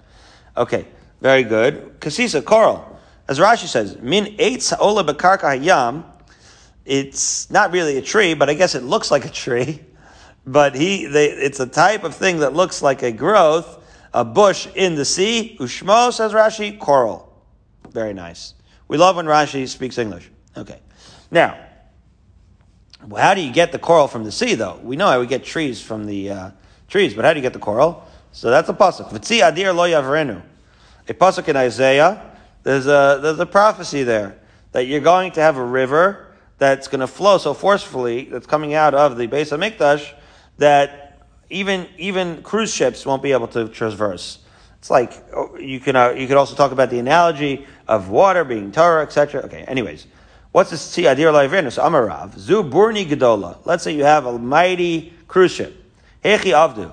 Okay, 0.57 0.87
very 1.21 1.43
good. 1.43 1.99
Kasisa, 1.99 2.43
coral. 2.43 2.99
As 3.27 3.39
Rashi 3.39 3.67
says, 3.67 3.97
min 4.01 4.37
eitz 4.37 4.75
ha'ola 4.75 5.03
bekarka 5.03 5.41
hayam. 5.41 6.05
It's 6.85 7.49
not 7.49 7.71
really 7.71 7.97
a 7.97 8.01
tree, 8.01 8.33
but 8.33 8.49
I 8.49 8.53
guess 8.53 8.75
it 8.75 8.83
looks 8.83 9.11
like 9.11 9.25
a 9.25 9.31
tree. 9.31 9.81
But 10.47 10.75
he, 10.75 11.07
they, 11.07 11.31
it's 11.31 11.59
a 11.59 11.65
type 11.65 12.03
of 12.03 12.13
thing 12.13 12.41
that 12.41 12.53
looks 12.53 12.83
like 12.83 13.01
a 13.01 13.11
growth, 13.11 13.83
a 14.15 14.23
bush 14.23 14.65
in 14.75 14.95
the 14.95 15.03
sea. 15.03 15.57
Ushmo, 15.59 16.11
says 16.11 16.31
Rashi, 16.31 16.79
coral. 16.79 17.31
Very 17.89 18.13
nice. 18.13 18.53
We 18.87 18.97
love 18.97 19.17
when 19.17 19.25
Rashi 19.25 19.67
speaks 19.67 19.97
English. 19.97 20.31
Okay. 20.55 20.79
Now, 21.29 21.59
how 23.17 23.33
do 23.33 23.41
you 23.41 23.51
get 23.51 23.73
the 23.73 23.77
coral 23.77 24.07
from 24.07 24.23
the 24.23 24.31
sea, 24.31 24.55
though? 24.55 24.79
We 24.81 24.95
know 24.95 25.07
how 25.07 25.19
we 25.19 25.27
get 25.27 25.43
trees 25.43 25.81
from 25.81 26.05
the 26.05 26.31
uh, 26.31 26.51
trees, 26.87 27.13
but 27.13 27.25
how 27.25 27.33
do 27.33 27.39
you 27.39 27.41
get 27.41 27.51
the 27.51 27.59
coral? 27.59 28.07
So 28.31 28.49
that's 28.49 28.69
a 28.69 28.73
pasuk. 28.73 29.09
V'tzi 29.09 29.41
adir 29.41 29.75
lo 29.75 29.83
yavrenu. 29.83 30.41
A 31.09 31.13
pasuk 31.13 31.49
in 31.49 31.57
Isaiah. 31.57 32.37
There's 32.63 32.87
a 32.87 33.19
there's 33.21 33.39
a 33.39 33.45
prophecy 33.45 34.03
there 34.03 34.37
that 34.71 34.87
you're 34.87 35.01
going 35.01 35.33
to 35.33 35.41
have 35.41 35.57
a 35.57 35.63
river 35.63 36.33
that's 36.57 36.87
going 36.87 37.01
to 37.01 37.07
flow 37.07 37.37
so 37.37 37.53
forcefully 37.53 38.25
that's 38.25 38.47
coming 38.47 38.73
out 38.73 38.93
of 38.93 39.17
the 39.17 39.27
base 39.27 39.51
of 39.51 39.59
Mikdash 39.59 40.13
that 40.57 41.04
even 41.49 41.87
even 41.97 42.41
cruise 42.43 42.73
ships 42.73 43.05
won't 43.05 43.23
be 43.23 43.31
able 43.31 43.47
to 43.49 43.67
traverse. 43.67 44.39
It's 44.79 44.89
like 44.89 45.13
oh, 45.33 45.57
you 45.57 45.79
can 45.79 45.95
uh, 45.95 46.09
you 46.09 46.27
could 46.27 46.37
also 46.37 46.55
talk 46.55 46.71
about 46.71 46.89
the 46.89 46.99
analogy 46.99 47.65
of 47.87 48.09
water 48.09 48.43
being 48.43 48.71
Torah, 48.71 49.03
etc. 49.03 49.41
Okay. 49.43 49.63
Anyways, 49.63 50.07
what's 50.51 50.69
this 50.69 50.93
tzi 50.93 51.03
adir? 51.03 51.71
So 51.71 51.81
Amarav 51.83 52.37
zu 52.37 52.63
gedola. 52.63 53.57
Let's 53.65 53.83
say 53.83 53.95
you 53.95 54.03
have 54.03 54.25
a 54.25 54.37
mighty 54.37 55.13
cruise 55.27 55.51
ship. 55.51 55.75
Hechi 56.23 56.53
avdu. 56.53 56.91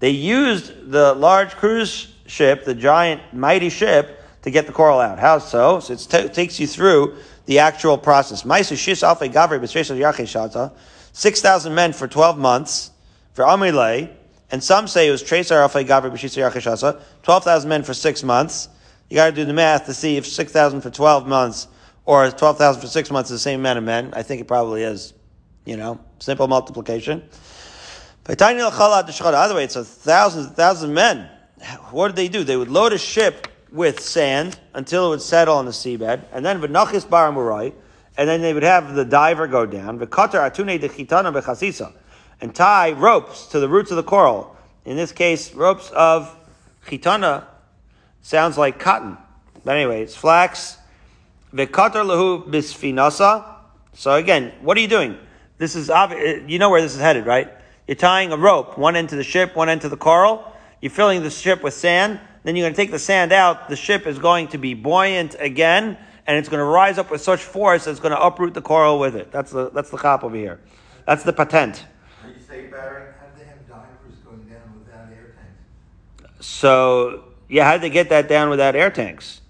They 0.00 0.10
used 0.10 0.90
the 0.90 1.14
large 1.14 1.56
cruise 1.56 2.14
ship, 2.26 2.64
the 2.64 2.74
giant, 2.74 3.20
mighty 3.32 3.68
ship, 3.68 4.22
to 4.42 4.50
get 4.50 4.66
the 4.66 4.72
coral 4.72 5.00
out. 5.00 5.18
How 5.18 5.38
so? 5.38 5.80
So 5.80 5.94
it 5.94 6.34
takes 6.34 6.60
you 6.60 6.66
through 6.66 7.16
the 7.46 7.58
actual 7.58 7.98
process. 7.98 8.44
6,000 11.12 11.74
men 11.74 11.92
for 11.92 12.06
12 12.06 12.38
months, 12.38 12.90
for 13.38 13.44
Amrile, 13.44 14.10
and 14.50 14.64
some 14.64 14.88
say 14.88 15.06
it 15.06 15.12
was 15.12 15.22
Tracer 15.22 15.54
Alfei 15.54 15.86
Gavri 15.86 16.10
B'Shisa 16.10 16.50
Yachishasa, 16.50 17.00
12,000 17.22 17.68
men 17.68 17.84
for 17.84 17.94
six 17.94 18.24
months. 18.24 18.68
You 19.08 19.14
gotta 19.14 19.30
do 19.30 19.44
the 19.44 19.52
math 19.52 19.86
to 19.86 19.94
see 19.94 20.16
if 20.16 20.26
6,000 20.26 20.80
for 20.80 20.90
12 20.90 21.28
months 21.28 21.68
or 22.04 22.28
12,000 22.32 22.80
for 22.80 22.88
six 22.88 23.12
months 23.12 23.30
is 23.30 23.36
the 23.36 23.38
same 23.38 23.60
amount 23.60 23.78
of 23.78 23.84
men. 23.84 24.12
I 24.12 24.24
think 24.24 24.40
it 24.40 24.48
probably 24.48 24.82
is, 24.82 25.14
you 25.64 25.76
know, 25.76 26.00
simple 26.18 26.48
multiplication. 26.48 27.28
Other 28.28 29.54
way, 29.54 29.64
it's 29.64 29.76
a 29.76 29.84
thousands, 29.84 30.90
men. 30.92 31.30
What 31.92 32.08
did 32.08 32.16
they 32.16 32.26
do? 32.26 32.42
They 32.42 32.56
would 32.56 32.70
load 32.70 32.92
a 32.92 32.98
ship 32.98 33.46
with 33.70 34.00
sand 34.00 34.58
until 34.74 35.06
it 35.06 35.10
would 35.10 35.22
settle 35.22 35.54
on 35.58 35.64
the 35.64 35.70
seabed, 35.70 36.24
and 36.32 36.44
then 36.44 36.60
v'nachis 36.60 37.08
bar 37.08 37.30
murai, 37.30 37.72
and 38.16 38.28
then 38.28 38.42
they 38.42 38.52
would 38.52 38.64
have 38.64 38.96
the 38.96 39.04
diver 39.04 39.46
go 39.46 39.64
down, 39.64 40.00
atune 40.00 40.80
and 42.40 42.54
tie 42.54 42.92
ropes 42.92 43.46
to 43.48 43.60
the 43.60 43.68
roots 43.68 43.90
of 43.90 43.96
the 43.96 44.02
coral. 44.02 44.56
In 44.84 44.96
this 44.96 45.12
case, 45.12 45.54
ropes 45.54 45.90
of 45.90 46.34
chitana 46.86 47.44
sounds 48.22 48.56
like 48.56 48.78
cotton. 48.78 49.16
But 49.64 49.76
anyway, 49.76 50.02
it's 50.02 50.16
flax. 50.16 50.76
V'katar 51.52 52.04
lahu 52.04 52.48
bisfinasa. 52.48 53.56
So 53.94 54.14
again, 54.14 54.52
what 54.62 54.76
are 54.76 54.80
you 54.80 54.88
doing? 54.88 55.18
This 55.58 55.74
is 55.74 55.90
obvious. 55.90 56.42
Uh, 56.42 56.46
you 56.46 56.58
know 56.58 56.70
where 56.70 56.80
this 56.80 56.94
is 56.94 57.00
headed, 57.00 57.26
right? 57.26 57.50
You're 57.86 57.96
tying 57.96 58.32
a 58.32 58.36
rope, 58.36 58.78
one 58.78 58.96
end 58.96 59.08
to 59.10 59.16
the 59.16 59.24
ship, 59.24 59.56
one 59.56 59.68
end 59.68 59.80
to 59.80 59.88
the 59.88 59.96
coral. 59.96 60.44
You're 60.80 60.90
filling 60.90 61.22
the 61.22 61.30
ship 61.30 61.62
with 61.62 61.74
sand. 61.74 62.20
Then 62.44 62.54
you're 62.54 62.64
going 62.64 62.74
to 62.74 62.76
take 62.76 62.90
the 62.90 62.98
sand 62.98 63.32
out. 63.32 63.68
The 63.68 63.76
ship 63.76 64.06
is 64.06 64.18
going 64.18 64.48
to 64.48 64.58
be 64.58 64.74
buoyant 64.74 65.34
again, 65.40 65.98
and 66.26 66.36
it's 66.36 66.48
going 66.48 66.60
to 66.60 66.64
rise 66.64 66.98
up 66.98 67.10
with 67.10 67.20
such 67.20 67.42
force 67.42 67.84
that 67.84 67.90
it's 67.90 68.00
going 68.00 68.12
to 68.12 68.22
uproot 68.22 68.54
the 68.54 68.62
coral 68.62 68.98
with 68.98 69.16
it. 69.16 69.32
That's 69.32 69.50
the 69.50 69.70
that's 69.70 69.90
the 69.90 69.98
chop 69.98 70.22
over 70.22 70.36
here. 70.36 70.60
That's 71.06 71.24
the 71.24 71.32
patent. 71.32 71.84
Did 72.58 72.64
you 72.64 72.70
say, 72.70 72.76
Barry? 72.76 73.02
How 73.20 73.26
do 73.26 73.38
they 73.38 73.48
have 73.48 73.68
divers 73.68 74.16
going 74.24 74.48
down 74.48 74.84
without 74.84 75.08
air 75.12 75.34
tanks? 75.36 76.46
So 76.46 77.24
yeah, 77.48 77.64
how 77.64 77.72
did 77.74 77.82
they 77.82 77.90
get 77.90 78.08
that 78.08 78.28
down 78.28 78.50
without 78.50 78.74
air 78.74 78.90
tanks? 78.90 79.40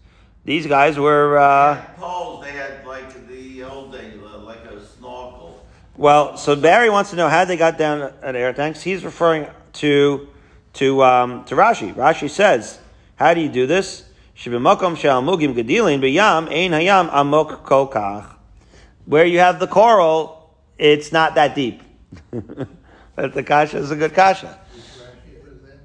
These 0.44 0.66
guys 0.66 0.98
were. 0.98 1.38
Uh, 1.38 1.74
They 1.74 1.80
had 1.80 1.96
poles. 1.96 2.44
They 2.44 2.52
had 2.52 2.86
like 2.86 3.28
the 3.28 3.64
old 3.64 3.92
days, 3.92 4.14
uh, 4.22 4.38
like 4.38 4.64
a 4.64 4.84
snorkel. 4.84 5.64
Well, 5.96 6.36
so 6.36 6.54
Barry 6.54 6.90
wants 6.90 7.10
to 7.10 7.16
know 7.16 7.28
how 7.28 7.44
they 7.44 7.56
got 7.56 7.78
down 7.78 8.12
at 8.22 8.36
air 8.36 8.52
tanks. 8.52 8.82
He's 8.82 9.04
referring 9.04 9.46
to 9.74 10.28
to 10.74 11.02
um, 11.02 11.44
to 11.46 11.54
Rashi. 11.54 11.94
Rashi 11.94 12.28
says, 12.28 12.78
"How 13.16 13.32
do 13.32 13.40
you 13.40 13.48
do 13.48 13.66
this? 13.66 14.04
Shibimakom 14.36 14.96
shal 14.96 15.22
mugim 15.22 15.54
gedilin 15.54 16.04
ein 16.04 16.72
hayam 16.72 17.08
amok 17.10 17.64
kol. 17.64 18.24
Where 19.06 19.24
you 19.24 19.38
have 19.38 19.58
the 19.60 19.66
coral, 19.66 20.54
it's 20.76 21.10
not 21.10 21.34
that 21.36 21.54
deep. 21.54 21.82
but 23.18 23.34
the 23.34 23.42
kasha 23.42 23.78
is 23.78 23.90
a 23.90 23.96
good 23.96 24.14
kasha. 24.14 24.56
Which 24.72 24.84
Rashi 24.84 25.42
was 25.42 25.68
in? 25.68 25.78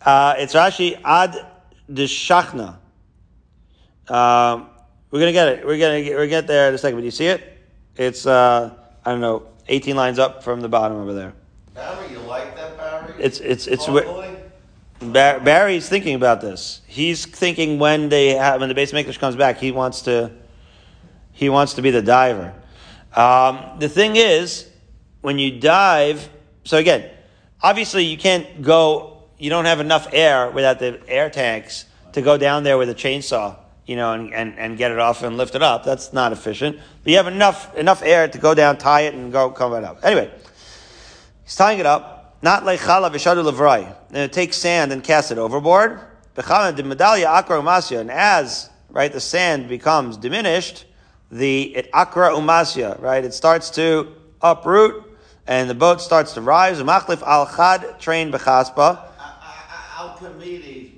Uh, 0.00 0.34
it's 0.38 0.54
Rashi 0.54 1.00
ad 1.04 1.34
deshachna. 1.90 2.76
Um, 4.06 4.68
we're 5.10 5.18
gonna 5.18 5.32
get 5.32 5.48
it. 5.48 5.66
We're 5.66 5.76
gonna 5.76 6.00
get, 6.02 6.12
we're 6.12 6.26
gonna 6.26 6.28
get 6.28 6.46
there 6.46 6.68
in 6.68 6.74
a 6.74 6.78
second. 6.78 6.98
But 6.98 7.04
you 7.04 7.10
see 7.10 7.26
it? 7.26 7.58
It's 7.96 8.26
uh, 8.26 8.74
I 9.04 9.10
don't 9.10 9.20
know, 9.20 9.48
eighteen 9.66 9.96
lines 9.96 10.20
up 10.20 10.44
from 10.44 10.60
the 10.60 10.68
bottom 10.68 10.98
over 10.98 11.12
there. 11.12 11.32
Barry, 11.74 12.12
you 12.12 12.20
like 12.20 12.54
that, 12.54 12.76
Barry? 12.78 13.12
It's 13.18 13.40
it's 13.40 13.66
it's. 13.66 13.88
where- 13.88 14.36
Bar- 15.00 15.40
Barry's 15.40 15.88
thinking 15.88 16.14
about 16.16 16.40
this. 16.40 16.80
He's 16.86 17.24
thinking 17.24 17.78
when 17.78 18.08
they 18.08 18.30
have, 18.30 18.58
when 18.60 18.68
the 18.68 18.74
base 18.74 18.92
maker 18.92 19.12
comes 19.12 19.36
back, 19.36 19.58
he 19.58 19.70
wants 19.72 20.02
to 20.02 20.30
he 21.32 21.48
wants 21.48 21.74
to 21.74 21.82
be 21.82 21.90
the 21.90 22.02
diver. 22.02 22.52
Um, 23.14 23.78
the 23.78 23.88
thing 23.88 24.14
is, 24.16 24.68
when 25.20 25.38
you 25.38 25.60
dive, 25.60 26.28
so 26.68 26.76
again, 26.76 27.08
obviously 27.62 28.04
you 28.04 28.18
can't 28.18 28.60
go. 28.60 29.22
You 29.38 29.48
don't 29.48 29.64
have 29.64 29.80
enough 29.80 30.06
air 30.12 30.50
without 30.50 30.78
the 30.78 31.00
air 31.08 31.30
tanks 31.30 31.86
to 32.12 32.20
go 32.20 32.36
down 32.36 32.62
there 32.62 32.76
with 32.76 32.90
a 32.90 32.94
chainsaw, 32.94 33.56
you 33.86 33.96
know, 33.96 34.12
and, 34.12 34.34
and, 34.34 34.58
and 34.58 34.76
get 34.76 34.90
it 34.90 34.98
off 34.98 35.22
and 35.22 35.38
lift 35.38 35.54
it 35.54 35.62
up. 35.62 35.82
That's 35.82 36.12
not 36.12 36.30
efficient. 36.32 36.76
But 37.02 37.10
you 37.10 37.16
have 37.16 37.26
enough 37.26 37.74
enough 37.74 38.02
air 38.02 38.28
to 38.28 38.36
go 38.36 38.52
down, 38.52 38.76
tie 38.76 39.00
it, 39.02 39.14
and 39.14 39.32
go 39.32 39.50
come 39.50 39.72
right 39.72 39.82
up. 39.82 40.00
Anyway, 40.02 40.30
he's 41.42 41.56
tying 41.56 41.78
it 41.78 41.86
up. 41.86 42.36
Not 42.42 42.66
like 42.66 42.80
chala 42.80 43.10
v'shadu 43.10 43.50
levrai. 43.50 43.96
And 44.08 44.18
it 44.18 44.34
takes 44.34 44.58
sand 44.58 44.92
and 44.92 45.02
cast 45.02 45.32
it 45.32 45.38
overboard. 45.38 46.00
B'chala 46.36 46.76
de 46.76 46.82
medallia 46.82 47.28
akra 47.28 47.62
umasya. 47.62 48.00
And 48.00 48.10
as, 48.10 48.68
right, 48.90 49.10
the 49.10 49.20
sand 49.20 49.70
becomes 49.70 50.18
diminished, 50.18 50.84
the, 51.30 51.74
it 51.74 51.88
akra 51.94 52.32
umasya, 52.32 53.00
right, 53.00 53.24
it 53.24 53.32
starts 53.32 53.70
to 53.70 54.14
uproot, 54.42 55.07
and 55.48 55.68
the 55.68 55.74
boat 55.74 56.00
starts 56.00 56.34
to 56.34 56.42
rise. 56.42 56.78
Umachlif 56.78 57.22
al 57.22 57.46
chad 57.46 57.98
train 57.98 58.30
b'chaspa. 58.30 58.76
Uh, 58.76 59.34
uh, 59.98 60.18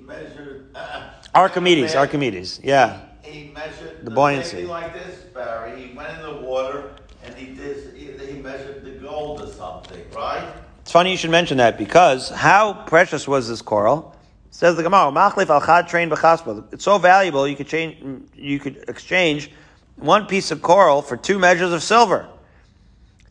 measured. 0.05 0.75
Uh, 0.75 1.09
Archimedes, 1.33 1.95
Archimedes, 1.95 2.59
yeah. 2.61 2.99
He, 3.23 3.31
he 3.31 3.51
measured 3.51 4.03
The 4.03 4.11
buoyancy. 4.11 4.65
Like 4.65 4.93
this, 4.93 5.19
Barry. 5.33 5.81
He 5.81 5.95
went 5.95 6.13
in 6.17 6.21
the 6.21 6.41
water 6.41 6.91
and 7.23 7.33
he 7.35 7.55
did. 7.55 7.95
He, 7.95 8.11
he 8.33 8.41
measured 8.41 8.83
the 8.83 8.91
gold 8.91 9.41
or 9.41 9.47
something, 9.47 10.03
right? 10.13 10.53
It's 10.81 10.91
funny 10.91 11.11
you 11.11 11.17
should 11.17 11.31
mention 11.31 11.57
that 11.57 11.77
because 11.77 12.29
how 12.29 12.73
precious 12.73 13.27
was 13.27 13.47
this 13.47 13.61
coral? 13.61 14.15
Says 14.49 14.75
the 14.75 14.83
Gemara, 14.83 15.11
"Machlif 15.11 15.49
al 15.49 15.61
chad 15.61 15.87
train 15.87 16.09
b'chaspa." 16.09 16.73
It's 16.73 16.83
so 16.83 16.97
valuable 16.97 17.47
you 17.47 17.55
could 17.55 17.67
change, 17.67 18.23
you 18.35 18.59
could 18.59 18.83
exchange 18.89 19.49
one 19.95 20.25
piece 20.25 20.51
of 20.51 20.61
coral 20.61 21.01
for 21.01 21.15
two 21.15 21.39
measures 21.39 21.71
of 21.71 21.81
silver. 21.81 22.27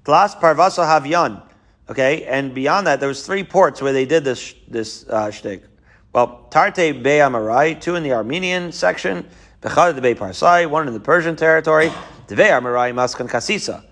Glas 0.04 0.34
parvasa 0.34 0.84
havyan. 0.86 1.42
Okay, 1.88 2.24
and 2.24 2.54
beyond 2.54 2.86
that, 2.86 3.00
there 3.00 3.08
was 3.08 3.26
three 3.26 3.42
ports 3.42 3.82
where 3.82 3.92
they 3.92 4.06
did 4.06 4.24
this 4.24 4.54
this 4.68 5.08
uh, 5.08 5.30
shtick. 5.30 5.64
Well, 6.12 6.46
Tarte 6.50 7.02
Bey 7.02 7.18
Amarai, 7.18 7.80
two 7.80 7.94
in 7.94 8.02
the 8.02 8.12
Armenian 8.12 8.72
section, 8.72 9.28
Bechad 9.60 9.94
de 9.94 10.00
Bey 10.00 10.14
Parsai, 10.14 10.68
one 10.68 10.88
in 10.88 10.94
the 10.94 11.00
Persian 11.00 11.36
territory, 11.36 11.92
Deve 12.26 12.38
Amarai 12.38 12.92
Maskan 12.92 13.28
Kasisa. 13.28 13.84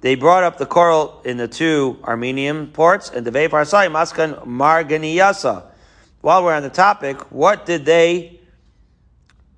They 0.00 0.14
brought 0.14 0.44
up 0.44 0.58
the 0.58 0.66
coral 0.66 1.22
in 1.24 1.36
the 1.36 1.48
two 1.48 1.98
Armenian 2.04 2.68
ports, 2.68 3.10
and 3.10 3.24
Deve 3.24 3.50
Parsai 3.50 3.90
Maskan 3.90 4.44
Marganiyasa. 4.44 5.64
While 6.20 6.44
we're 6.44 6.54
on 6.54 6.62
the 6.62 6.70
topic, 6.70 7.32
what 7.32 7.64
did 7.66 7.84
they, 7.84 8.40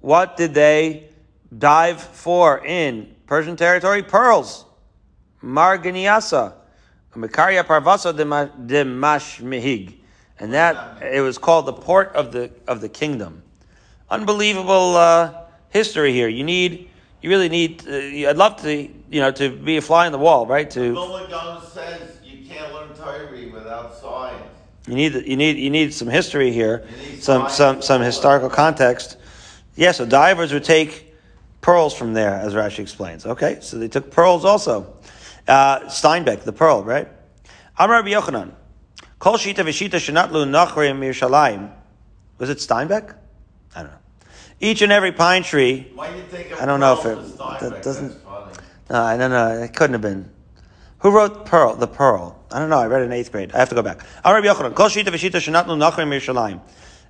what 0.01 0.37
did 0.37 0.55
they 0.55 1.09
dive 1.57 2.01
for 2.01 2.65
in 2.65 3.15
Persian 3.27 3.57
territory? 3.57 4.03
Pearls. 4.03 4.65
Marganiyasa. 5.42 6.55
Mikaria 7.14 7.64
Parvasa 7.64 8.16
de 8.16 8.24
Ma- 8.24 8.44
de 8.44 8.85
Mashmihig. 8.85 9.94
And 10.38 10.53
that, 10.55 11.03
it 11.03 11.20
was 11.20 11.37
called 11.37 11.66
the 11.66 11.72
port 11.72 12.12
of 12.14 12.31
the, 12.31 12.51
of 12.68 12.81
the 12.81 12.88
kingdom. 12.88 13.42
Unbelievable, 14.09 14.96
uh, 14.96 15.33
history 15.70 16.12
here. 16.12 16.29
You 16.29 16.44
need, 16.44 16.88
you 17.20 17.29
really 17.29 17.48
need, 17.48 17.83
uh, 17.88 18.31
I'd 18.31 18.37
love 18.37 18.62
to, 18.62 18.72
you 18.72 19.20
know, 19.20 19.33
to 19.33 19.51
be 19.51 19.79
a 19.79 19.83
fly 19.83 20.07
on 20.07 20.12
the 20.12 20.18
wall, 20.18 20.46
right? 20.46 20.70
To, 20.70 20.94
Gaon 20.94 21.62
says 21.66 22.18
you 22.24 22.48
can't 22.48 22.72
learn 22.72 22.94
Torah 22.94 23.29
without 23.53 23.96
science. 23.96 24.42
You 24.87 24.94
need 24.94 25.14
you 25.27 25.37
need 25.37 25.59
you 25.59 25.68
need 25.68 25.92
some 25.92 26.09
history 26.09 26.51
here, 26.51 26.87
some 27.20 27.51
some 27.51 27.83
some 27.83 28.01
historical 28.01 28.48
context. 28.48 29.18
Yeah, 29.77 29.92
so 29.92 30.07
divers 30.07 30.51
would 30.55 30.64
take 30.64 31.14
pearls 31.61 31.94
from 31.94 32.14
there, 32.14 32.35
as 32.35 32.55
Rashi 32.55 32.79
explains. 32.79 33.27
Okay, 33.27 33.59
so 33.61 33.77
they 33.77 33.88
took 33.88 34.11
pearls 34.11 34.46
also. 34.46 34.94
Uh, 35.49 35.81
Steinbeck, 35.87 36.43
the 36.43 36.53
pearl, 36.53 36.85
right? 36.85 37.09
Amar 37.79 37.97
Rabbi 37.97 38.11
Yochanan, 38.11 38.53
Kol 39.19 39.35
Shita 39.39 39.57
v'Shita 39.57 39.93
Shenatlu 39.93 40.47
Nachrim 40.47 40.99
Yerushalayim. 40.99 41.73
Was 42.37 42.51
it 42.51 42.59
Steinbeck? 42.59 43.15
I 43.75 43.83
don't 43.83 43.91
know. 43.91 43.99
Each 44.61 44.83
and 44.83 44.93
every 44.93 45.13
pine 45.13 45.43
tree. 45.43 45.91
Why 45.95 46.11
do 46.11 46.19
you 46.19 46.23
think 46.25 46.61
I 46.61 46.67
don't 46.67 46.81
know 46.81 46.99
if 46.99 47.07
it- 47.07 47.39
that 47.61 47.83
doesn't-. 47.83 48.15
No, 48.91 49.03
I 49.03 49.17
don't 49.17 49.31
know. 49.31 49.63
It 49.63 49.75
couldn't 49.75 49.95
have 49.95 50.03
been. 50.03 50.31
Who 50.99 51.11
wrote 51.11 51.47
Pearl? 51.47 51.75
The 51.77 51.87
Pearl. 51.87 52.39
I 52.53 52.59
don't 52.59 52.69
know. 52.69 52.79
I 52.79 52.87
read 52.87 53.03
it 53.03 53.07
in 53.07 53.13
eighth 53.13 53.33
grade. 53.33 53.53
I 53.55 53.59
have 53.59 53.69
to 53.71 53.75
go 53.75 53.83
back. 53.83 54.05
Amar 54.25 54.43
Rabbi 54.43 54.49
Yochanan, 54.49 54.75
Kol 54.75 54.89
Shita 54.89 55.07
v'Shita 55.07 55.37
Shenatlu 55.41 55.79
Nachrim 55.79 56.09
Yerushalayim. 56.09 56.61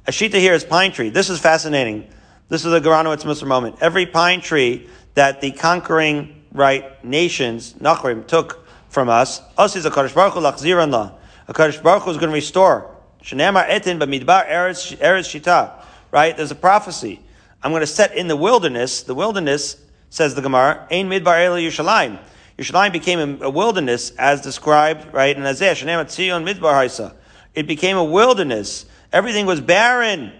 A 0.06 0.10
shita 0.10 0.34
here 0.34 0.54
is 0.54 0.64
pine 0.64 0.92
tree. 0.92 1.10
This 1.10 1.28
is 1.28 1.38
fascinating. 1.40 2.08
This 2.48 2.64
is 2.64 2.72
a 2.72 2.80
Geranowitz 2.80 3.24
Musar 3.24 3.46
moment. 3.46 3.76
Every 3.80 4.06
pine 4.06 4.40
tree 4.40 4.88
that 5.14 5.40
the 5.40 5.50
conquering 5.50 6.37
right 6.58 7.02
nations 7.04 7.72
Nachrim 7.74 8.26
took 8.26 8.66
from 8.88 9.08
us, 9.08 9.40
us 9.56 9.76
is 9.76 9.86
a 9.86 9.90
Kadosh 9.90 10.14
Baruch 10.14 10.34
Hu 10.34 10.40
lachziran 10.40 10.90
la. 10.90 11.12
A 11.46 11.54
Kadosh 11.54 11.82
Baruch 11.82 12.02
Hu 12.02 12.10
is 12.10 12.16
going 12.16 12.28
to 12.28 12.34
restore. 12.34 12.94
Shenamar 13.22 13.68
etin 13.68 13.98
b'midbar 13.98 14.48
eretz 14.48 14.94
shita. 14.98 15.84
Right? 16.10 16.36
There's 16.36 16.50
a 16.50 16.56
prophecy. 16.56 17.20
I'm 17.62 17.70
going 17.70 17.80
to 17.80 17.86
set 17.86 18.16
in 18.16 18.28
the 18.28 18.36
wilderness. 18.36 19.02
The 19.02 19.14
wilderness 19.14 19.76
says 20.10 20.34
the 20.34 20.42
Gemara, 20.42 20.86
Ein 20.90 21.08
midbar 21.08 21.44
el 21.44 21.56
Yerushalayim. 21.56 22.18
Yerushalayim 22.58 22.92
became 22.92 23.42
a, 23.42 23.46
a 23.46 23.50
wilderness 23.50 24.10
as 24.18 24.40
described 24.40 25.12
right 25.12 25.36
in 25.36 25.44
Isaiah. 25.44 25.74
Shenamar 25.74 26.06
tzion 26.06 26.44
midbar 26.44 26.72
haisa. 26.72 27.14
It 27.54 27.66
became 27.66 27.96
a 27.96 28.04
wilderness. 28.04 28.86
Everything 29.12 29.46
was 29.46 29.60
barren, 29.60 30.32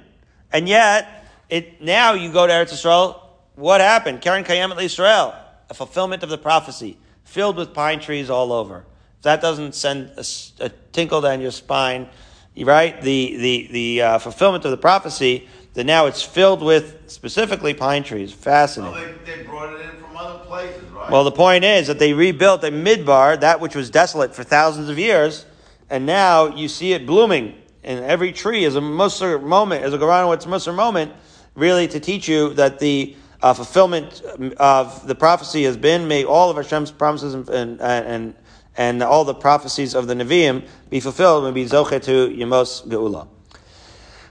and 0.53 0.69
yet 0.69 1.25
it 1.49 1.83
now 1.83 2.13
you 2.13 2.33
go 2.33 2.47
to 2.47 2.53
Eretz 2.53 2.73
Israel, 2.73 3.23
What 3.55 3.81
happened? 3.81 4.21
Keren 4.21 4.45
Kayemet 4.45 4.83
Israel, 4.83 5.35
a 5.71 5.75
fulfillment 5.75 6.23
of 6.23 6.29
the 6.29 6.39
prophecy, 6.39 6.99
filled 7.25 7.57
with 7.57 7.75
pine 7.75 8.01
trees 8.01 8.31
all 8.31 8.53
over. 8.53 8.85
If 9.19 9.23
that 9.23 9.41
doesn't 9.41 9.75
send 9.75 10.13
a 10.61 10.69
tinkle 10.93 11.21
down 11.21 11.41
your 11.41 11.51
spine, 11.51 12.09
right? 12.57 13.01
The 13.01 13.37
the 13.37 13.69
the 13.71 14.03
uh, 14.03 14.19
fulfillment 14.19 14.65
of 14.65 14.71
the 14.71 14.77
prophecy. 14.77 15.49
That 15.75 15.85
now 15.85 16.07
it's 16.07 16.23
filled 16.23 16.61
with 16.61 16.97
specifically 17.07 17.73
pine 17.73 18.03
trees. 18.03 18.33
Well, 18.33 18.41
Fascinating. 18.41 19.19
they, 19.25 19.37
they 19.37 19.43
brought 19.45 19.73
it 19.75 19.81
in 19.83 20.03
from 20.03 20.17
other 20.17 20.45
places, 20.45 20.83
right? 20.91 21.09
Well, 21.09 21.23
the 21.23 21.31
point 21.31 21.63
is 21.63 21.87
that 21.87 22.01
they 22.01 22.15
rebuilt 22.15 22.65
a 22.65 22.71
midbar, 22.73 23.39
that 23.41 23.61
which 23.61 23.77
was 23.77 23.89
desolate 23.89 24.35
for 24.35 24.43
thousands 24.43 24.89
of 24.89 24.99
years, 24.99 25.47
and 25.89 26.05
now 26.05 26.47
you 26.47 26.67
see 26.67 26.95
it 26.95 27.07
blooming. 27.07 27.55
And 27.85 28.05
every 28.05 28.33
tree 28.33 28.65
is 28.65 28.75
a 28.75 28.81
Musar 28.81 29.41
moment, 29.41 29.85
is 29.85 29.95
a 29.95 29.99
Goranowitz 29.99 30.47
Musar 30.47 30.75
moment, 30.75 31.13
really 31.55 31.87
to 31.89 32.01
teach 32.01 32.29
you 32.29 32.55
that 32.55 32.81
the 32.81 33.15
uh, 33.43 33.55
fulfillment 33.55 34.23
of 34.59 35.07
the 35.07 35.15
prophecy 35.15 35.65
has 35.65 35.77
been, 35.77 36.09
may 36.09 36.25
all 36.25 36.51
of 36.51 36.57
Hashem's 36.57 36.91
promises 36.91 37.35
and, 37.35 37.49
and, 37.49 37.81
and, 37.81 38.35
and 38.77 39.03
all 39.03 39.25
the 39.25 39.35
prophecies 39.35 39.95
of 39.95 40.07
the 40.07 40.15
Nevi'im 40.15 40.67
be 40.91 41.01
fulfilled 41.01 41.45
and 41.45 41.55
be 41.55 41.65
Zoche 41.65 42.03
to 42.03 42.29
Yemos 42.29 42.87
Geula. 42.87 43.29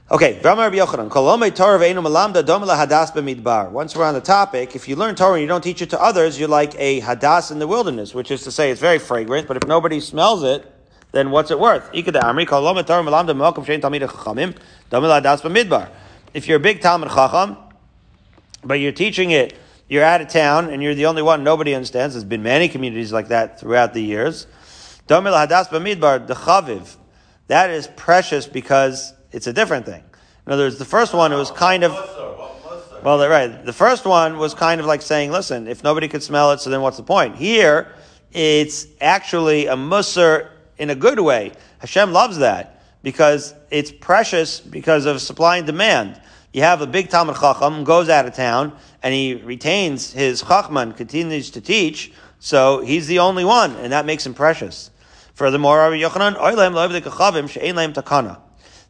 Okay. 0.09 0.39
Once 0.41 0.55
we're 3.95 4.05
on 4.05 4.13
the 4.13 4.21
topic, 4.21 4.73
if 4.73 4.87
you 4.87 4.95
learn 4.95 5.15
Torah 5.15 5.33
and 5.33 5.41
you 5.41 5.47
don't 5.47 5.61
teach 5.61 5.81
it 5.81 5.89
to 5.89 6.01
others, 6.01 6.39
you're 6.39 6.47
like 6.47 6.73
a 6.77 7.01
hadas 7.01 7.51
in 7.51 7.59
the 7.59 7.67
wilderness, 7.67 8.13
which 8.13 8.31
is 8.31 8.41
to 8.43 8.51
say 8.51 8.71
it's 8.71 8.79
very 8.79 8.99
fragrant, 8.99 9.49
but 9.49 9.57
if 9.57 9.67
nobody 9.67 9.99
smells 9.99 10.43
it, 10.43 10.65
then 11.11 11.29
what's 11.29 11.51
it 11.51 11.59
worth? 11.59 11.89
If 11.93 12.07
you're 16.47 16.57
a 16.57 16.59
big 16.59 16.79
Talmid 16.81 17.13
Chacham, 17.13 17.57
but 18.63 18.75
you're 18.75 18.91
teaching 18.91 19.31
it, 19.31 19.57
you're 19.87 20.03
out 20.03 20.21
of 20.21 20.27
town, 20.27 20.69
and 20.69 20.83
you're 20.83 20.95
the 20.95 21.05
only 21.05 21.21
one 21.21 21.43
nobody 21.43 21.73
understands. 21.73 22.13
There's 22.15 22.23
been 22.23 22.43
many 22.43 22.67
communities 22.67 23.13
like 23.13 23.29
that 23.29 23.59
throughout 23.59 23.93
the 23.93 24.01
years. 24.01 24.47
Domil 25.07 25.33
hadas 25.33 25.67
b'midbar, 25.67 26.27
the 26.27 26.33
chaviv. 26.33 26.95
That 27.47 27.69
is 27.69 27.87
precious 27.95 28.45
because 28.45 29.13
it's 29.31 29.47
a 29.47 29.53
different 29.53 29.85
thing. 29.85 30.03
In 30.45 30.53
other 30.53 30.63
words, 30.63 30.77
the 30.77 30.85
first 30.85 31.13
one 31.13 31.31
was 31.31 31.51
kind 31.51 31.83
of, 31.83 31.91
well, 33.03 33.19
right. 33.29 33.65
The 33.65 33.73
first 33.73 34.05
one 34.05 34.37
was 34.37 34.53
kind 34.53 34.81
of 34.81 34.87
like 34.87 35.01
saying, 35.01 35.31
listen, 35.31 35.67
if 35.67 35.83
nobody 35.83 36.07
could 36.07 36.23
smell 36.23 36.51
it, 36.51 36.59
so 36.59 36.69
then 36.69 36.81
what's 36.81 36.97
the 36.97 37.03
point? 37.03 37.35
Here, 37.35 37.93
it's 38.33 38.87
actually 38.99 39.67
a 39.67 39.75
musr 39.75 40.49
in 40.77 40.89
a 40.89 40.95
good 40.95 41.19
way. 41.19 41.53
Hashem 41.79 42.11
loves 42.11 42.37
that 42.39 42.83
because 43.03 43.53
it's 43.71 43.91
precious 43.91 44.59
because 44.59 45.05
of 45.05 45.21
supply 45.21 45.57
and 45.57 45.65
demand. 45.65 46.19
You 46.53 46.61
have 46.61 46.81
a 46.81 46.87
big 46.87 47.09
Talmid 47.09 47.39
Chacham 47.39 47.83
goes 47.83 48.09
out 48.09 48.25
of 48.25 48.33
town 48.33 48.73
and 49.03 49.13
he 49.13 49.35
retains 49.35 50.13
his 50.13 50.41
Chachman, 50.41 50.93
continues 50.93 51.51
to 51.51 51.61
teach, 51.61 52.11
so 52.39 52.81
he's 52.81 53.07
the 53.07 53.19
only 53.19 53.43
one, 53.43 53.75
and 53.75 53.91
that 53.91 54.05
makes 54.05 54.25
him 54.25 54.33
precious. 54.33 54.89
Furthermore, 55.33 55.77
Rabbi 55.77 55.97
Yochanan, 55.97 56.35
"Oilem 56.39 56.73
lahem 56.73 57.93
takana." 57.93 58.39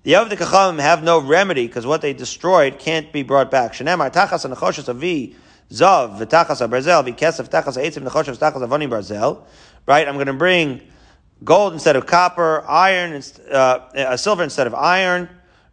The 0.04 0.14
Avdei 0.14 0.38
Kachavim 0.38 0.80
have 0.80 1.04
no 1.04 1.20
remedy 1.20 1.68
because 1.68 1.86
what 1.86 2.02
they 2.02 2.14
destroyed 2.14 2.80
can't 2.80 3.12
be 3.12 3.24
brought 3.24 3.52
back. 3.52 3.74
Shenemar 3.74 4.14
tachas 4.14 4.50
anachoshes 4.50 4.88
avi 4.88 5.36
zav 5.70 6.18
v'tachas 6.18 6.66
abarzel 6.66 7.04
v'kesef 7.04 7.50
tachas 7.50 7.76
ha'etzim 7.76 8.08
nechoshes 8.08 8.38
tachas 8.38 8.66
avoni 8.66 8.88
barzel. 8.88 9.42
Right, 9.86 10.08
I'm 10.08 10.14
going 10.14 10.28
to 10.28 10.34
bring 10.34 10.82
gold 11.44 11.74
instead 11.74 11.96
of 11.98 12.06
copper, 12.06 12.64
iron, 12.68 13.22
uh, 13.52 13.56
uh, 13.56 14.16
silver 14.16 14.44
instead 14.44 14.68
of 14.68 14.76
iron, 14.76 15.28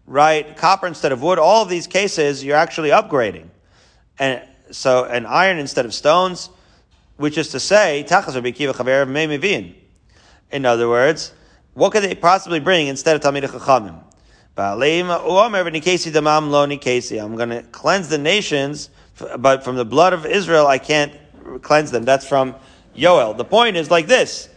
right? 0.06 0.56
Copper 0.56 0.86
instead 0.86 1.12
of 1.12 1.22
wood. 1.22 1.38
All 1.38 1.62
of 1.62 1.68
these 1.68 1.86
cases, 1.86 2.44
you're 2.44 2.56
actually 2.56 2.90
upgrading, 2.90 3.48
and 4.18 4.42
so 4.70 5.04
an 5.04 5.26
iron 5.26 5.58
instead 5.58 5.84
of 5.84 5.94
stones, 5.94 6.50
which 7.16 7.38
is 7.38 7.48
to 7.50 7.60
say, 7.60 8.04
tachas 8.08 8.34
Rabbi. 8.34 9.72
In 10.50 10.66
other 10.66 10.88
words, 10.88 11.32
what 11.74 11.92
could 11.92 12.02
they 12.02 12.14
possibly 12.14 12.60
bring 12.60 12.86
instead 12.86 13.16
of 13.16 13.22
Talmid 13.22 13.44
Chachamim? 13.44 14.00
I'm 14.56 14.78
going 17.36 17.50
to 17.50 17.62
cleanse 17.72 18.08
the 18.08 18.18
nations, 18.18 18.90
but 19.38 19.64
from 19.64 19.76
the 19.76 19.84
blood 19.84 20.12
of 20.12 20.24
Israel, 20.26 20.68
I 20.68 20.78
can't 20.78 21.12
cleanse 21.62 21.90
them. 21.90 22.04
That's 22.04 22.26
from 22.26 22.54
Yoel. 22.96 23.36
The 23.36 23.44
point 23.44 23.76
is 23.76 23.90
like 23.90 24.06
this. 24.06 24.48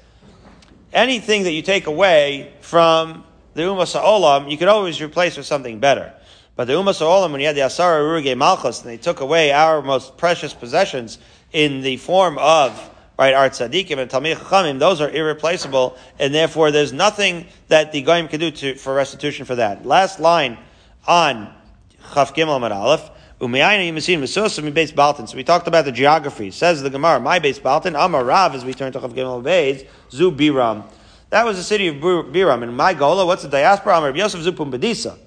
Anything 0.93 1.43
that 1.43 1.51
you 1.51 1.63
take 1.63 1.87
away 1.87 2.53
from 2.61 3.23
the 3.57 3.63
Umas 3.63 3.99
Ha'olam, 3.99 4.51
you 4.51 4.55
could 4.55 4.67
always 4.67 5.01
replace 5.01 5.35
with 5.35 5.47
something 5.47 5.79
better. 5.79 6.13
But 6.55 6.65
the 6.65 6.73
Umas 6.73 6.99
Ha'olam, 6.99 7.31
when 7.31 7.41
you 7.41 7.47
had 7.47 7.55
the 7.55 7.61
Asara 7.61 7.99
Uruge 7.99 8.37
Malchus, 8.37 8.81
and 8.81 8.89
they 8.89 8.97
took 8.97 9.19
away 9.19 9.51
our 9.51 9.81
most 9.81 10.15
precious 10.15 10.53
possessions 10.53 11.17
in 11.51 11.81
the 11.81 11.97
form 11.97 12.37
of 12.37 12.89
right, 13.17 13.33
our 13.33 13.49
tzaddikim 13.49 13.97
and 13.97 14.11
talmid 14.11 14.35
chachamim, 14.35 14.77
those 14.77 15.01
are 15.01 15.09
irreplaceable, 15.09 15.97
and 16.19 16.35
therefore 16.35 16.69
there's 16.69 16.93
nothing 16.93 17.47
that 17.67 17.91
the 17.91 18.03
goyim 18.03 18.27
can 18.27 18.39
do 18.39 18.51
to, 18.51 18.75
for 18.75 18.93
restitution 18.93 19.43
for 19.43 19.55
that. 19.55 19.87
Last 19.87 20.19
line 20.19 20.59
on 21.07 21.51
Chaf 22.13 22.35
Gimel 22.35 22.59
Amud 22.59 22.71
Aleph. 22.71 23.09
So 23.39 23.45
we 25.37 25.43
talked 25.43 25.67
about 25.67 25.85
the 25.85 25.91
geography. 25.91 26.51
Says 26.51 26.81
the 26.81 26.89
Gemara, 26.89 27.19
my 27.19 27.39
Beis 27.39 27.59
Baltin, 27.59 27.95
Amar 28.03 28.23
Rav, 28.23 28.55
as 28.55 28.65
we 28.65 28.73
turn 28.73 28.91
to 28.93 28.99
Chav 28.99 29.13
Gimel 29.13 29.43
Beis, 29.43 29.87
Zu 30.11 30.31
Biram. 30.31 30.83
That 31.29 31.45
was 31.45 31.57
the 31.57 31.63
city 31.63 31.87
of 31.87 31.95
Biram. 31.95 32.63
In 32.63 32.73
my 32.73 32.93
Gola, 32.93 33.25
what's 33.25 33.43
the 33.43 33.49
diaspora? 33.49 33.97
Amar 33.97 34.15
Yosef 34.15 34.41
Zu 34.41 34.53
Pumbedisa. 34.53 35.17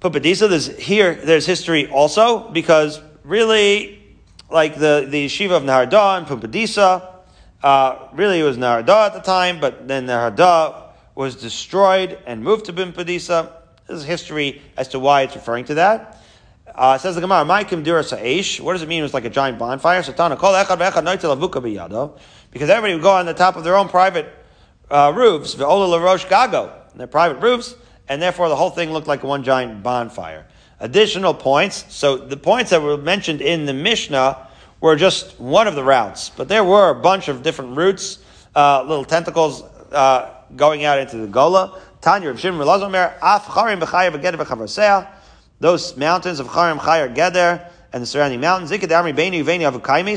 Pumbedisa, 0.00 0.48
there's 0.48 0.76
here, 0.76 1.14
there's 1.14 1.46
history 1.46 1.88
also, 1.88 2.50
because 2.50 3.00
really, 3.24 4.00
like 4.50 4.76
the, 4.76 5.06
the 5.08 5.26
yeshiva 5.26 5.52
of 5.52 5.62
Naharda 5.64 6.18
and 6.18 6.26
Pumbedisa, 6.26 7.10
uh, 7.62 8.08
really 8.12 8.40
it 8.40 8.44
was 8.44 8.56
Naharda 8.56 9.06
at 9.06 9.14
the 9.14 9.20
time, 9.20 9.58
but 9.58 9.88
then 9.88 10.06
Naharda 10.06 10.90
was 11.14 11.34
destroyed 11.36 12.18
and 12.26 12.44
moved 12.44 12.66
to 12.66 12.72
Pumbedisa. 12.72 13.50
This 13.88 13.98
is 13.98 14.04
history 14.04 14.62
as 14.76 14.88
to 14.88 15.00
why 15.00 15.22
it's 15.22 15.34
referring 15.34 15.64
to 15.66 15.74
that. 15.74 16.22
Uh, 16.72 16.98
says 16.98 17.14
the 17.14 17.20
Gemara, 17.20 17.44
"Maikim 17.44 17.84
dura 17.84 18.02
sa'ish." 18.02 18.60
What 18.60 18.72
does 18.72 18.82
it 18.82 18.88
mean? 18.88 19.00
It 19.00 19.02
was 19.02 19.14
like 19.14 19.24
a 19.24 19.30
giant 19.30 19.58
bonfire. 19.58 20.02
Satana 20.02 20.36
kol 20.36 20.52
echad 20.52 20.78
ve'echad 20.78 21.02
avuka 21.02 21.62
biyado, 21.62 22.18
because 22.50 22.68
everybody 22.68 22.94
would 22.94 23.02
go 23.02 23.12
on 23.12 23.26
the 23.26 23.34
top 23.34 23.56
of 23.56 23.64
their 23.64 23.76
own 23.76 23.88
private 23.88 24.43
uh, 24.90 25.12
roofs, 25.14 25.54
ve'ola 25.54 25.88
larosh 25.88 26.26
gago, 26.26 26.72
their 26.94 27.06
private 27.06 27.40
roofs, 27.40 27.74
and 28.08 28.20
therefore 28.20 28.48
the 28.48 28.56
whole 28.56 28.70
thing 28.70 28.92
looked 28.92 29.06
like 29.06 29.22
one 29.22 29.42
giant 29.42 29.82
bonfire. 29.82 30.46
Additional 30.80 31.32
points. 31.32 31.84
So 31.88 32.16
the 32.16 32.36
points 32.36 32.70
that 32.70 32.82
were 32.82 32.96
mentioned 32.96 33.40
in 33.40 33.64
the 33.64 33.72
Mishnah 33.72 34.48
were 34.80 34.96
just 34.96 35.40
one 35.40 35.66
of 35.66 35.74
the 35.74 35.84
routes, 35.84 36.30
but 36.30 36.48
there 36.48 36.64
were 36.64 36.90
a 36.90 36.94
bunch 36.94 37.28
of 37.28 37.42
different 37.42 37.76
routes, 37.76 38.18
uh, 38.54 38.82
little 38.82 39.04
tentacles 39.04 39.62
uh, 39.92 40.30
going 40.56 40.84
out 40.84 40.98
into 40.98 41.16
the 41.16 41.26
Gola. 41.26 41.80
Tanya 42.00 42.28
Rav 42.28 42.38
Shimon 42.38 42.66
Lazomer, 42.66 43.14
Af 43.22 43.46
Charim 43.46 43.80
B'Chayev 43.80 44.20
V'Chavrasea, 44.20 45.08
those 45.60 45.96
mountains 45.96 46.38
of 46.38 46.48
Charim, 46.48 46.78
Chayar, 46.78 47.14
Geder, 47.14 47.70
and 47.94 48.02
the 48.02 48.06
surrounding 48.06 48.40
mountains. 48.40 48.70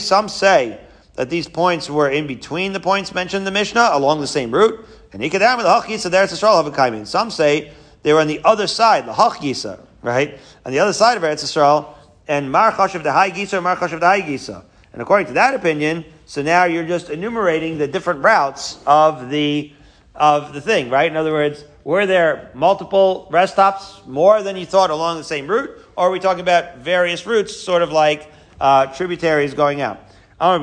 Some 0.03 0.27
say 0.27 0.79
that 1.17 1.31
these 1.31 1.47
points 1.47 1.89
were 1.89 2.09
in 2.09 2.27
between 2.27 2.73
the 2.73 2.79
points 2.79 3.13
mentioned 3.13 3.41
in 3.41 3.45
the 3.45 3.51
Mishnah, 3.51 3.89
along 3.91 4.21
the 4.21 4.27
same 4.27 4.51
route. 4.51 4.85
And 5.11 5.21
Ikadamri 5.21 5.63
the 5.63 5.81
Hachisa 5.81 6.11
there 6.11 6.25
Yisrael 6.25 6.63
Avukaimi. 6.63 7.05
Some 7.05 7.31
say 7.31 7.73
they 8.03 8.13
were 8.13 8.21
on 8.21 8.27
the 8.27 8.39
other 8.45 8.67
side, 8.67 9.07
the 9.07 9.13
Hachisa, 9.13 9.79
right? 10.03 10.37
On 10.63 10.71
the 10.71 10.79
other 10.79 10.93
side 10.93 11.17
of 11.17 11.23
Eretz 11.23 11.43
Yisrael, 11.43 11.95
and 12.27 12.51
Mar 12.51 12.71
of 12.71 13.03
the 13.03 13.11
High 13.11 13.31
Gisa, 13.31 13.61
Mar 13.61 13.83
of 13.83 13.99
the 13.99 14.05
High 14.05 14.21
Gisa. 14.21 14.63
And 14.93 15.01
according 15.01 15.27
to 15.27 15.33
that 15.33 15.55
opinion, 15.55 16.05
so 16.27 16.43
now 16.43 16.65
you're 16.65 16.85
just 16.85 17.09
enumerating 17.09 17.79
the 17.79 17.87
different 17.87 18.23
routes 18.23 18.79
of 18.85 19.29
the 19.29 19.73
of 20.13 20.53
the 20.53 20.61
thing, 20.61 20.89
right? 20.89 21.09
In 21.09 21.15
other 21.15 21.31
words, 21.31 21.63
were 21.83 22.07
there 22.07 22.49
multiple 22.55 23.27
rest 23.29 23.53
stops, 23.53 24.01
more 24.07 24.41
than 24.41 24.55
you 24.55 24.65
thought 24.65 24.89
along 24.89 25.17
the 25.17 25.23
same 25.23 25.47
route, 25.47 25.69
or 25.95 26.07
are 26.07 26.11
we 26.11 26.19
talking 26.19 26.41
about 26.41 26.77
various 26.79 27.27
routes, 27.27 27.55
sort 27.55 27.83
of 27.83 27.91
like 27.91 28.31
uh, 28.59 28.87
tributaries 28.87 29.53
going 29.53 29.79
out? 29.79 30.06
There 30.39 30.59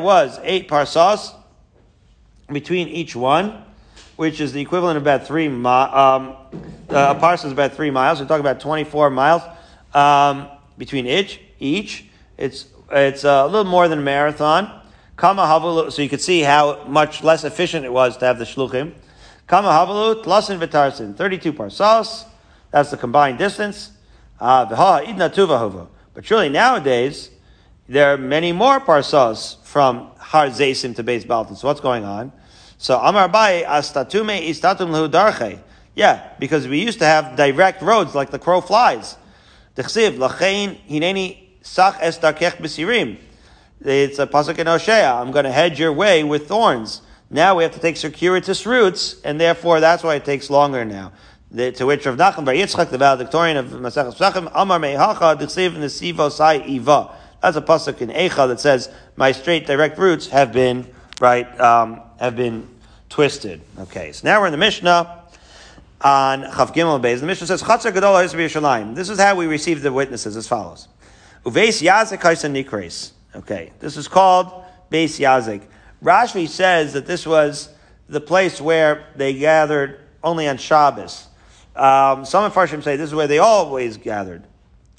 was 0.00 0.40
eight 0.42 0.68
parsas 0.68 1.32
between 2.52 2.88
each 2.88 3.14
one, 3.14 3.62
which 4.16 4.40
is 4.40 4.52
the 4.52 4.60
equivalent 4.60 4.96
of 4.96 5.04
about 5.04 5.26
three 5.26 5.46
miles. 5.48 5.94
Um, 5.94 6.36
uh, 6.90 7.14
a 7.16 7.20
parsah 7.20 7.46
is 7.46 7.52
about 7.52 7.74
three 7.74 7.90
miles. 7.90 8.20
We're 8.20 8.26
talking 8.26 8.40
about 8.40 8.58
24 8.58 9.10
miles 9.10 9.42
um, 9.94 10.48
between 10.76 11.06
each. 11.06 11.40
Each, 11.60 12.04
it's 12.36 12.66
it's 12.90 13.22
a 13.22 13.46
little 13.46 13.64
more 13.64 13.86
than 13.86 14.00
a 14.00 14.02
marathon. 14.02 14.82
Kama 15.14 15.42
havalu, 15.42 15.92
so 15.92 16.02
you 16.02 16.08
could 16.08 16.20
see 16.20 16.40
how 16.40 16.84
much 16.84 17.22
less 17.22 17.44
efficient 17.44 17.84
it 17.84 17.92
was 17.92 18.16
to 18.18 18.26
have 18.26 18.38
the 18.38 18.44
shluchim. 18.44 18.92
Kama 19.46 19.68
havalu, 19.68 20.24
tlasin 20.24 20.58
v'tarsin, 20.58 21.16
32 21.16 21.52
parsas. 21.52 22.24
That's 22.72 22.90
the 22.90 22.96
combined 22.96 23.38
distance. 23.38 23.92
Uh, 24.40 24.66
V'ha 24.66 25.06
idna 25.06 25.30
tuvahuva. 25.30 25.88
But 26.16 26.24
surely 26.24 26.48
nowadays, 26.48 27.28
there 27.90 28.10
are 28.10 28.16
many 28.16 28.50
more 28.50 28.80
parsas 28.80 29.62
from 29.62 30.12
Har 30.16 30.46
Zaysim 30.46 30.96
to 30.96 31.04
Beis 31.04 31.26
Baltin. 31.26 31.58
So 31.58 31.68
what's 31.68 31.82
going 31.82 32.06
on? 32.06 32.32
So 32.78 32.98
Amar 32.98 33.28
Bai 33.28 33.64
astatume 33.68 34.48
istatum 34.48 34.88
lehu 34.88 35.10
darche. 35.10 35.60
Yeah, 35.94 36.26
because 36.38 36.66
we 36.66 36.82
used 36.82 37.00
to 37.00 37.04
have 37.04 37.36
direct 37.36 37.82
roads 37.82 38.14
like 38.14 38.30
the 38.30 38.38
crow 38.38 38.62
flies. 38.62 39.18
T'chsiv 39.76 40.16
lachein 40.16 40.78
hineni 40.88 41.48
sach 41.60 41.98
es 42.00 42.18
darkech. 42.18 43.18
It's 43.82 44.18
a 44.18 44.26
pasuk 44.26 44.58
in 44.58 44.66
Hosea. 44.66 45.12
I'm 45.12 45.32
going 45.32 45.44
to 45.44 45.52
hedge 45.52 45.78
your 45.78 45.92
way 45.92 46.24
with 46.24 46.48
thorns. 46.48 47.02
Now 47.28 47.56
we 47.56 47.62
have 47.62 47.74
to 47.74 47.80
take 47.80 47.98
circuitous 47.98 48.64
routes, 48.64 49.20
and 49.22 49.38
therefore 49.38 49.80
that's 49.80 50.02
why 50.02 50.14
it 50.14 50.24
takes 50.24 50.48
longer 50.48 50.82
now. 50.86 51.12
The, 51.56 51.72
to 51.72 51.86
which 51.86 52.04
Rav 52.04 52.18
Nachman 52.18 52.44
Bar 52.44 52.52
Yitzchak, 52.52 52.90
the 52.90 52.98
valedictorian 52.98 53.56
of 53.56 53.68
Masechus 53.68 54.14
Pesachim, 54.14 54.52
Amar 54.54 54.78
Mehacha 54.78 55.38
D'chsiv 55.38 55.70
Nesivo 55.70 56.30
Sai 56.30 56.56
Iva. 56.56 57.10
That's 57.40 57.56
a 57.56 57.62
pasuk 57.62 58.02
in 58.02 58.10
Echa 58.10 58.46
that 58.48 58.60
says, 58.60 58.90
"My 59.16 59.32
straight 59.32 59.66
direct 59.66 59.96
roots 59.96 60.28
have 60.28 60.52
been 60.52 60.86
right, 61.18 61.48
um, 61.58 62.02
have 62.18 62.36
been 62.36 62.68
twisted. 63.08 63.62
Okay, 63.78 64.12
so 64.12 64.28
now 64.28 64.38
we're 64.38 64.48
in 64.48 64.52
the 64.52 64.58
Mishnah 64.58 65.22
on 66.02 66.42
Chav 66.42 66.74
Gimel 66.74 67.00
Beis. 67.00 67.20
The 67.20 67.26
Mishnah 67.26 67.46
says, 67.46 67.62
Chatzar 67.62 67.94
Gadol 67.94 68.12
Yerushalayim. 68.12 68.94
This 68.94 69.08
is 69.08 69.18
how 69.18 69.34
we 69.34 69.46
receive 69.46 69.80
the 69.80 69.90
witnesses 69.90 70.36
as 70.36 70.46
follows. 70.46 70.88
Uveis 71.46 71.82
Yazik 71.82 72.20
Kaisa 72.20 72.50
Nikres. 72.50 73.12
Okay, 73.34 73.72
this 73.80 73.96
is 73.96 74.08
called 74.08 74.62
Beis 74.90 75.18
Yazik. 75.18 75.62
Rashi 76.04 76.46
says 76.46 76.92
that 76.92 77.06
this 77.06 77.26
was 77.26 77.70
the 78.10 78.20
place 78.20 78.60
where 78.60 79.06
they 79.16 79.32
gathered 79.32 80.00
only 80.22 80.46
on 80.48 80.58
Shabbos. 80.58 81.25
Um, 81.76 82.24
some 82.24 82.44
of 82.44 82.54
Farshim 82.54 82.82
say 82.82 82.96
this 82.96 83.08
is 83.08 83.14
where 83.14 83.26
they 83.26 83.38
always 83.38 83.96
gathered. 83.96 84.44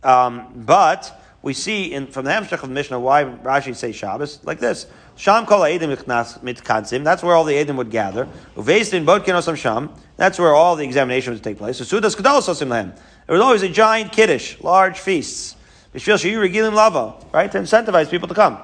Um, 0.03 0.47
but 0.55 1.19
we 1.41 1.53
see 1.53 1.91
in, 1.93 2.07
from 2.07 2.25
the 2.25 2.31
Hamshach 2.31 2.53
of 2.53 2.61
the 2.61 2.67
Mishnah 2.67 2.99
why 2.99 3.23
Rashi 3.23 3.75
say 3.75 3.91
Shabbos 3.91 4.39
like 4.43 4.59
this. 4.59 4.85
Sham 5.15 5.45
kol 5.47 5.61
mitkansim. 5.61 7.03
That's 7.03 7.23
where 7.23 7.35
all 7.35 7.43
the 7.43 7.53
Edim 7.53 7.75
would 7.77 7.89
gather. 7.89 8.27
Uveistin 8.55 9.05
bod 9.05 9.25
kinosam 9.25 9.55
sham. 9.57 9.89
That's 10.15 10.37
where 10.37 10.53
all 10.53 10.75
the 10.75 10.83
examination 10.83 11.33
would 11.33 11.43
take 11.43 11.57
place. 11.57 11.81
Sudas 11.81 12.15
lehem. 12.15 12.93
There 13.25 13.33
was 13.33 13.41
always 13.41 13.63
a 13.63 13.69
giant 13.69 14.11
kiddush, 14.11 14.61
large 14.61 14.99
feasts. 14.99 15.55
Bishvil 15.93 16.17
sheyu 16.17 16.37
regilim 16.47 16.73
lava, 16.73 17.15
right, 17.33 17.51
to 17.51 17.57
incentivize 17.57 18.09
people 18.11 18.27
to 18.27 18.35
come. 18.35 18.59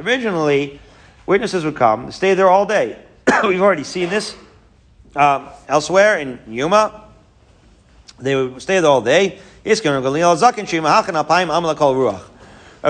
Originally, 0.00 0.80
witnesses 1.26 1.64
would 1.64 1.76
come, 1.76 2.10
stay 2.10 2.34
there 2.34 2.48
all 2.48 2.66
day. 2.66 2.98
We've 3.44 3.62
already 3.62 3.84
seen 3.84 4.08
this 4.08 4.34
um, 5.16 5.48
elsewhere 5.68 6.18
in 6.18 6.38
Yuma. 6.48 7.02
They 8.18 8.34
would 8.36 8.60
stay 8.62 8.80
there 8.80 8.90
all 8.90 9.00
day. 9.00 9.38
Rabbi 9.64 9.80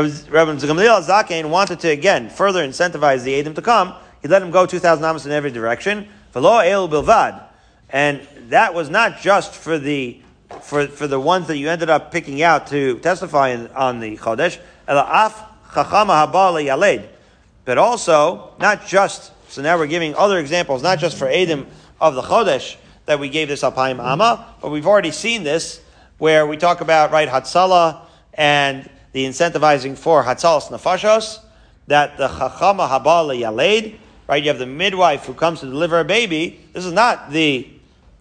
Gamliel 0.00 1.02
Zaken 1.02 1.50
wanted 1.50 1.80
to 1.80 1.88
again 1.88 2.28
further 2.28 2.66
incentivize 2.66 3.22
the 3.22 3.38
Adam 3.38 3.54
to 3.54 3.62
come. 3.62 3.94
He 4.22 4.28
let 4.28 4.42
him 4.42 4.50
go 4.50 4.66
2,000 4.66 5.04
amos 5.04 5.24
in 5.26 5.32
every 5.32 5.50
direction. 5.50 6.08
And 6.34 8.20
that 8.48 8.74
was 8.74 8.90
not 8.90 9.20
just 9.20 9.54
for 9.54 9.78
the, 9.78 10.20
for, 10.62 10.86
for 10.88 11.06
the 11.06 11.20
ones 11.20 11.46
that 11.46 11.58
you 11.58 11.68
ended 11.68 11.90
up 11.90 12.10
picking 12.10 12.42
out 12.42 12.66
to 12.68 12.98
testify 13.00 13.50
in, 13.50 13.68
on 13.68 14.00
the 14.00 14.16
Chodesh. 14.16 14.58
But 17.64 17.78
also, 17.78 18.52
not 18.58 18.86
just, 18.86 19.32
so 19.48 19.62
now 19.62 19.78
we're 19.78 19.86
giving 19.86 20.14
other 20.16 20.38
examples, 20.38 20.82
not 20.82 20.98
just 20.98 21.16
for 21.16 21.28
Adam 21.28 21.66
of 22.04 22.14
the 22.14 22.20
Chodesh 22.20 22.76
that 23.06 23.18
we 23.18 23.30
gave 23.30 23.48
this 23.48 23.62
Alpaim 23.62 23.98
Amma, 23.98 24.54
but 24.60 24.70
we've 24.70 24.86
already 24.86 25.10
seen 25.10 25.42
this 25.42 25.80
where 26.18 26.46
we 26.46 26.58
talk 26.58 26.82
about, 26.82 27.10
right, 27.10 27.26
Hatzalah 27.26 28.02
and 28.34 28.88
the 29.12 29.24
incentivizing 29.24 29.96
for 29.96 30.22
Hatzalas 30.22 30.68
Nefashos, 30.68 31.40
that 31.86 32.18
the 32.18 32.28
Chachama 32.28 32.86
Habal 32.88 33.34
Yaled, 33.34 33.98
right? 34.28 34.42
You 34.42 34.50
have 34.50 34.58
the 34.58 34.66
midwife 34.66 35.24
who 35.24 35.32
comes 35.32 35.60
to 35.60 35.66
deliver 35.66 35.98
a 35.98 36.04
baby. 36.04 36.60
This 36.74 36.84
is 36.84 36.92
not 36.92 37.30
the, 37.30 37.70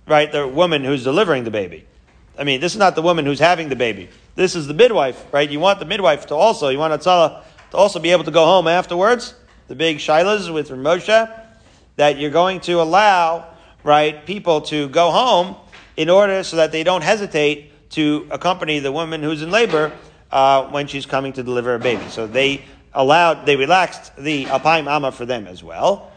right, 0.08 0.32
the 0.32 0.48
woman 0.48 0.86
who's 0.86 1.04
delivering 1.04 1.44
the 1.44 1.52
baby. 1.52 1.86
I 2.40 2.46
mean, 2.46 2.62
this 2.62 2.72
is 2.72 2.80
not 2.80 2.96
the 2.96 3.02
woman 3.02 3.26
who's 3.26 3.40
having 3.40 3.68
the 3.68 3.76
baby. 3.76 4.08
This 4.36 4.56
is 4.56 4.66
the 4.66 4.74
midwife, 4.74 5.26
right? 5.34 5.50
You 5.50 5.60
want 5.60 5.80
the 5.80 5.86
midwife 5.86 6.28
to 6.28 6.36
also, 6.36 6.70
you 6.70 6.80
want 6.80 6.94
Hatzalah 6.94 7.44
to 7.72 7.78
also 7.78 8.00
be 8.00 8.12
able 8.12 8.24
to 8.24 8.32
go 8.32 8.46
home 8.46 8.68
afterwards. 8.68 9.34
The 9.68 9.76
big 9.76 9.98
shilas 9.98 10.54
with 10.54 10.70
Moshe, 10.70 11.42
that 11.98 12.18
you're 12.18 12.32
going 12.32 12.62
to 12.62 12.82
allow, 12.82 13.53
right, 13.84 14.26
people 14.26 14.62
to 14.62 14.88
go 14.90 15.12
home 15.12 15.56
in 15.98 16.10
order 16.10 16.44
so 16.44 16.58
that 16.58 16.72
they 16.72 16.84
don't 16.84 17.04
hesitate 17.04 17.90
to 17.92 18.28
accompany 18.32 18.80
the 18.80 18.92
woman 18.92 19.22
who's 19.22 19.42
in 19.42 19.52
labor 19.52 19.92
uh, 20.32 20.68
when 20.70 20.88
she's 20.88 21.06
coming 21.06 21.34
to 21.34 21.44
deliver 21.44 21.76
a 21.76 21.80
baby. 21.80 22.08
So 22.10 22.26
they 22.26 22.64
allowed, 22.94 23.46
they 23.46 23.56
relaxed 23.56 24.16
the 24.18 24.46
alpaim 24.46 24.88
amma 24.88 25.12
for 25.12 25.26
them 25.26 25.48
as 25.48 25.64
well. 25.64 26.12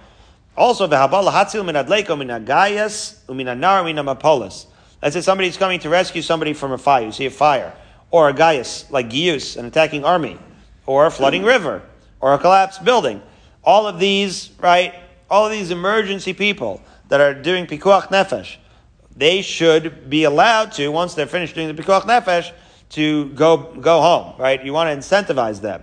Also, 0.57 0.89
v'habala 0.89 1.31
hatzil 1.31 1.65
min 1.67 1.75
adleiko 1.75 2.17
min 2.17 2.29
agayas 2.29 3.21
umin 3.27 3.47
anar 3.47 3.85
min 3.85 3.97
amapolis. 3.97 4.67
Let's 5.03 5.15
say 5.15 5.21
somebody's 5.21 5.59
coming 5.59 5.79
to 5.81 5.91
rescue 5.91 6.23
somebody 6.23 6.55
from 6.55 6.73
a 6.73 6.79
fire. 6.79 7.05
You 7.05 7.13
see 7.13 7.27
a 7.27 7.31
fire. 7.31 7.75
Or 8.11 8.31
a 8.31 8.33
gaius, 8.33 8.91
like 8.91 9.11
Gius, 9.11 9.57
an 9.59 9.67
attacking 9.67 10.05
army. 10.05 10.39
Or 10.87 11.05
a 11.07 11.11
flooding 11.11 11.43
river. 11.43 11.83
Or 12.21 12.33
a 12.33 12.39
collapsed 12.39 12.85
building. 12.85 13.21
All 13.63 13.87
of 13.87 13.99
these, 13.99 14.51
right, 14.59 14.95
all 15.29 15.45
of 15.45 15.53
these 15.53 15.71
emergency 15.71 16.33
people 16.33 16.81
that 17.09 17.21
are 17.21 17.35
doing 17.35 17.67
pikuach 17.67 18.09
nefesh, 18.09 18.57
they 19.17 19.43
should 19.43 20.11
be 20.11 20.25
allowed 20.25 20.73
to, 20.73 20.89
once 20.89 21.15
they're 21.15 21.27
finished 21.27 21.55
doing 21.55 21.75
the 21.75 21.83
pikuach 21.83 22.03
nefesh, 22.03 22.53
to 22.91 23.31
go 23.31 23.57
go 23.57 24.01
home, 24.01 24.35
right? 24.39 24.65
You 24.65 24.73
want 24.73 24.91
to 24.91 24.97
incentivize 24.97 25.61
them. 25.61 25.83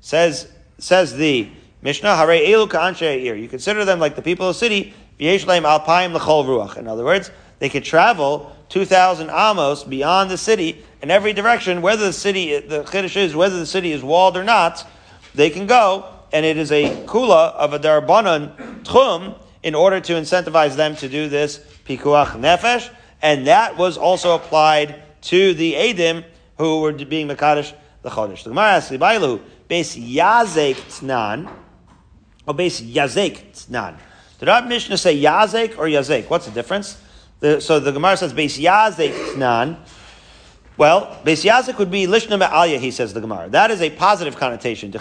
Says 0.00 0.48
says 0.78 1.14
the 1.16 1.50
Mishnah, 1.82 2.16
Hare 2.16 2.28
Elu 2.28 2.68
Ka'anshe 2.70 3.40
You 3.40 3.48
consider 3.48 3.84
them 3.84 3.98
like 3.98 4.16
the 4.16 4.22
people 4.22 4.48
of 4.48 4.54
the 4.54 4.58
city, 4.58 4.94
Alpaim 5.20 6.14
L'chol 6.14 6.44
Ruach. 6.44 6.76
In 6.76 6.88
other 6.88 7.04
words, 7.04 7.30
they 7.58 7.68
could 7.68 7.84
travel 7.84 8.54
2,000 8.70 9.30
amos 9.30 9.84
beyond 9.84 10.30
the 10.30 10.38
city 10.38 10.82
in 11.02 11.10
every 11.10 11.32
direction, 11.32 11.82
whether 11.82 12.06
the 12.06 12.12
city, 12.12 12.58
the 12.58 12.84
Kiddush 12.84 13.16
is, 13.16 13.36
whether 13.36 13.58
the 13.58 13.66
city 13.66 13.92
is 13.92 14.02
walled 14.02 14.36
or 14.36 14.44
not, 14.44 14.86
they 15.34 15.50
can 15.50 15.66
go, 15.66 16.08
and 16.32 16.46
it 16.46 16.56
is 16.56 16.72
a 16.72 17.04
kula 17.04 17.52
of 17.52 17.74
a 17.74 17.78
darbanan 17.78 18.82
tchum 18.82 19.38
in 19.64 19.74
order 19.74 19.98
to 19.98 20.12
incentivize 20.12 20.76
them 20.76 20.94
to 20.94 21.08
do 21.08 21.28
this 21.28 21.58
pikuach 21.86 22.38
nefesh, 22.38 22.88
and 23.22 23.46
that 23.46 23.76
was 23.78 23.96
also 23.96 24.34
applied 24.36 25.02
to 25.22 25.54
the 25.54 25.72
Edim 25.72 26.22
who 26.58 26.82
were 26.82 26.92
being 26.92 27.26
Makadish 27.26 27.72
the 28.02 28.10
Chodesh. 28.10 28.44
The 28.44 28.50
Gemara 28.50 28.72
asks, 28.72 28.92
Libailu, 28.92 29.40
Beis 29.68 29.96
Yazek 29.98 30.74
Tnan, 30.74 31.50
or 32.46 32.54
Beis 32.54 32.86
Yazek 32.86 33.52
Tnan. 33.52 33.96
Did 34.38 34.50
our 34.50 34.60
Mishnah 34.66 34.98
say 34.98 35.18
Yazek 35.18 35.78
or 35.78 35.86
Yazek? 35.86 36.28
What's 36.28 36.44
the 36.44 36.52
difference? 36.52 37.00
The, 37.40 37.62
so 37.62 37.80
the 37.80 37.90
Gemara 37.90 38.18
says 38.18 38.34
Beis 38.34 38.62
Yazek 38.62 39.14
Tnan. 39.32 39.78
Well, 40.76 41.18
Beis 41.24 41.42
Yazek 41.42 41.78
would 41.78 41.90
be 41.90 42.06
Lishna 42.06 42.38
Me'alya, 42.38 42.78
he 42.78 42.90
says 42.90 43.14
the 43.14 43.22
Gemara. 43.22 43.48
That 43.48 43.70
is 43.70 43.80
a 43.80 43.88
positive 43.88 44.36
connotation. 44.36 44.92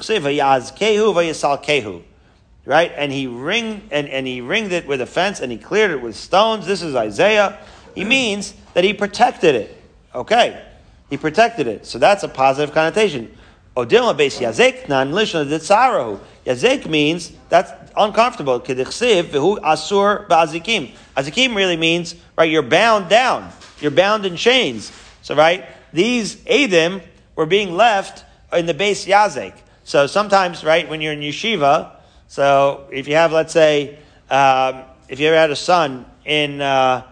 Right? 2.66 2.92
And 2.96 3.12
he 3.12 3.28
ring 3.28 3.88
and, 3.92 4.08
and 4.08 4.26
he 4.26 4.42
ringed 4.42 4.72
it 4.72 4.88
with 4.88 5.02
a 5.02 5.06
fence 5.06 5.40
and 5.42 5.52
he 5.52 5.58
cleared 5.58 5.92
it 5.92 6.02
with 6.02 6.16
stones. 6.16 6.66
This 6.66 6.82
is 6.82 6.96
Isaiah. 6.96 7.60
He 7.94 8.04
hmm. 8.04 8.10
means 8.10 8.54
that 8.74 8.84
he 8.84 8.94
protected 8.94 9.56
it. 9.56 9.82
Okay. 10.16 10.64
He 11.10 11.18
protected 11.18 11.68
it. 11.68 11.86
So 11.86 12.00
that's 12.00 12.24
a 12.24 12.28
positive 12.28 12.74
connotation. 12.74 13.36
Odilma 13.76 14.16
base 14.16 14.40
yazek 14.40 14.88
nan 14.88 15.12
lishna 15.12 15.46
ditzarahu. 15.46 16.20
Yazek 16.46 16.88
means 16.88 17.32
that's 17.50 17.72
uncomfortable. 17.98 18.60
Kedichsiv 18.60 19.24
v'hu 19.24 19.60
asur 19.60 20.28
ba'azikim. 20.28 20.92
Azikim 21.18 21.56
really 21.56 21.78
means, 21.78 22.16
right, 22.38 22.50
you're 22.50 22.62
bound 22.62 23.10
down. 23.10 23.52
You're 23.82 23.92
bound 23.92 24.26
in 24.26 24.36
chains. 24.36 24.92
So, 25.22 25.36
right, 25.36 25.66
these 25.92 26.36
Adim 26.46 27.02
were 27.36 27.46
being 27.46 27.76
left 27.76 28.26
in 28.52 28.66
the 28.66 28.74
base 28.74 29.06
yazek. 29.06 29.54
So 29.84 30.08
sometimes, 30.08 30.64
right, 30.64 30.88
when 30.88 31.02
you're 31.02 31.14
in 31.14 31.20
yeshiva, 31.20 31.92
so 32.34 32.88
if 32.92 33.08
you 33.08 33.14
have, 33.14 33.32
let's 33.32 33.54
say, 33.54 34.00
um, 34.28 34.86
if 35.08 35.20
you 35.20 35.28
ever 35.28 35.38
had 35.38 35.52
a 35.52 35.56
son 35.56 36.08
in, 36.26 36.62
uh, 36.62 37.04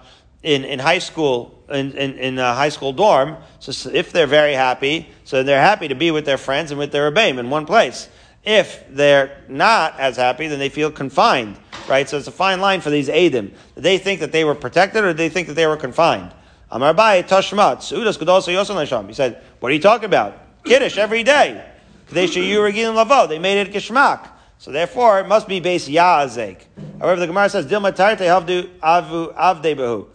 in, 0.41 0.63
in 0.63 0.79
high 0.79 0.97
school 0.97 1.63
in, 1.69 1.91
in, 1.91 2.17
in, 2.17 2.39
a 2.39 2.55
high 2.55 2.69
school 2.69 2.91
dorm. 2.91 3.37
So 3.59 3.91
if 3.91 4.11
they're 4.11 4.25
very 4.25 4.53
happy, 4.53 5.09
so 5.23 5.43
they're 5.43 5.61
happy 5.61 5.89
to 5.89 5.93
be 5.93 6.09
with 6.09 6.25
their 6.25 6.39
friends 6.39 6.71
and 6.71 6.79
with 6.79 6.91
their 6.91 7.11
rebbeim 7.11 7.37
in 7.37 7.51
one 7.51 7.67
place. 7.67 8.09
If 8.43 8.83
they're 8.89 9.43
not 9.47 9.99
as 9.99 10.17
happy, 10.17 10.47
then 10.47 10.57
they 10.57 10.69
feel 10.69 10.89
confined, 10.89 11.55
right? 11.87 12.09
So 12.09 12.17
it's 12.17 12.25
a 12.25 12.31
fine 12.31 12.59
line 12.59 12.81
for 12.81 12.89
these 12.89 13.07
Adim. 13.07 13.53
Did 13.75 13.83
they 13.83 13.99
think 13.99 14.21
that 14.21 14.31
they 14.31 14.43
were 14.43 14.55
protected 14.55 15.03
or 15.03 15.09
did 15.09 15.17
they 15.17 15.29
think 15.29 15.49
that 15.49 15.53
they 15.53 15.67
were 15.67 15.77
confined? 15.77 16.33
Amar 16.71 16.95
Tashmat, 16.95 17.77
Udas 17.95 18.17
Kudosa 18.17 19.07
He 19.07 19.13
said, 19.13 19.43
What 19.59 19.71
are 19.71 19.75
you 19.75 19.81
talking 19.81 20.05
about? 20.05 20.63
Kiddush 20.63 20.97
every 20.97 21.21
day. 21.21 21.63
They 22.09 22.25
made 22.25 23.61
it 23.61 23.71
Kishmak. 23.71 24.29
So 24.61 24.71
therefore, 24.71 25.19
it 25.19 25.27
must 25.27 25.47
be 25.47 25.59
based 25.59 25.89
Yazek. 25.89 26.57
However, 26.99 27.19
the 27.19 27.25
Gemara 27.25 27.49
says, 27.49 27.65
Dilma 27.65 27.95
Tarte 27.95 28.19
Havdu 28.19 28.69
Avu 28.77 29.33
Avdebahu. 29.33 30.07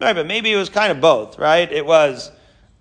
Right, 0.00 0.12
but 0.12 0.26
maybe 0.26 0.52
it 0.52 0.56
was 0.56 0.68
kind 0.68 0.90
of 0.90 1.00
both, 1.00 1.38
right? 1.38 1.70
It 1.70 1.86
was 1.86 2.32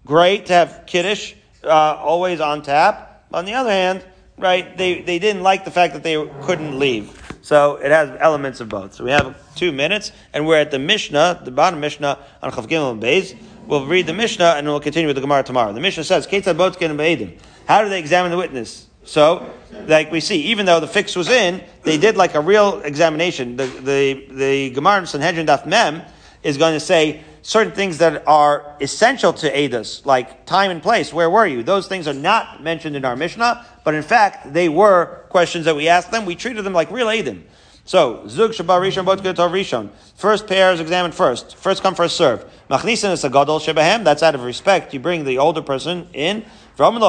great 0.03 0.47
to 0.47 0.53
have 0.53 0.85
Kiddush 0.87 1.35
uh, 1.63 1.69
always 1.69 2.41
on 2.41 2.63
tap. 2.63 3.27
On 3.31 3.45
the 3.45 3.53
other 3.53 3.69
hand, 3.69 4.03
right, 4.35 4.75
they, 4.75 5.03
they 5.03 5.19
didn't 5.19 5.43
like 5.43 5.63
the 5.63 5.69
fact 5.69 5.93
that 5.93 6.01
they 6.01 6.27
couldn't 6.41 6.79
leave. 6.79 7.37
So 7.43 7.75
it 7.75 7.91
has 7.91 8.17
elements 8.19 8.59
of 8.59 8.69
both. 8.69 8.95
So 8.95 9.03
we 9.03 9.11
have 9.11 9.37
two 9.53 9.71
minutes, 9.71 10.13
and 10.33 10.47
we're 10.47 10.57
at 10.57 10.71
the 10.71 10.79
Mishnah, 10.79 11.43
the 11.45 11.51
bottom 11.51 11.79
Mishnah 11.79 12.17
on 12.41 12.51
Chav 12.51 12.63
and 12.63 12.99
Beis. 12.99 13.37
We'll 13.67 13.85
read 13.85 14.07
the 14.07 14.13
Mishnah, 14.13 14.55
and 14.57 14.65
we'll 14.65 14.79
continue 14.79 15.05
with 15.05 15.17
the 15.17 15.21
Gemara 15.21 15.43
tomorrow. 15.43 15.71
The 15.71 15.81
Mishnah 15.81 16.03
says, 16.03 16.25
How 16.25 17.83
do 17.83 17.89
they 17.89 17.99
examine 17.99 18.31
the 18.31 18.37
witness? 18.37 18.87
So, 19.03 19.51
like 19.87 20.11
we 20.11 20.19
see, 20.19 20.43
even 20.43 20.65
though 20.65 20.79
the 20.79 20.87
fix 20.87 21.15
was 21.15 21.29
in, 21.29 21.63
they 21.83 21.97
did 21.97 22.15
like 22.15 22.35
a 22.35 22.41
real 22.41 22.81
examination. 22.81 23.55
The 23.55 23.65
the 23.65 24.25
the 24.29 24.69
Gemara 24.71 24.99
in 24.99 25.05
Sanhedrin 25.07 25.47
Daf 25.47 25.65
Mem 25.65 26.03
is 26.43 26.57
going 26.57 26.73
to 26.73 26.79
say 26.79 27.23
certain 27.41 27.73
things 27.73 27.97
that 27.97 28.27
are 28.27 28.75
essential 28.79 29.33
to 29.33 29.51
Eidos, 29.51 30.05
like 30.05 30.45
time 30.45 30.71
and 30.71 30.81
place. 30.81 31.11
Where 31.13 31.29
were 31.29 31.47
you? 31.47 31.63
Those 31.63 31.87
things 31.87 32.07
are 32.07 32.13
not 32.13 32.63
mentioned 32.63 32.95
in 32.95 33.05
our 33.05 33.15
Mishnah, 33.15 33.65
but 33.83 33.95
in 33.95 34.03
fact, 34.03 34.53
they 34.53 34.69
were 34.69 35.25
questions 35.29 35.65
that 35.65 35.75
we 35.75 35.87
asked 35.87 36.11
them. 36.11 36.25
We 36.25 36.35
treated 36.35 36.63
them 36.63 36.73
like 36.73 36.91
real 36.91 37.07
Eidim. 37.07 37.43
So, 37.83 38.27
Zug 38.27 38.51
Shabbat 38.51 38.79
Rishon 38.79 39.05
Bot 39.05 39.19
Rishon. 39.19 39.89
First 40.15 40.45
pair 40.45 40.71
is 40.71 40.79
examined 40.79 41.15
first. 41.15 41.55
First 41.57 41.81
come, 41.81 41.95
first 41.95 42.15
serve. 42.15 42.45
Machnisin 42.69 43.11
is 43.11 43.23
a 43.23 43.29
Gadol 43.29 43.59
Shebahem. 43.59 44.03
That's 44.03 44.21
out 44.21 44.35
of 44.35 44.43
respect. 44.43 44.93
You 44.93 44.99
bring 44.99 45.25
the 45.25 45.39
older 45.39 45.63
person 45.63 46.07
in. 46.13 46.45
Then 46.81 46.99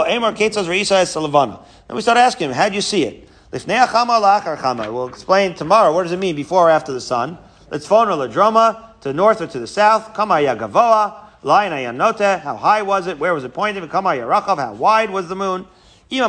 we 1.96 2.02
start 2.02 2.18
asking 2.18 2.50
him, 2.50 2.54
how 2.54 2.68
do 2.68 2.74
you 2.74 2.80
see 2.80 3.04
it? 3.04 3.28
We'll 3.50 5.08
explain 5.08 5.54
tomorrow. 5.54 5.94
What 5.94 6.02
does 6.02 6.12
it 6.12 6.18
mean 6.18 6.36
before 6.36 6.68
or 6.68 6.70
after 6.70 6.92
the 6.92 7.00
sun? 7.00 7.38
Let's 7.70 7.86
phone 7.86 8.08
a 8.08 8.12
Ladroma 8.12 9.00
to 9.00 9.08
the 9.08 9.14
north 9.14 9.40
or 9.40 9.46
to 9.46 9.58
the 9.58 9.66
south. 9.66 10.12
Kama 10.14 10.34
Yagavoa. 10.34 11.14
Lion 11.42 11.72
Ayanote. 11.72 12.40
How 12.40 12.56
high 12.56 12.82
was 12.82 13.06
it? 13.06 13.18
Where 13.18 13.34
was 13.34 13.44
it 13.44 13.54
pointing? 13.54 13.88
Kama 13.88 14.10
Yarachav. 14.10 14.58
How 14.58 14.74
wide 14.74 15.10
was 15.10 15.28
the 15.28 15.36
moon? 15.36 15.66
As 16.14 16.20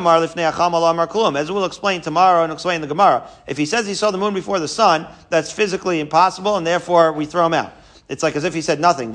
we'll 1.51 1.65
explain 1.65 1.99
tomorrow 1.99 2.43
and 2.45 2.53
explain 2.53 2.79
the 2.79 2.87
Gemara, 2.87 3.27
if 3.45 3.57
he 3.57 3.65
says 3.65 3.85
he 3.85 3.93
saw 3.93 4.11
the 4.11 4.17
moon 4.17 4.33
before 4.33 4.59
the 4.59 4.67
sun, 4.69 5.05
that's 5.29 5.51
physically 5.51 5.99
impossible, 5.99 6.55
and 6.55 6.65
therefore 6.65 7.11
we 7.11 7.25
throw 7.25 7.45
him 7.45 7.53
out. 7.53 7.73
It's 8.09 8.21
like 8.21 8.35
as 8.35 8.43
if 8.43 8.53
he 8.53 8.61
said 8.61 8.79
nothing. 8.79 9.13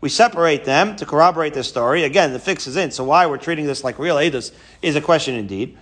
We 0.00 0.08
separate 0.08 0.64
them 0.64 0.96
to 0.96 1.06
corroborate 1.06 1.54
this 1.54 1.68
story. 1.68 2.04
Again, 2.04 2.32
the 2.32 2.38
fix 2.38 2.66
is 2.66 2.76
in, 2.76 2.90
so 2.90 3.04
why 3.04 3.26
we're 3.26 3.38
treating 3.38 3.66
this 3.66 3.82
like 3.82 3.98
real 3.98 4.16
Edus 4.16 4.52
is 4.82 4.94
a 4.94 5.00
question 5.00 5.34
indeed. 5.34 5.76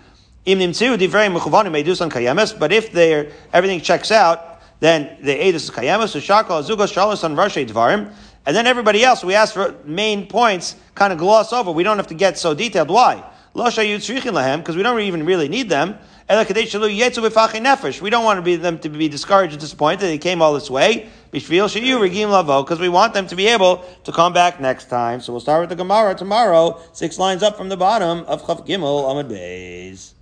But 0.47 0.63
if 2.73 2.93
they 2.93 3.33
everything 3.53 3.81
checks 3.81 4.11
out, 4.11 4.61
then 4.81 5.19
the 5.23 5.37
Edus 5.37 5.55
is 5.55 5.71
dvarim, 5.71 8.13
and 8.47 8.57
then 8.57 8.67
everybody 8.67 9.05
else, 9.05 9.23
we 9.23 9.35
ask 9.35 9.53
for 9.53 9.75
main 9.85 10.27
points, 10.27 10.77
kind 10.95 11.13
of 11.13 11.19
gloss 11.19 11.53
over. 11.53 11.73
We 11.73 11.83
don't 11.83 11.99
have 11.99 12.07
to 12.07 12.15
get 12.15 12.39
so 12.39 12.55
detailed. 12.55 12.89
Why? 12.89 13.23
Because 13.53 14.77
we 14.77 14.83
don't 14.83 15.01
even 15.01 15.27
really 15.27 15.49
need 15.49 15.69
them. 15.69 15.99
We 16.31 16.37
don't 16.37 18.25
want 18.25 18.39
to 18.39 18.43
be 18.43 18.55
them 18.55 18.79
to 18.79 18.89
be 18.89 19.09
discouraged 19.09 19.55
and 19.55 19.61
disappointed. 19.61 20.03
They 20.03 20.17
came 20.17 20.41
all 20.41 20.55
this 20.55 20.71
way. 20.71 21.09
Because 21.33 21.51
we 21.51 21.59
want 22.89 23.15
them 23.15 23.27
to 23.27 23.35
be 23.35 23.49
able 23.49 23.85
to 24.05 24.13
come 24.13 24.33
back 24.33 24.61
next 24.61 24.85
time. 24.89 25.21
So 25.21 25.33
we'll 25.33 25.41
start 25.41 25.63
with 25.63 25.71
the 25.71 25.75
Gemara 25.75 26.15
tomorrow, 26.15 26.81
six 26.93 27.19
lines 27.19 27.43
up 27.43 27.57
from 27.57 27.69
the 27.69 27.77
bottom 27.77 28.21
of 28.27 28.47
Chaf 28.47 28.65
Gimel 28.65 29.11
Amud 29.11 29.29
Beis. 29.29 30.13